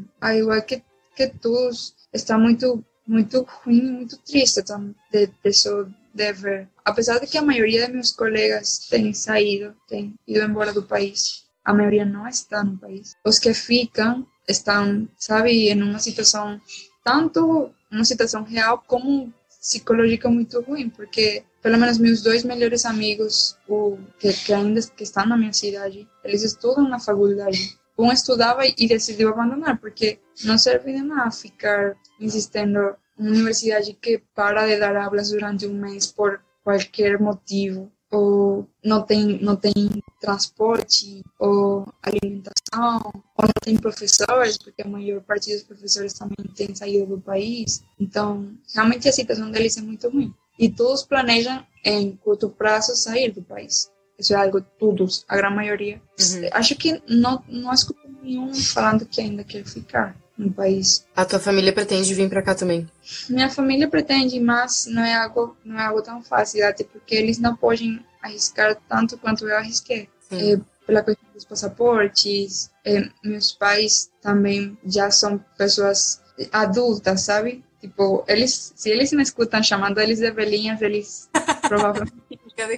que 1.16 1.28
todos, 1.40 1.94
está 2.12 2.38
muito, 2.38 2.84
muito 3.06 3.42
ruim, 3.42 3.90
muito 3.90 4.18
triste 4.18 4.62
de, 4.62 5.26
de 5.26 5.32
isso 5.44 5.92
de 6.14 6.32
ver. 6.32 6.68
Apesar 6.84 7.18
de 7.18 7.26
que 7.26 7.38
a 7.38 7.42
maioria 7.42 7.86
de 7.86 7.92
meus 7.92 8.12
colegas 8.12 8.86
têm 8.88 9.12
saído, 9.12 9.74
têm 9.88 10.14
ido 10.26 10.44
embora 10.44 10.72
do 10.72 10.82
país, 10.82 11.44
a 11.64 11.74
maioria 11.74 12.04
não 12.04 12.26
está 12.26 12.64
no 12.64 12.78
país. 12.78 13.14
Os 13.24 13.38
que 13.38 13.52
ficam 13.52 14.26
estão, 14.46 15.08
sabe, 15.18 15.68
em 15.68 15.82
uma 15.82 15.98
situação 15.98 16.60
tanto 17.04 17.70
uma 17.90 18.04
situação 18.04 18.42
real 18.42 18.84
como 18.86 19.32
psicológica 19.48 20.28
muito 20.28 20.60
ruim, 20.60 20.90
porque 20.90 21.42
pelo 21.62 21.78
menos 21.78 21.98
meus 21.98 22.22
dois 22.22 22.44
melhores 22.44 22.84
amigos, 22.84 23.56
o 23.66 23.98
que, 24.18 24.32
que 24.32 24.52
ainda 24.52 24.80
que 24.82 25.04
estão 25.04 25.26
na 25.26 25.36
minha 25.36 25.52
cidade, 25.52 26.06
eles 26.22 26.42
estudam 26.42 26.86
na 26.88 27.00
faculdade. 27.00 27.78
Um 27.98 28.12
estudava 28.12 28.62
e 28.64 28.86
decidiu 28.86 29.30
abandonar, 29.30 29.80
porque 29.80 30.20
não 30.44 30.56
serve 30.56 30.92
de 30.92 31.02
nada 31.02 31.30
ficar 31.32 31.96
insistindo 32.20 32.96
uma 33.18 33.30
universidade 33.30 33.92
que 33.94 34.22
para 34.34 34.66
de 34.68 34.78
dar 34.78 34.96
aulas 34.96 35.30
durante 35.30 35.66
um 35.66 35.74
mês 35.74 36.06
por 36.06 36.40
qualquer 36.62 37.20
motivo 37.20 37.90
ou 38.10 38.66
não 38.82 39.02
tem 39.02 39.38
não 39.42 39.56
tem 39.56 39.74
transporte 40.20 41.22
ou 41.38 41.86
alimentação 42.02 43.00
ou 43.36 43.44
não 43.44 43.60
tem 43.60 43.76
professores 43.76 44.56
porque 44.56 44.82
a 44.82 44.88
maior 44.88 45.20
parte 45.22 45.52
dos 45.52 45.64
professores 45.64 46.14
também 46.14 46.36
tem 46.54 46.74
saído 46.74 47.16
do 47.16 47.20
país. 47.20 47.82
Então 47.98 48.56
realmente 48.74 49.08
a 49.08 49.12
situação 49.12 49.50
deles 49.50 49.76
é 49.76 49.82
muito 49.82 50.08
ruim. 50.08 50.32
E 50.58 50.70
todos 50.70 51.02
planejam 51.02 51.66
em 51.84 52.16
curto 52.16 52.48
prazo 52.48 52.94
sair 52.96 53.32
do 53.32 53.42
país 53.42 53.90
isso 54.18 54.34
é 54.34 54.36
algo 54.36 54.60
todos 54.60 55.24
a 55.28 55.36
grande 55.36 55.56
maioria 55.56 56.00
uhum. 56.18 56.48
acho 56.52 56.74
que 56.76 57.00
não 57.08 57.42
não 57.48 57.72
escuto 57.72 58.00
nenhum 58.22 58.52
falando 58.54 59.06
que 59.06 59.20
ainda 59.20 59.44
quer 59.44 59.64
ficar 59.64 60.16
no 60.36 60.52
país. 60.52 61.04
A 61.16 61.24
tua 61.24 61.40
família 61.40 61.72
pretende 61.72 62.14
vir 62.14 62.28
para 62.30 62.42
cá 62.42 62.54
também? 62.54 62.88
Minha 63.28 63.50
família 63.50 63.88
pretende, 63.88 64.38
mas 64.38 64.86
não 64.86 65.02
é 65.02 65.16
algo 65.16 65.56
não 65.64 65.78
é 65.78 65.84
algo 65.84 66.00
tão 66.00 66.22
fácil, 66.22 66.64
até 66.64 66.84
porque 66.84 67.14
eles 67.14 67.38
não 67.38 67.56
podem 67.56 68.04
arriscar 68.22 68.76
tanto 68.88 69.18
quanto 69.18 69.48
eu 69.48 69.56
arrisquei. 69.56 70.08
É, 70.30 70.58
pela 70.86 71.02
questão 71.02 71.28
dos 71.34 71.44
passaportes, 71.44 72.70
é, 72.84 73.08
meus 73.24 73.52
pais 73.52 74.10
também 74.22 74.78
já 74.86 75.10
são 75.10 75.38
pessoas 75.56 76.22
adultas, 76.52 77.22
sabe? 77.22 77.64
Tipo, 77.80 78.24
eles, 78.26 78.72
se 78.74 78.90
eles 78.90 79.12
me 79.12 79.22
escutam 79.22 79.62
chamando 79.62 80.00
eles 80.00 80.18
de 80.18 80.30
velhinhas, 80.30 80.82
eles 80.82 81.28
provavelmente 81.68 82.27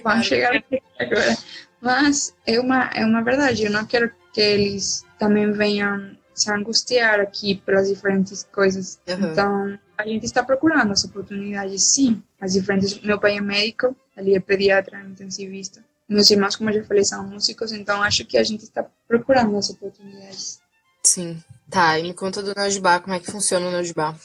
vão 0.03 0.23
chegar 0.23 0.55
aqui 0.55 0.81
agora. 0.99 1.37
Mas 1.81 2.35
é 2.45 2.59
uma, 2.59 2.89
é 2.93 3.03
uma 3.03 3.23
verdade, 3.23 3.63
eu 3.63 3.71
não 3.71 3.85
quero 3.85 4.11
que 4.33 4.39
eles 4.39 5.03
também 5.17 5.51
venham 5.51 6.15
se 6.33 6.51
angustiar 6.51 7.19
aqui 7.19 7.55
pelas 7.55 7.87
diferentes 7.87 8.47
coisas. 8.51 8.99
Uhum. 9.07 9.31
Então, 9.31 9.79
a 9.97 10.07
gente 10.07 10.25
está 10.25 10.43
procurando 10.43 10.91
as 10.91 11.03
oportunidades, 11.03 11.83
sim. 11.83 12.21
As 12.39 12.53
diferentes. 12.53 12.99
Meu 13.01 13.19
pai 13.19 13.37
é 13.37 13.41
médico, 13.41 13.95
ali 14.15 14.35
é 14.35 14.39
pediatra, 14.39 15.01
intensivista. 15.01 15.83
Meus 16.07 16.29
irmãos, 16.29 16.55
como 16.55 16.69
eu 16.69 16.81
já 16.81 16.83
falei, 16.83 17.03
são 17.03 17.25
músicos, 17.27 17.71
então 17.71 18.01
acho 18.01 18.25
que 18.25 18.37
a 18.37 18.43
gente 18.43 18.63
está 18.63 18.85
procurando 19.07 19.55
as 19.57 19.69
oportunidades. 19.69 20.59
Sim. 21.03 21.41
Tá, 21.69 21.97
e 21.97 22.03
me 22.03 22.13
conta 22.13 22.43
do 22.43 22.53
Nojibá, 22.53 22.99
como 22.99 23.15
é 23.15 23.19
que 23.19 23.31
funciona 23.31 23.67
o 23.67 23.71
Nojibá? 23.71 24.15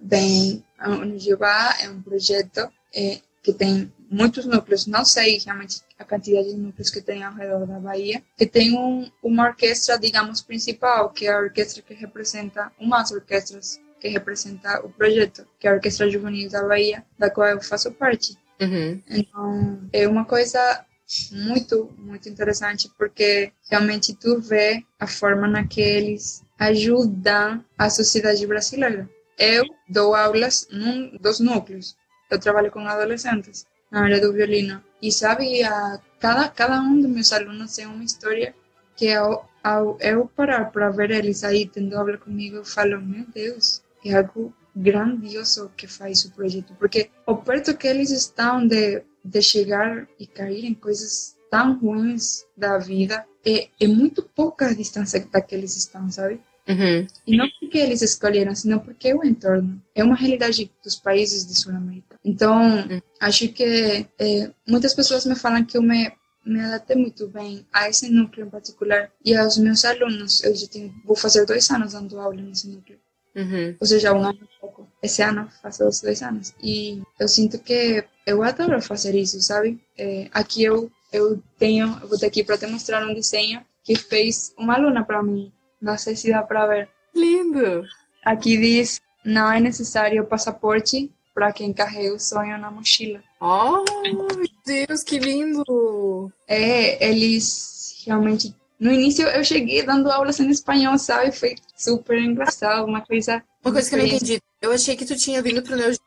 Bem, 0.00 0.64
o 0.80 1.04
Nojibá 1.04 1.76
é 1.80 1.90
um 1.90 2.00
projeto 2.00 2.70
é, 2.94 3.20
que 3.42 3.52
tem 3.52 3.92
muitos 4.10 4.46
núcleos, 4.46 4.86
não 4.86 5.04
sei 5.04 5.38
realmente 5.44 5.82
a 5.98 6.04
quantidade 6.04 6.50
de 6.50 6.56
núcleos 6.56 6.90
que 6.90 7.00
tem 7.00 7.22
ao 7.22 7.34
redor 7.34 7.66
da 7.66 7.78
Bahia, 7.78 8.22
que 8.36 8.46
tem 8.46 8.76
um, 8.76 9.10
uma 9.22 9.48
orquestra, 9.48 9.98
digamos, 9.98 10.40
principal, 10.40 11.10
que 11.10 11.26
é 11.26 11.32
a 11.32 11.38
orquestra 11.38 11.82
que 11.82 11.94
representa, 11.94 12.70
umas 12.78 13.10
orquestras 13.10 13.80
que 14.00 14.08
representa 14.08 14.84
o 14.84 14.90
projeto, 14.90 15.46
que 15.58 15.66
é 15.66 15.70
a 15.70 15.74
Orquestra 15.74 16.10
Juvenil 16.10 16.50
da 16.50 16.62
Bahia, 16.62 17.04
da 17.18 17.30
qual 17.30 17.48
eu 17.48 17.62
faço 17.62 17.90
parte. 17.92 18.36
Uhum. 18.60 19.02
Então, 19.08 19.88
é 19.92 20.06
uma 20.06 20.26
coisa 20.26 20.84
muito, 21.32 21.90
muito 21.96 22.28
interessante, 22.28 22.90
porque 22.98 23.50
realmente 23.70 24.14
tu 24.14 24.40
vê 24.40 24.82
a 25.00 25.06
forma 25.06 25.48
na 25.48 25.66
que 25.66 25.80
eles 25.80 26.42
ajudam 26.58 27.64
a 27.78 27.88
sociedade 27.88 28.46
brasileira. 28.46 29.08
Eu 29.38 29.64
dou 29.88 30.14
aulas 30.14 30.68
num 30.70 31.16
dos 31.16 31.40
núcleos, 31.40 31.96
eu 32.30 32.38
trabalho 32.38 32.70
com 32.70 32.80
adolescentes 32.80 33.66
na 33.94 34.02
área 34.02 34.20
do 34.20 34.32
violino. 34.32 34.82
E 35.00 35.12
sabe, 35.12 35.62
a, 35.62 36.00
cada, 36.18 36.48
cada 36.48 36.80
um 36.82 37.00
dos 37.00 37.08
meus 37.08 37.32
alunos 37.32 37.76
tem 37.76 37.86
uma 37.86 38.02
história 38.02 38.52
que 38.96 39.12
ao, 39.12 39.48
ao 39.62 39.96
eu 40.00 40.26
parar 40.34 40.72
para 40.72 40.90
ver 40.90 41.12
eles 41.12 41.44
aí 41.44 41.64
tendo 41.66 41.96
aula 41.96 42.18
comigo, 42.18 42.56
eu 42.56 42.64
falo, 42.64 43.00
meu 43.00 43.24
Deus, 43.32 43.82
é 44.04 44.16
algo 44.16 44.52
grandioso 44.74 45.70
que 45.76 45.86
faz 45.86 46.24
o 46.24 46.32
projeto. 46.32 46.74
Porque 46.76 47.08
o 47.24 47.36
perto 47.36 47.76
que 47.76 47.86
eles 47.86 48.10
estão 48.10 48.66
de, 48.66 49.02
de 49.24 49.40
chegar 49.40 50.08
e 50.18 50.26
cair 50.26 50.64
em 50.64 50.74
coisas 50.74 51.36
tão 51.48 51.78
ruins 51.78 52.44
da 52.56 52.78
vida, 52.78 53.24
é, 53.46 53.68
é 53.80 53.86
muito 53.86 54.24
pouca 54.24 54.66
a 54.66 54.74
distância 54.74 55.24
da 55.30 55.40
que 55.40 55.54
eles 55.54 55.76
estão, 55.76 56.10
sabe? 56.10 56.40
Uhum. 56.68 57.06
E 57.24 57.36
não 57.36 57.48
porque 57.60 57.78
eles 57.78 58.02
escolheram, 58.02 58.56
senão 58.56 58.80
porque 58.80 59.14
o 59.14 59.22
entorno. 59.24 59.80
É 59.94 60.02
uma 60.02 60.16
realidade 60.16 60.68
dos 60.82 60.96
países 60.96 61.46
de 61.46 61.54
Sul-América. 61.54 62.13
Então, 62.24 62.78
uhum. 62.88 63.00
acho 63.20 63.48
que 63.48 64.06
é, 64.18 64.50
muitas 64.66 64.94
pessoas 64.94 65.26
me 65.26 65.36
falam 65.36 65.64
que 65.64 65.76
eu 65.76 65.82
me, 65.82 66.10
me 66.44 66.60
adaptei 66.60 66.96
muito 66.96 67.28
bem 67.28 67.66
a 67.72 67.88
esse 67.88 68.10
núcleo 68.10 68.46
em 68.46 68.50
particular 68.50 69.10
e 69.24 69.36
aos 69.36 69.58
meus 69.58 69.84
alunos. 69.84 70.42
Eu 70.42 70.54
já 70.54 70.66
tenho, 70.68 70.94
vou 71.04 71.16
fazer 71.16 71.44
dois 71.44 71.70
anos 71.70 71.92
dando 71.92 72.18
aula 72.18 72.40
nesse 72.40 72.68
núcleo. 72.68 72.98
Uhum. 73.36 73.76
Ou 73.80 73.86
seja, 73.86 74.12
um 74.12 74.24
ano 74.24 74.38
e 74.40 74.60
pouco. 74.60 74.88
Esse 75.02 75.22
ano 75.22 75.48
faço 75.60 75.86
os 75.86 76.00
dois 76.00 76.22
anos. 76.22 76.54
E 76.62 77.02
eu 77.18 77.28
sinto 77.28 77.58
que 77.58 78.04
eu 78.26 78.42
adoro 78.42 78.80
fazer 78.80 79.14
isso, 79.14 79.40
sabe? 79.42 79.80
É, 79.98 80.28
aqui 80.32 80.64
eu, 80.64 80.90
eu 81.12 81.42
tenho, 81.58 81.98
eu 82.00 82.08
vou 82.08 82.18
ter 82.18 82.26
aqui 82.26 82.42
para 82.42 82.56
te 82.56 82.66
mostrar 82.66 83.06
um 83.06 83.12
desenho 83.12 83.60
que 83.82 83.96
fez 83.96 84.54
uma 84.56 84.76
aluna 84.76 85.04
para 85.04 85.22
mim 85.22 85.52
não 85.84 85.98
sei 85.98 86.16
se 86.16 86.30
dá 86.30 86.42
para 86.42 86.66
ver. 86.66 86.88
Lindo! 87.14 87.84
Aqui 88.24 88.56
diz: 88.56 89.00
não 89.24 89.52
é 89.52 89.60
necessário 89.60 90.24
passaporte 90.24 91.12
para 91.34 91.52
quem 91.52 91.72
carrega 91.72 92.14
o 92.14 92.20
sonho 92.20 92.56
na 92.58 92.70
mochila. 92.70 93.20
Oh, 93.40 93.84
meu 94.02 94.28
Deus, 94.64 95.02
que 95.02 95.18
lindo! 95.18 96.32
É, 96.46 97.06
eles 97.06 98.02
realmente. 98.06 98.54
No 98.78 98.92
início 98.92 99.26
eu 99.26 99.44
cheguei 99.44 99.82
dando 99.82 100.10
aulas 100.10 100.38
em 100.40 100.48
espanhol, 100.50 100.98
sabe? 100.98 101.32
Foi 101.32 101.54
super 101.76 102.18
engraçado, 102.18 102.86
uma 102.86 103.00
coisa. 103.00 103.42
Uma 103.64 103.72
coisa 103.72 103.88
que 103.88 103.94
eu 103.94 103.98
não 103.98 104.06
entendi. 104.06 104.40
Eu 104.60 104.72
achei 104.72 104.96
que 104.96 105.04
tu 105.04 105.16
tinha 105.16 105.42
vindo 105.42 105.62
pro 105.62 105.76
Neujá 105.76 105.98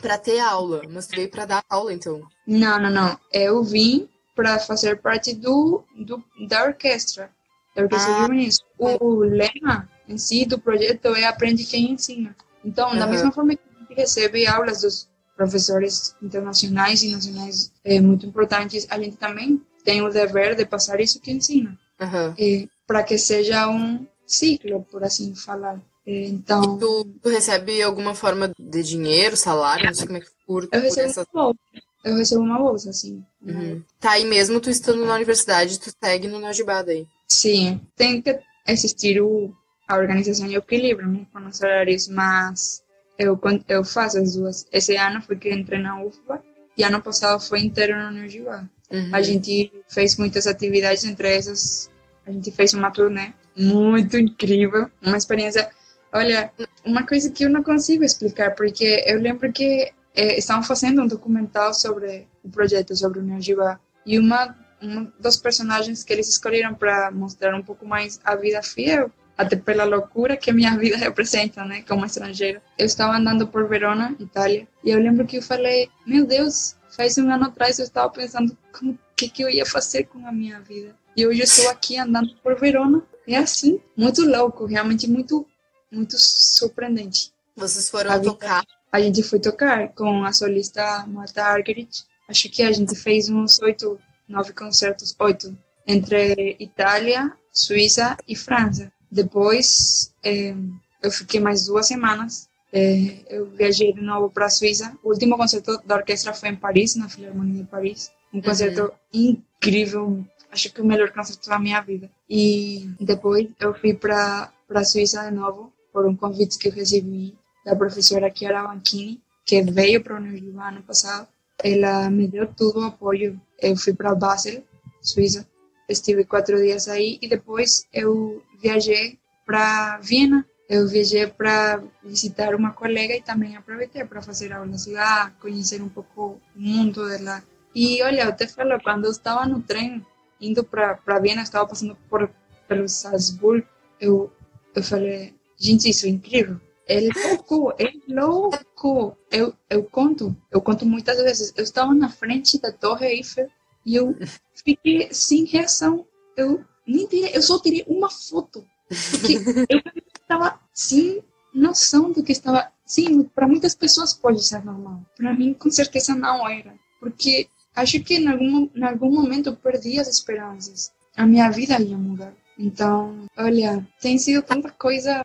para 0.00 0.18
ter 0.18 0.40
aula, 0.40 0.82
mas 0.90 1.06
tu 1.06 1.16
veio 1.16 1.30
para 1.30 1.46
dar 1.46 1.64
aula, 1.68 1.92
então. 1.92 2.22
Não, 2.46 2.78
não, 2.80 2.90
não. 2.90 3.18
Eu 3.32 3.62
vim 3.62 4.08
para 4.34 4.58
fazer 4.58 5.00
parte 5.00 5.34
do, 5.34 5.82
do 5.96 6.22
da 6.46 6.64
orquestra 6.64 7.30
da 7.78 7.84
Orquestra 7.84 8.12
ah. 8.12 8.20
Juvenis. 8.22 8.60
O, 8.78 9.04
o 9.04 9.20
lema 9.20 9.88
em 10.08 10.18
si 10.18 10.44
do 10.44 10.58
projeto 10.58 11.14
é 11.14 11.24
Aprende 11.24 11.64
Quem 11.64 11.92
Ensina. 11.92 12.34
Então, 12.64 12.90
uhum. 12.90 12.98
da 12.98 13.06
mesma 13.06 13.30
forma 13.30 13.54
que 13.54 13.62
recebe 13.98 14.46
aulas 14.46 14.82
dos 14.82 15.08
professores 15.36 16.16
internacionais 16.22 17.02
e 17.02 17.12
nacionais 17.12 17.72
é, 17.84 18.00
muito 18.00 18.26
importantes, 18.26 18.86
a 18.90 18.98
gente 18.98 19.16
também 19.16 19.60
tem 19.84 20.02
o 20.02 20.10
dever 20.10 20.56
de 20.56 20.64
passar 20.64 21.00
isso 21.00 21.20
que 21.20 21.30
ensina. 21.30 21.78
Uhum. 22.00 22.68
para 22.86 23.02
que 23.02 23.18
seja 23.18 23.68
um 23.68 24.06
ciclo, 24.24 24.84
por 24.84 25.02
assim 25.02 25.34
falar. 25.34 25.80
Então. 26.06 26.62
E 26.62 26.78
tu, 26.78 27.04
tu, 27.22 27.28
recebe 27.28 27.82
alguma 27.82 28.14
forma 28.14 28.52
de 28.56 28.82
dinheiro, 28.82 29.36
salário? 29.36 29.86
Não 29.86 29.94
sei 29.94 30.06
como 30.06 30.18
é 30.18 30.20
que 30.20 30.30
curta. 30.46 30.76
Eu 30.76 30.82
recebo 30.82 31.08
essa... 31.08 31.26
uma 31.34 31.42
bolsa. 31.42 31.58
Eu 32.04 32.16
recebo 32.16 32.42
uma 32.42 32.58
bolsa, 32.58 32.92
sim. 32.92 33.24
Uhum. 33.42 33.82
Tá, 33.98 34.18
e 34.18 34.24
mesmo 34.24 34.60
tu 34.60 34.70
estando 34.70 35.04
na 35.04 35.14
universidade, 35.14 35.80
tu 35.80 35.90
segue 36.02 36.28
no 36.28 36.38
Najibada 36.38 36.92
aí. 36.92 37.06
Sim, 37.26 37.80
tem 37.96 38.22
que 38.22 38.38
existir 38.66 39.20
o, 39.20 39.52
a 39.88 39.96
organização 39.96 40.46
e 40.46 40.56
o 40.56 40.60
equilíbrio 40.60 41.08
né, 41.08 41.26
com 41.32 41.40
os 41.46 41.60
horários, 41.60 42.06
mas 42.08 42.82
eu, 43.18 43.38
eu 43.68 43.84
faço 43.84 44.18
as 44.18 44.34
duas. 44.34 44.66
Esse 44.72 44.96
ano 44.96 45.20
foi 45.20 45.36
que 45.36 45.52
entrei 45.52 45.80
na 45.80 46.02
UFBA 46.02 46.42
e 46.76 46.84
ano 46.84 47.02
passado 47.02 47.40
foi 47.40 47.60
inteiro 47.60 47.98
no 47.98 48.08
Universidade. 48.08 48.68
Uhum. 48.90 49.10
A 49.12 49.20
gente 49.20 49.72
fez 49.88 50.16
muitas 50.16 50.46
atividades, 50.46 51.04
entre 51.04 51.28
essas 51.34 51.90
a 52.26 52.30
gente 52.30 52.50
fez 52.50 52.74
uma 52.74 52.90
turnê 52.90 53.32
muito 53.56 54.18
incrível, 54.18 54.90
uma 55.02 55.16
experiência. 55.16 55.70
Olha, 56.12 56.52
uma 56.84 57.06
coisa 57.06 57.30
que 57.30 57.44
eu 57.44 57.50
não 57.50 57.62
consigo 57.62 58.04
explicar, 58.04 58.54
porque 58.54 59.02
eu 59.06 59.18
lembro 59.18 59.50
que 59.52 59.90
eh, 60.14 60.38
estavam 60.38 60.62
fazendo 60.62 61.02
um 61.02 61.06
documental 61.06 61.72
sobre 61.74 62.28
o 62.44 62.50
projeto, 62.50 62.94
sobre 62.94 63.18
o 63.18 63.22
Nerjiba, 63.22 63.80
e 64.06 64.18
uma 64.18 64.54
um 64.80 65.10
dos 65.18 65.36
personagens 65.36 66.04
que 66.04 66.12
eles 66.12 66.28
escolheram 66.28 66.72
para 66.72 67.10
mostrar 67.10 67.54
um 67.54 67.62
pouco 67.62 67.84
mais 67.84 68.20
a 68.24 68.36
vida 68.36 68.62
fiel, 68.62 69.10
até 69.38 69.54
pela 69.54 69.84
loucura 69.84 70.36
que 70.36 70.52
minha 70.52 70.76
vida 70.76 70.96
representa, 70.98 71.64
né, 71.64 71.84
como 71.88 72.04
estrangeira. 72.04 72.60
Eu 72.76 72.86
estava 72.86 73.16
andando 73.16 73.46
por 73.46 73.68
Verona, 73.68 74.14
Itália, 74.18 74.66
e 74.84 74.90
eu 74.90 74.98
lembro 74.98 75.24
que 75.24 75.38
eu 75.38 75.42
falei, 75.42 75.88
meu 76.04 76.26
Deus, 76.26 76.74
faz 76.90 77.16
um 77.16 77.30
ano 77.30 77.44
atrás 77.44 77.78
eu 77.78 77.84
estava 77.84 78.10
pensando 78.10 78.58
como 78.72 78.98
que 79.16 79.28
que 79.28 79.42
eu 79.42 79.48
ia 79.48 79.64
fazer 79.64 80.04
com 80.04 80.26
a 80.26 80.32
minha 80.32 80.60
vida. 80.60 80.94
E 81.16 81.26
hoje 81.26 81.40
eu 81.40 81.44
estou 81.44 81.70
aqui 81.70 81.96
andando 81.96 82.34
por 82.42 82.58
Verona. 82.58 83.02
É 83.26 83.36
assim, 83.36 83.80
muito 83.96 84.24
louco, 84.24 84.64
realmente 84.64 85.08
muito, 85.08 85.46
muito 85.90 86.16
surpreendente. 86.18 87.32
Vocês 87.56 87.88
foram 87.90 88.12
a 88.12 88.18
tocar? 88.18 88.64
A 88.90 89.00
gente 89.00 89.22
foi 89.22 89.38
tocar 89.38 89.88
com 89.90 90.24
a 90.24 90.32
solista 90.32 91.04
Marta 91.06 91.44
Argerich. 91.44 92.04
Acho 92.28 92.48
que 92.48 92.62
a 92.62 92.72
gente 92.72 92.94
fez 92.94 93.28
uns 93.28 93.60
oito, 93.60 93.98
nove 94.28 94.52
concertos, 94.52 95.14
oito, 95.18 95.56
entre 95.86 96.56
Itália, 96.58 97.32
Suíça 97.52 98.16
e 98.26 98.36
França. 98.36 98.92
Depois, 99.10 100.12
eh, 100.22 100.54
eu 101.02 101.10
fiquei 101.10 101.40
mais 101.40 101.66
duas 101.66 101.86
semanas. 101.86 102.48
Eh, 102.72 103.24
eu 103.28 103.46
viajei 103.50 103.92
de 103.92 104.00
novo 104.00 104.30
para 104.30 104.46
a 104.46 104.50
Suíça. 104.50 104.96
O 105.02 105.10
último 105.10 105.36
concerto 105.36 105.80
da 105.86 105.96
orquestra 105.96 106.34
foi 106.34 106.50
em 106.50 106.56
Paris, 106.56 106.96
na 106.96 107.08
Filarmonia 107.08 107.62
de 107.62 107.68
Paris. 107.68 108.10
Um 108.32 108.42
concerto 108.42 108.92
uhum. 109.14 109.40
incrível, 109.58 110.24
acho 110.52 110.72
que 110.72 110.82
o 110.82 110.84
melhor 110.84 111.10
concerto 111.12 111.48
da 111.48 111.58
minha 111.58 111.80
vida. 111.80 112.10
E 112.28 112.90
depois 113.00 113.48
eu 113.58 113.74
fui 113.74 113.94
para 113.94 114.52
a 114.68 114.84
Suíça 114.84 115.24
de 115.24 115.34
novo, 115.34 115.72
por 115.92 116.06
um 116.06 116.14
convite 116.14 116.58
que 116.58 116.68
eu 116.68 116.72
recebi 116.72 117.34
da 117.64 117.74
professora 117.74 118.32
Chiara 118.34 118.68
Banchini, 118.68 119.20
que 119.44 119.62
veio 119.62 120.02
para 120.02 120.14
o 120.14 120.18
Unijuva 120.18 120.68
ano 120.68 120.82
passado. 120.82 121.26
Ela 121.64 122.10
me 122.10 122.28
deu 122.28 122.46
todo 122.46 122.80
o 122.80 122.84
apoio. 122.84 123.40
Eu 123.60 123.76
fui 123.76 123.94
para 123.94 124.14
Basel, 124.14 124.62
Suíça, 125.00 125.48
estive 125.88 126.24
quatro 126.24 126.56
dias 126.58 126.88
aí 126.88 127.18
e 127.22 127.28
depois 127.28 127.86
eu 127.92 128.42
viajei 128.60 129.18
para 129.46 129.98
Viena. 129.98 130.44
Eu 130.68 130.86
viajei 130.86 131.26
para 131.26 131.82
visitar 132.04 132.54
uma 132.54 132.72
colega 132.72 133.14
e 133.16 133.22
também 133.22 133.56
aproveitei 133.56 134.04
para 134.04 134.20
fazer 134.20 134.52
aulas 134.52 134.86
lá, 134.86 135.30
conhecer 135.40 135.80
um 135.80 135.88
pouco 135.88 136.38
o 136.54 136.60
mundo 136.60 137.08
dela. 137.08 137.42
E 137.74 138.02
olha, 138.02 138.24
eu 138.24 138.36
te 138.36 138.46
falo, 138.46 138.78
quando 138.82 139.06
eu 139.06 139.10
estava 139.10 139.46
no 139.46 139.62
trem 139.62 140.04
indo 140.38 140.62
para 140.62 141.18
Viena, 141.20 141.42
estava 141.42 141.66
passando 141.66 141.96
por 142.10 142.30
pelo 142.68 142.86
Salzburg, 142.86 143.66
eu 143.98 144.30
eu 144.74 144.82
falei, 144.82 145.34
gente, 145.56 145.88
isso 145.88 146.06
é 146.06 146.10
incrível. 146.10 146.60
É 146.86 147.00
louco, 147.00 147.74
é 147.78 147.92
louco. 148.08 149.16
Eu, 149.30 149.52
eu 149.68 149.82
conto, 149.84 150.36
eu 150.50 150.60
conto 150.60 150.86
muitas 150.86 151.18
vezes. 151.22 151.52
Eu 151.56 151.64
estava 151.64 151.92
na 151.94 152.08
frente 152.08 152.60
da 152.60 152.72
Torre 152.72 153.06
Eiffel 153.06 153.50
e 153.88 153.94
eu 153.94 154.14
fiquei 154.54 155.08
sem 155.10 155.46
reação. 155.46 156.06
Eu 156.36 156.62
nem 156.86 157.06
tirei, 157.06 157.34
eu 157.34 157.40
só 157.40 157.58
tirei 157.58 157.84
uma 157.88 158.10
foto. 158.10 158.62
Porque 159.10 159.36
eu 159.70 159.80
estava 160.20 160.60
sem 160.74 161.24
noção 161.54 162.12
do 162.12 162.22
que 162.22 162.32
estava. 162.32 162.70
Sim, 162.84 163.22
para 163.22 163.48
muitas 163.48 163.74
pessoas 163.74 164.12
pode 164.12 164.44
ser 164.44 164.62
normal. 164.62 165.00
Para 165.16 165.32
mim, 165.32 165.54
com 165.54 165.70
certeza, 165.70 166.14
não 166.14 166.46
era. 166.46 166.74
Porque 167.00 167.48
acho 167.74 168.02
que 168.04 168.16
em 168.16 168.28
algum, 168.28 168.68
em 168.74 168.84
algum 168.84 169.10
momento 169.10 169.48
eu 169.48 169.56
perdi 169.56 169.98
as 169.98 170.08
esperanças. 170.08 170.92
A 171.16 171.26
minha 171.26 171.50
vida 171.50 171.80
ia 171.80 171.96
mudar. 171.96 172.34
Então, 172.58 173.26
olha, 173.38 173.86
tem 174.00 174.18
sido 174.18 174.42
tanta 174.42 174.70
coisa. 174.70 175.24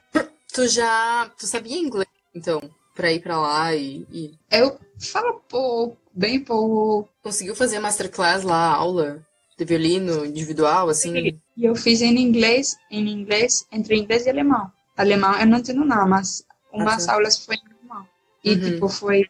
Tu 0.53 0.67
já. 0.69 1.29
Tu 1.37 1.47
sabia 1.47 1.77
inglês, 1.77 2.07
então? 2.33 2.61
Pra 2.95 3.11
ir 3.11 3.21
pra 3.21 3.39
lá 3.39 3.75
e. 3.75 4.05
e... 4.09 4.39
Eu 4.49 4.79
falo 4.99 5.41
pouco, 5.49 5.97
bem 6.13 6.39
pouco. 6.39 7.09
Conseguiu 7.21 7.55
fazer 7.55 7.79
masterclass 7.79 8.43
lá, 8.43 8.73
aula 8.73 9.25
de 9.57 9.65
violino 9.65 10.25
individual, 10.25 10.89
assim? 10.89 11.39
E 11.55 11.65
eu 11.65 11.75
fiz 11.75 12.01
em 12.01 12.17
inglês, 12.17 12.75
em 12.89 13.07
inglês, 13.09 13.65
entre 13.71 13.97
inglês 13.97 14.25
e 14.25 14.29
alemão. 14.29 14.71
Alemão 14.95 15.39
eu 15.39 15.45
não 15.45 15.59
entendo 15.59 15.85
nada, 15.85 16.05
mas 16.05 16.45
umas 16.71 17.07
ah, 17.07 17.13
aulas 17.13 17.37
foi 17.37 17.55
em 17.55 17.61
alemão. 17.65 18.07
E, 18.43 18.53
uhum. 18.53 18.61
tipo, 18.61 18.89
foi 18.89 19.25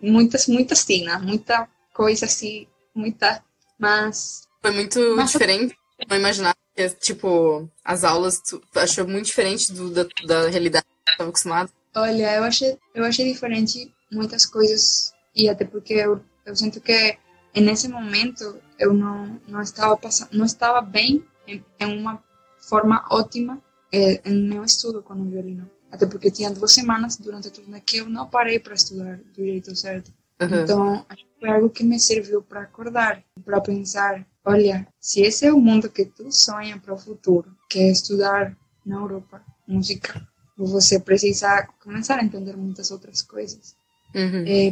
muitas, 0.00 0.46
muitas 0.46 0.84
tina, 0.84 1.18
muita 1.18 1.68
coisa 1.92 2.26
assim, 2.26 2.66
muita, 2.94 3.42
mas... 3.78 4.46
Foi 4.60 4.70
muito 4.70 5.16
mas, 5.16 5.32
diferente, 5.32 5.76
não 6.08 6.16
imaginava 6.16 6.56
que, 6.74 6.88
tipo, 6.90 7.68
as 7.84 8.04
aulas, 8.04 8.40
tu 8.40 8.62
achou 8.74 9.06
muito 9.06 9.26
diferente 9.26 9.72
do, 9.72 9.90
da, 9.90 10.06
da 10.26 10.48
realidade 10.48 10.84
que 10.84 11.10
eu 11.10 11.12
estava 11.12 11.30
acostumado? 11.30 11.70
Olha, 11.94 12.36
eu 12.36 12.44
achei, 12.44 12.78
eu 12.94 13.04
achei 13.04 13.30
diferente 13.30 13.92
muitas 14.10 14.46
coisas 14.46 15.11
e 15.34 15.48
até 15.48 15.64
porque 15.64 15.94
eu, 15.94 16.20
eu 16.44 16.54
sinto 16.54 16.80
que 16.80 17.18
nesse 17.54 17.88
momento 17.88 18.58
eu 18.78 18.92
não 18.92 19.40
não 19.48 19.60
estava 19.60 19.96
passando, 19.96 20.30
não 20.32 20.44
estava 20.44 20.80
bem 20.80 21.24
em, 21.46 21.64
em 21.80 21.98
uma 21.98 22.22
forma 22.68 23.04
ótima 23.10 23.62
eh, 23.92 24.20
em 24.24 24.48
meu 24.48 24.64
estudo 24.64 25.02
com 25.02 25.14
o 25.14 25.24
violino 25.24 25.68
até 25.90 26.06
porque 26.06 26.30
tinha 26.30 26.50
duas 26.50 26.72
semanas 26.72 27.16
durante 27.16 27.48
a 27.48 27.50
turnê 27.50 27.80
que 27.80 27.98
eu 27.98 28.08
não 28.08 28.28
parei 28.28 28.58
para 28.58 28.74
estudar 28.74 29.18
do 29.34 29.44
jeito 29.44 29.74
certo 29.76 30.12
uhum. 30.40 30.62
então 30.62 31.06
foi 31.38 31.50
algo 31.50 31.70
que 31.70 31.84
me 31.84 31.98
serviu 31.98 32.42
para 32.42 32.62
acordar 32.62 33.22
para 33.44 33.60
pensar 33.60 34.26
olha 34.44 34.86
se 35.00 35.20
esse 35.20 35.46
é 35.46 35.52
o 35.52 35.60
mundo 35.60 35.90
que 35.90 36.06
tu 36.06 36.30
sonha 36.30 36.78
para 36.78 36.94
o 36.94 36.98
futuro 36.98 37.54
que 37.68 37.78
é 37.78 37.90
estudar 37.90 38.56
na 38.84 38.96
Europa 38.96 39.42
música 39.66 40.26
você 40.56 41.00
precisa 41.00 41.66
começar 41.82 42.18
a 42.18 42.24
entender 42.24 42.56
muitas 42.56 42.90
outras 42.90 43.20
coisas 43.22 43.76
Uhum. 44.14 44.44
É, 44.46 44.70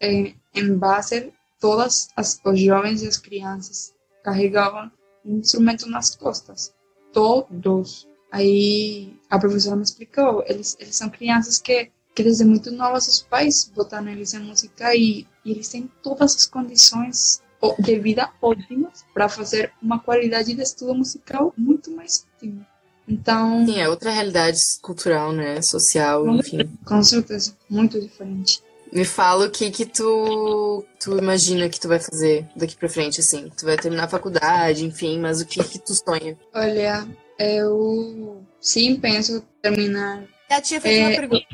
é, 0.00 0.34
em 0.54 0.74
Basel, 0.76 1.32
todas 1.60 2.08
as, 2.16 2.40
os 2.44 2.60
jovens 2.60 3.02
e 3.02 3.08
as 3.08 3.16
crianças 3.16 3.94
carregavam 4.24 4.90
um 5.24 5.38
instrumento 5.38 5.88
nas 5.88 6.14
costas. 6.14 6.74
Todos. 7.12 8.08
Aí 8.32 9.16
a 9.28 9.38
professora 9.38 9.76
me 9.76 9.82
explicou, 9.82 10.44
eles, 10.46 10.76
eles 10.78 10.96
são 10.96 11.10
crianças 11.10 11.58
que, 11.58 11.90
que 12.14 12.22
desde 12.22 12.44
muito 12.44 12.70
novas 12.70 13.08
os 13.08 13.22
pais 13.22 13.70
botaram 13.74 14.08
eles 14.08 14.32
em 14.34 14.40
música 14.40 14.94
e, 14.94 15.26
e 15.44 15.50
eles 15.50 15.68
têm 15.68 15.90
todas 16.02 16.36
as 16.36 16.46
condições 16.46 17.42
de 17.78 17.98
vida 17.98 18.30
ótimas 18.40 19.04
para 19.12 19.28
fazer 19.28 19.72
uma 19.82 19.98
qualidade 19.98 20.54
de 20.54 20.62
estudo 20.62 20.94
musical 20.94 21.52
muito 21.58 21.90
mais 21.90 22.26
ótima. 22.36 22.66
Então. 23.06 23.66
Sim, 23.66 23.80
é 23.80 23.88
outra 23.88 24.10
realidade 24.10 24.60
cultural, 24.80 25.32
né? 25.32 25.60
Social, 25.60 26.26
enfim. 26.36 26.58
Com 26.84 27.02
certeza, 27.02 27.56
muito 27.68 28.00
diferente. 28.00 28.62
Me 28.92 29.04
fala 29.04 29.46
o 29.46 29.50
que 29.50 29.70
que 29.70 29.86
tu, 29.86 30.84
tu 30.98 31.16
imagina 31.16 31.68
que 31.68 31.78
tu 31.78 31.86
vai 31.86 32.00
fazer 32.00 32.46
daqui 32.56 32.76
pra 32.76 32.88
frente, 32.88 33.20
assim. 33.20 33.48
Tu 33.56 33.64
vai 33.64 33.76
terminar 33.76 34.04
a 34.04 34.08
faculdade, 34.08 34.84
enfim, 34.84 35.18
mas 35.20 35.40
o 35.40 35.46
que 35.46 35.62
que 35.62 35.78
tu 35.78 35.94
sonha? 35.94 36.36
Olha, 36.52 37.06
eu 37.38 38.44
sim 38.60 38.96
penso 38.96 39.44
terminar. 39.62 40.24
Já 40.50 40.60
tinha 40.60 40.80
feito 40.80 41.02
é... 41.02 41.06
uma 41.06 41.16
pergunta 41.16 41.46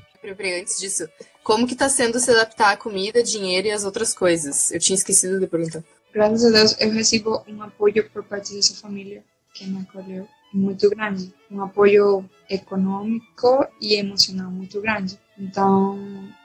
antes 0.61 0.78
disso. 0.78 1.09
Como 1.45 1.66
que 1.66 1.76
tá 1.76 1.89
sendo 1.89 2.18
se 2.18 2.30
adaptar 2.30 2.72
à 2.72 2.76
comida, 2.76 3.22
dinheiro 3.22 3.68
e 3.68 3.70
as 3.70 3.84
outras 3.84 4.12
coisas? 4.12 4.72
Eu 4.72 4.80
tinha 4.80 4.97
esquecido 4.97 5.39
de 5.39 5.47
perguntar. 5.47 5.84
Graças 6.12 6.45
a 6.47 6.51
Deus, 6.51 6.76
eu 6.80 6.91
recebo 6.91 7.45
um 7.47 7.62
apoio 7.62 8.09
por 8.11 8.24
parte 8.24 8.55
dessa 8.55 8.74
família 8.74 9.22
que 9.55 9.66
me 9.66 9.82
acolheu 9.82 10.26
muito 10.57 10.89
grande, 10.91 11.33
um 11.51 11.63
apoio 11.63 12.29
econômico 12.49 13.67
e 13.81 13.95
emocional 13.95 14.51
muito 14.51 14.81
grande. 14.81 15.19
Então, 15.39 15.99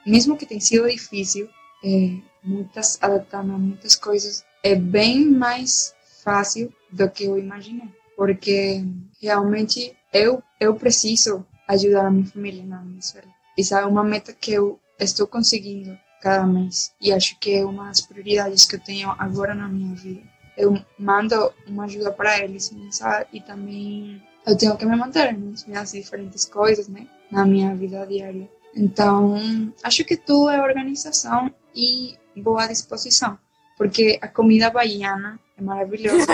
mesmo 0.06 0.36
que 0.36 0.46
tenha 0.46 0.60
sido 0.60 0.88
difícil, 0.88 1.48
é, 1.84 2.16
muitas 2.44 2.98
adaptando 3.02 3.52
muitas 3.58 3.96
coisas, 3.96 4.44
é 4.62 4.74
bem 4.74 5.26
mais 5.26 5.94
fácil 6.22 6.72
do 6.90 7.08
que 7.10 7.24
eu 7.24 7.38
imaginei, 7.38 7.88
porque 8.16 8.84
realmente 9.20 9.96
eu 10.12 10.42
eu 10.60 10.74
preciso 10.74 11.44
ajudar 11.66 12.06
a 12.06 12.10
minha 12.10 12.26
família 12.26 12.64
na 12.64 12.82
Venezuela. 12.82 13.28
Isso 13.56 13.74
é 13.74 13.84
uma 13.84 14.04
meta 14.04 14.32
que 14.32 14.52
eu 14.52 14.78
estou 14.98 15.26
conseguindo 15.26 15.98
cada 16.20 16.46
mês 16.46 16.92
e 17.00 17.12
acho 17.12 17.36
que 17.40 17.54
é 17.54 17.64
uma 17.64 17.88
das 17.88 18.00
prioridades 18.00 18.64
que 18.64 18.76
eu 18.76 18.80
tenho 18.80 19.10
agora 19.18 19.54
na 19.54 19.66
minha 19.66 19.94
vida 19.96 20.22
eu 20.56 20.76
mando 20.98 21.52
uma 21.66 21.84
ajuda 21.84 22.12
para 22.12 22.38
eles, 22.38 22.74
sabe? 22.90 23.26
E 23.32 23.40
também 23.40 24.22
eu 24.46 24.56
tenho 24.56 24.76
que 24.76 24.84
me 24.84 24.96
manter 24.96 25.36
nas 25.36 25.64
minhas 25.66 25.92
diferentes 25.92 26.44
coisas, 26.44 26.88
né? 26.88 27.06
Na 27.30 27.46
minha 27.46 27.74
vida 27.74 28.06
diária. 28.06 28.48
Então, 28.74 29.72
acho 29.82 30.04
que 30.04 30.16
tudo 30.16 30.50
é 30.50 30.60
organização 30.60 31.52
e 31.74 32.16
boa 32.36 32.66
disposição, 32.66 33.38
porque 33.76 34.18
a 34.20 34.28
comida 34.28 34.70
baiana 34.70 35.38
é 35.56 35.62
maravilhosa. 35.62 36.26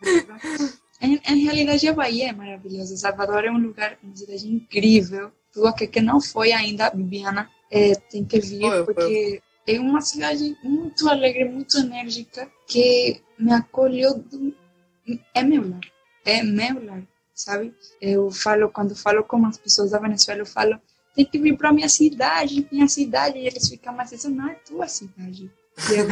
em, 1.00 1.20
em, 1.26 1.44
realidade, 1.44 1.88
a 1.88 1.92
Bahia 1.92 2.30
é 2.30 2.32
maravilhosa. 2.32 2.96
Salvador 2.96 3.44
é 3.44 3.50
um 3.50 3.58
lugar, 3.58 3.98
uma 4.02 4.16
cidade 4.16 4.48
incrível. 4.48 5.30
Tu 5.52 5.66
aqui 5.66 5.86
que 5.86 6.00
não 6.00 6.20
foi 6.20 6.52
ainda, 6.52 6.90
Bibiana, 6.90 7.50
é, 7.70 7.94
tem 7.94 8.24
que 8.24 8.40
vir, 8.40 8.84
porque 8.84 9.42
é 9.66 9.78
uma 9.78 10.00
cidade 10.00 10.56
muito 10.62 11.08
alegre, 11.08 11.44
muito 11.44 11.78
enérgica, 11.78 12.50
que 12.66 13.20
me 13.40 13.52
acolheu. 13.52 14.18
Do... 14.18 14.54
É 15.34 15.42
meu 15.42 15.68
lar. 15.68 15.80
É 16.24 16.42
meu 16.42 16.84
lar, 16.84 17.02
sabe? 17.34 17.74
Eu 18.00 18.30
falo, 18.30 18.70
quando 18.70 18.94
falo 18.94 19.24
com 19.24 19.44
as 19.46 19.58
pessoas 19.58 19.90
da 19.90 19.98
Venezuela, 19.98 20.42
eu 20.42 20.46
falo, 20.46 20.80
tem 21.14 21.24
que 21.24 21.38
vir 21.38 21.56
para 21.56 21.72
minha 21.72 21.88
cidade, 21.88 22.68
minha 22.70 22.88
cidade. 22.88 23.38
E 23.38 23.46
eles 23.46 23.68
ficam, 23.68 23.94
mas 23.94 24.12
isso 24.12 24.30
não 24.30 24.48
é 24.48 24.54
tua 24.54 24.86
cidade. 24.86 25.50
E 25.90 25.94
eu, 25.94 26.06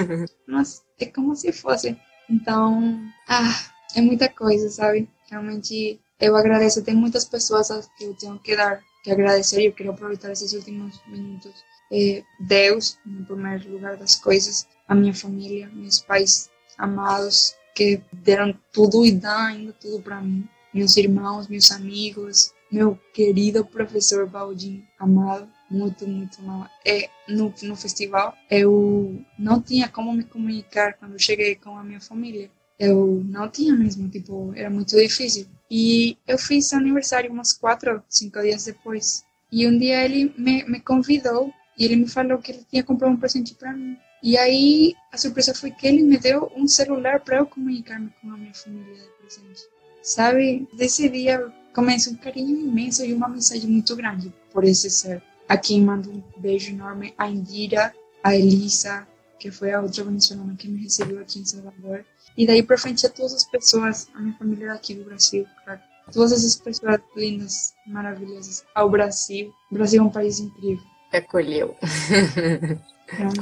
mas 0.47 0.83
é 0.99 1.07
como 1.07 1.35
se 1.37 1.53
fosse. 1.53 1.97
Então, 2.29 3.01
ah, 3.29 3.71
é 3.95 4.01
muita 4.01 4.29
coisa, 4.29 4.69
sabe? 4.71 5.09
Realmente, 5.31 6.01
eu 6.21 6.37
agradeço. 6.37 6.83
Tem 6.83 6.95
muitas 6.95 7.25
pessoas 7.25 7.69
que 7.97 8.05
eu 8.05 8.15
tenho 8.15 8.39
que 8.39 8.57
dar, 8.57 8.83
que 9.05 9.11
agradecer. 9.11 9.63
Eu 9.63 9.73
quero 9.73 9.91
aproveitar 9.91 10.33
esses 10.33 10.53
últimos 10.53 11.01
minutos 11.07 11.65
é 11.91 12.23
Deus 12.39 12.99
no 13.05 13.25
primeiro 13.25 13.71
lugar 13.73 13.97
das 13.97 14.17
coisas, 14.17 14.67
a 14.87 14.95
minha 14.95 15.15
família, 15.15 15.71
meus 15.73 16.01
pais 16.01 16.51
amados 16.79 17.55
que 17.75 18.01
deram 18.13 18.55
tudo 18.73 19.05
e 19.05 19.13
dão 19.13 19.39
ainda 19.39 19.73
tudo 19.73 20.01
para 20.01 20.21
mim, 20.21 20.49
meus 20.73 20.97
irmãos, 20.97 21.47
meus 21.49 21.71
amigos, 21.71 22.53
meu 22.71 22.99
querido 23.13 23.65
professor 23.65 24.29
Baldin 24.29 24.85
amado, 24.99 25.49
muito, 25.71 26.07
muito 26.07 26.43
mal. 26.43 26.67
É, 26.85 27.09
no, 27.29 27.53
no 27.63 27.77
festival, 27.77 28.35
eu 28.51 29.23
não 29.39 29.61
tinha 29.61 29.89
como 29.89 30.13
me 30.13 30.25
comunicar 30.25 30.95
quando 30.95 31.21
cheguei 31.21 31.55
com 31.55 31.77
a 31.77 31.85
minha 31.85 32.01
família. 32.01 32.51
Eu 32.79 33.23
não 33.25 33.49
tinha 33.49 33.75
mesmo, 33.75 34.09
tipo, 34.09 34.53
era 34.55 34.71
muito 34.71 34.97
difícil. 34.97 35.47
E 35.71 36.17
eu 36.27 36.39
fiz 36.39 36.73
aniversário 36.73 37.33
uns 37.33 37.53
quatro, 37.53 38.03
cinco 38.09 38.41
dias 38.41 38.65
depois. 38.65 39.25
E 39.51 39.67
um 39.67 39.79
dia 39.79 40.05
ele 40.05 40.33
me, 40.39 40.65
me 40.65 40.81
convidou 40.81 41.53
e 41.79 41.85
ele 41.85 41.97
me 41.97 42.09
falou 42.09 42.39
que 42.39 42.53
ele 42.53 42.67
tinha 42.71 42.85
comprado 42.85 43.13
um 43.13 43.17
presente 43.17 43.55
para 43.55 43.73
mim. 43.73 43.97
E 44.23 44.37
aí 44.37 44.95
a 45.13 45.17
surpresa 45.17 45.55
foi 45.55 45.71
que 45.71 45.87
ele 45.87 46.03
me 46.03 46.19
deu 46.19 46.51
um 46.57 46.67
celular 46.67 47.21
para 47.21 47.39
eu 47.39 47.47
comunicar-me 47.47 48.11
com 48.21 48.31
a 48.31 48.37
minha 48.37 48.55
família 48.55 48.95
de 48.95 49.09
presente. 49.21 49.63
Sabe, 50.03 50.69
desse 50.73 51.09
dia 51.09 51.53
começa 51.75 52.11
um 52.11 52.17
carinho 52.17 52.61
imenso 52.61 53.05
e 53.05 53.13
uma 53.13 53.29
mensagem 53.29 53.69
muito 53.71 53.95
grande 53.95 54.33
por 54.53 54.65
esse 54.65 54.91
ser. 54.91 55.23
Aqui 55.49 55.81
mando 55.81 56.11
um 56.11 56.23
beijo 56.37 56.73
enorme 56.73 57.15
a 57.17 57.29
Indira, 57.29 57.95
a 58.23 58.35
Elisa, 58.35 59.07
que 59.39 59.51
foi 59.51 59.73
a 59.73 59.81
outra 59.81 60.05
venezuelana 60.05 60.57
que 60.57 60.69
me 60.69 60.83
recebeu 60.83 61.21
aqui 61.21 61.39
em 61.39 61.45
Salvador. 61.45 62.05
E 62.37 62.47
daí 62.47 62.63
para 62.63 62.77
frente 62.77 63.07
a 63.07 63.11
todas 63.11 63.35
as 63.35 63.45
pessoas, 63.45 64.09
a 64.15 64.21
minha 64.21 64.35
família 64.37 64.69
daqui 64.69 64.95
do 64.95 65.05
Brasil, 65.05 65.47
claro. 65.65 65.81
Todas 66.13 66.33
essas 66.33 66.57
pessoas 66.57 67.01
lindas, 67.15 67.75
maravilhosas, 67.87 68.65
ao 68.75 68.89
Brasil. 68.89 69.53
O 69.71 69.75
Brasil 69.75 70.01
é 70.01 70.05
um 70.05 70.11
país 70.11 70.41
incrível. 70.41 70.85
Acolheu. 71.13 71.77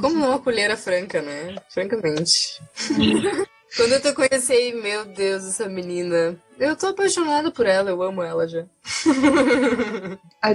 Como 0.00 0.16
não 0.16 0.34
acolher 0.34 0.70
a 0.70 0.76
Franca, 0.76 1.20
né? 1.20 1.56
Francamente. 1.68 2.60
Quando 3.76 3.92
eu 3.92 4.00
te 4.00 4.12
conheci, 4.14 4.72
meu 4.72 5.04
Deus, 5.04 5.44
essa 5.44 5.68
menina. 5.68 6.40
Eu 6.58 6.76
tô 6.76 6.86
apaixonada 6.86 7.50
por 7.50 7.66
ela, 7.66 7.90
eu 7.90 8.02
amo 8.02 8.22
ela 8.22 8.48
já. 8.48 8.64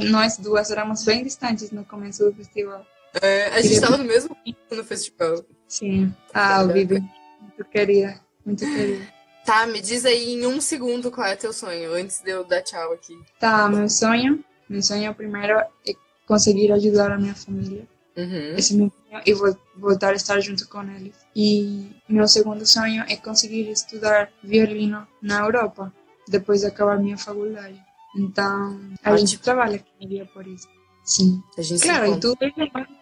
Nós 0.10 0.38
duas 0.38 0.72
éramos 0.72 1.04
bem 1.04 1.24
distantes 1.24 1.72
no 1.72 1.86
começo 1.86 2.24
do 2.24 2.34
festival. 2.34 2.86
É, 3.22 3.48
a 3.50 3.62
gente 3.62 3.74
estava 3.74 3.98
no 3.98 4.06
mesmo 4.06 4.36
no 4.72 4.84
festival. 4.84 5.46
Sim. 5.68 6.12
Ah, 6.34 6.64
o 6.64 6.70
Bibi. 6.70 7.04
Muito 7.42 7.66
querida. 7.66 8.20
Muito 8.44 8.66
querida. 8.66 9.06
Tá, 9.46 9.68
me 9.68 9.82
diz 9.82 10.06
aí 10.06 10.34
em 10.34 10.48
um 10.48 10.62
segundo 10.62 11.12
qual 11.12 11.28
é 11.28 11.36
teu 11.36 11.52
sonho, 11.52 11.94
antes 11.94 12.22
de 12.22 12.32
eu 12.32 12.44
dar 12.44 12.62
tchau 12.62 12.94
aqui. 12.94 13.20
Tá, 13.40 13.68
meu 13.68 13.90
sonho. 13.90 14.44
Meu 14.70 14.82
sonho 14.82 15.14
primeiro 15.14 15.60
é 15.60 15.94
conseguir 16.32 16.72
ajudar 16.72 17.12
a 17.12 17.18
minha 17.18 17.36
família. 17.36 17.86
Uhum. 18.16 18.56
Esse 18.56 18.74
é 18.74 18.78
meu 18.78 18.90
sonho 18.90 19.22
e 19.26 19.34
vou 19.34 19.58
voltar 19.76 20.14
a 20.14 20.16
estar 20.16 20.40
junto 20.40 20.66
com 20.70 20.82
eles. 20.84 21.14
E 21.36 21.92
meu 22.08 22.26
segundo 22.26 22.66
sonho 22.66 23.04
é 23.10 23.18
conseguir 23.18 23.70
estudar 23.70 24.32
violino 24.42 25.06
na 25.22 25.42
Europa, 25.42 25.94
depois 26.30 26.62
de 26.62 26.68
acabar 26.68 26.98
minha 26.98 27.18
faculdade. 27.18 27.78
Então, 28.16 28.80
a 29.04 29.18
gente 29.18 29.40
trabalha 29.40 29.80
cada 29.80 30.10
dia 30.10 30.26
por 30.26 30.48
isso. 30.48 30.70
Sim. 31.04 31.44
claro, 31.82 32.14
e 32.14 32.20
tudo 32.22 32.38
é 32.42 32.52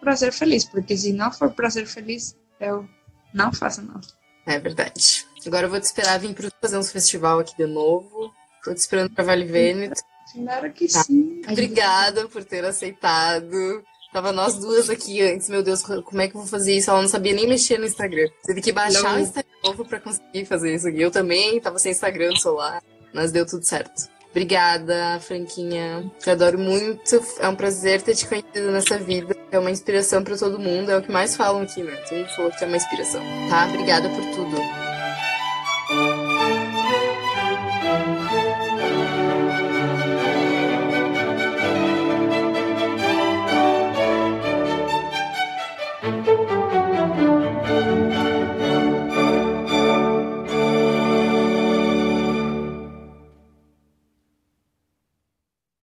para 0.00 0.16
ser 0.16 0.32
feliz, 0.32 0.64
porque 0.64 0.96
se 0.96 1.12
não 1.12 1.30
for 1.30 1.52
para 1.52 1.70
ser 1.70 1.86
feliz, 1.86 2.36
eu 2.58 2.88
não 3.32 3.52
faço 3.52 3.80
nada. 3.82 4.08
É 4.44 4.58
verdade. 4.58 5.24
Agora 5.46 5.66
eu 5.66 5.70
vou 5.70 5.78
te 5.78 5.84
esperar 5.84 6.18
vir 6.18 6.34
para 6.34 6.50
fazer 6.60 6.78
um 6.78 6.82
festival 6.82 7.38
aqui 7.38 7.56
de 7.56 7.66
novo. 7.66 8.32
Tô 8.64 8.74
te 8.74 8.78
esperando 8.78 9.14
para 9.14 9.22
Vale 9.22 9.44
Vêneto. 9.44 10.02
Claro 10.32 10.72
que 10.72 10.88
sim. 10.88 11.42
Obrigada 11.48 12.28
por 12.28 12.44
ter 12.44 12.64
aceitado. 12.64 13.82
Tava 14.12 14.32
nós 14.32 14.56
duas 14.56 14.90
aqui 14.90 15.22
antes, 15.22 15.48
meu 15.48 15.62
Deus, 15.62 15.82
como 15.82 16.20
é 16.20 16.26
que 16.26 16.34
eu 16.34 16.40
vou 16.40 16.48
fazer 16.48 16.76
isso? 16.76 16.90
Ela 16.90 17.02
não 17.02 17.08
sabia 17.08 17.32
nem 17.32 17.46
mexer 17.46 17.78
no 17.78 17.86
Instagram. 17.86 18.28
Teve 18.44 18.60
que 18.60 18.72
baixar 18.72 19.12
não. 19.12 19.16
o 19.16 19.20
Instagram 19.20 19.50
novo 19.64 19.84
pra 19.84 20.00
conseguir 20.00 20.44
fazer 20.46 20.74
isso 20.74 20.88
aqui. 20.88 21.00
Eu 21.00 21.12
também 21.12 21.60
tava 21.60 21.78
sem 21.78 21.92
Instagram 21.92 22.30
no 22.30 22.36
celular, 22.36 22.82
mas 23.14 23.30
deu 23.30 23.46
tudo 23.46 23.64
certo. 23.64 24.08
Obrigada, 24.30 25.18
Franquinha. 25.20 26.10
Te 26.18 26.30
adoro 26.30 26.58
muito. 26.58 27.20
É 27.38 27.48
um 27.48 27.54
prazer 27.54 28.02
ter 28.02 28.14
te 28.14 28.26
conhecido 28.26 28.70
nessa 28.70 28.98
vida. 28.98 29.36
É 29.50 29.58
uma 29.58 29.70
inspiração 29.70 30.22
para 30.22 30.36
todo 30.36 30.58
mundo. 30.58 30.90
É 30.90 30.96
o 30.96 31.02
que 31.02 31.10
mais 31.10 31.36
falam 31.36 31.62
aqui, 31.62 31.82
né? 31.82 31.96
Todo 32.08 32.18
mundo 32.18 32.30
falou 32.34 32.50
que 32.50 32.64
é 32.64 32.66
uma 32.66 32.76
inspiração. 32.76 33.22
Tá? 33.48 33.66
Obrigada 33.66 34.08
por 34.08 34.24
tudo. 34.32 34.56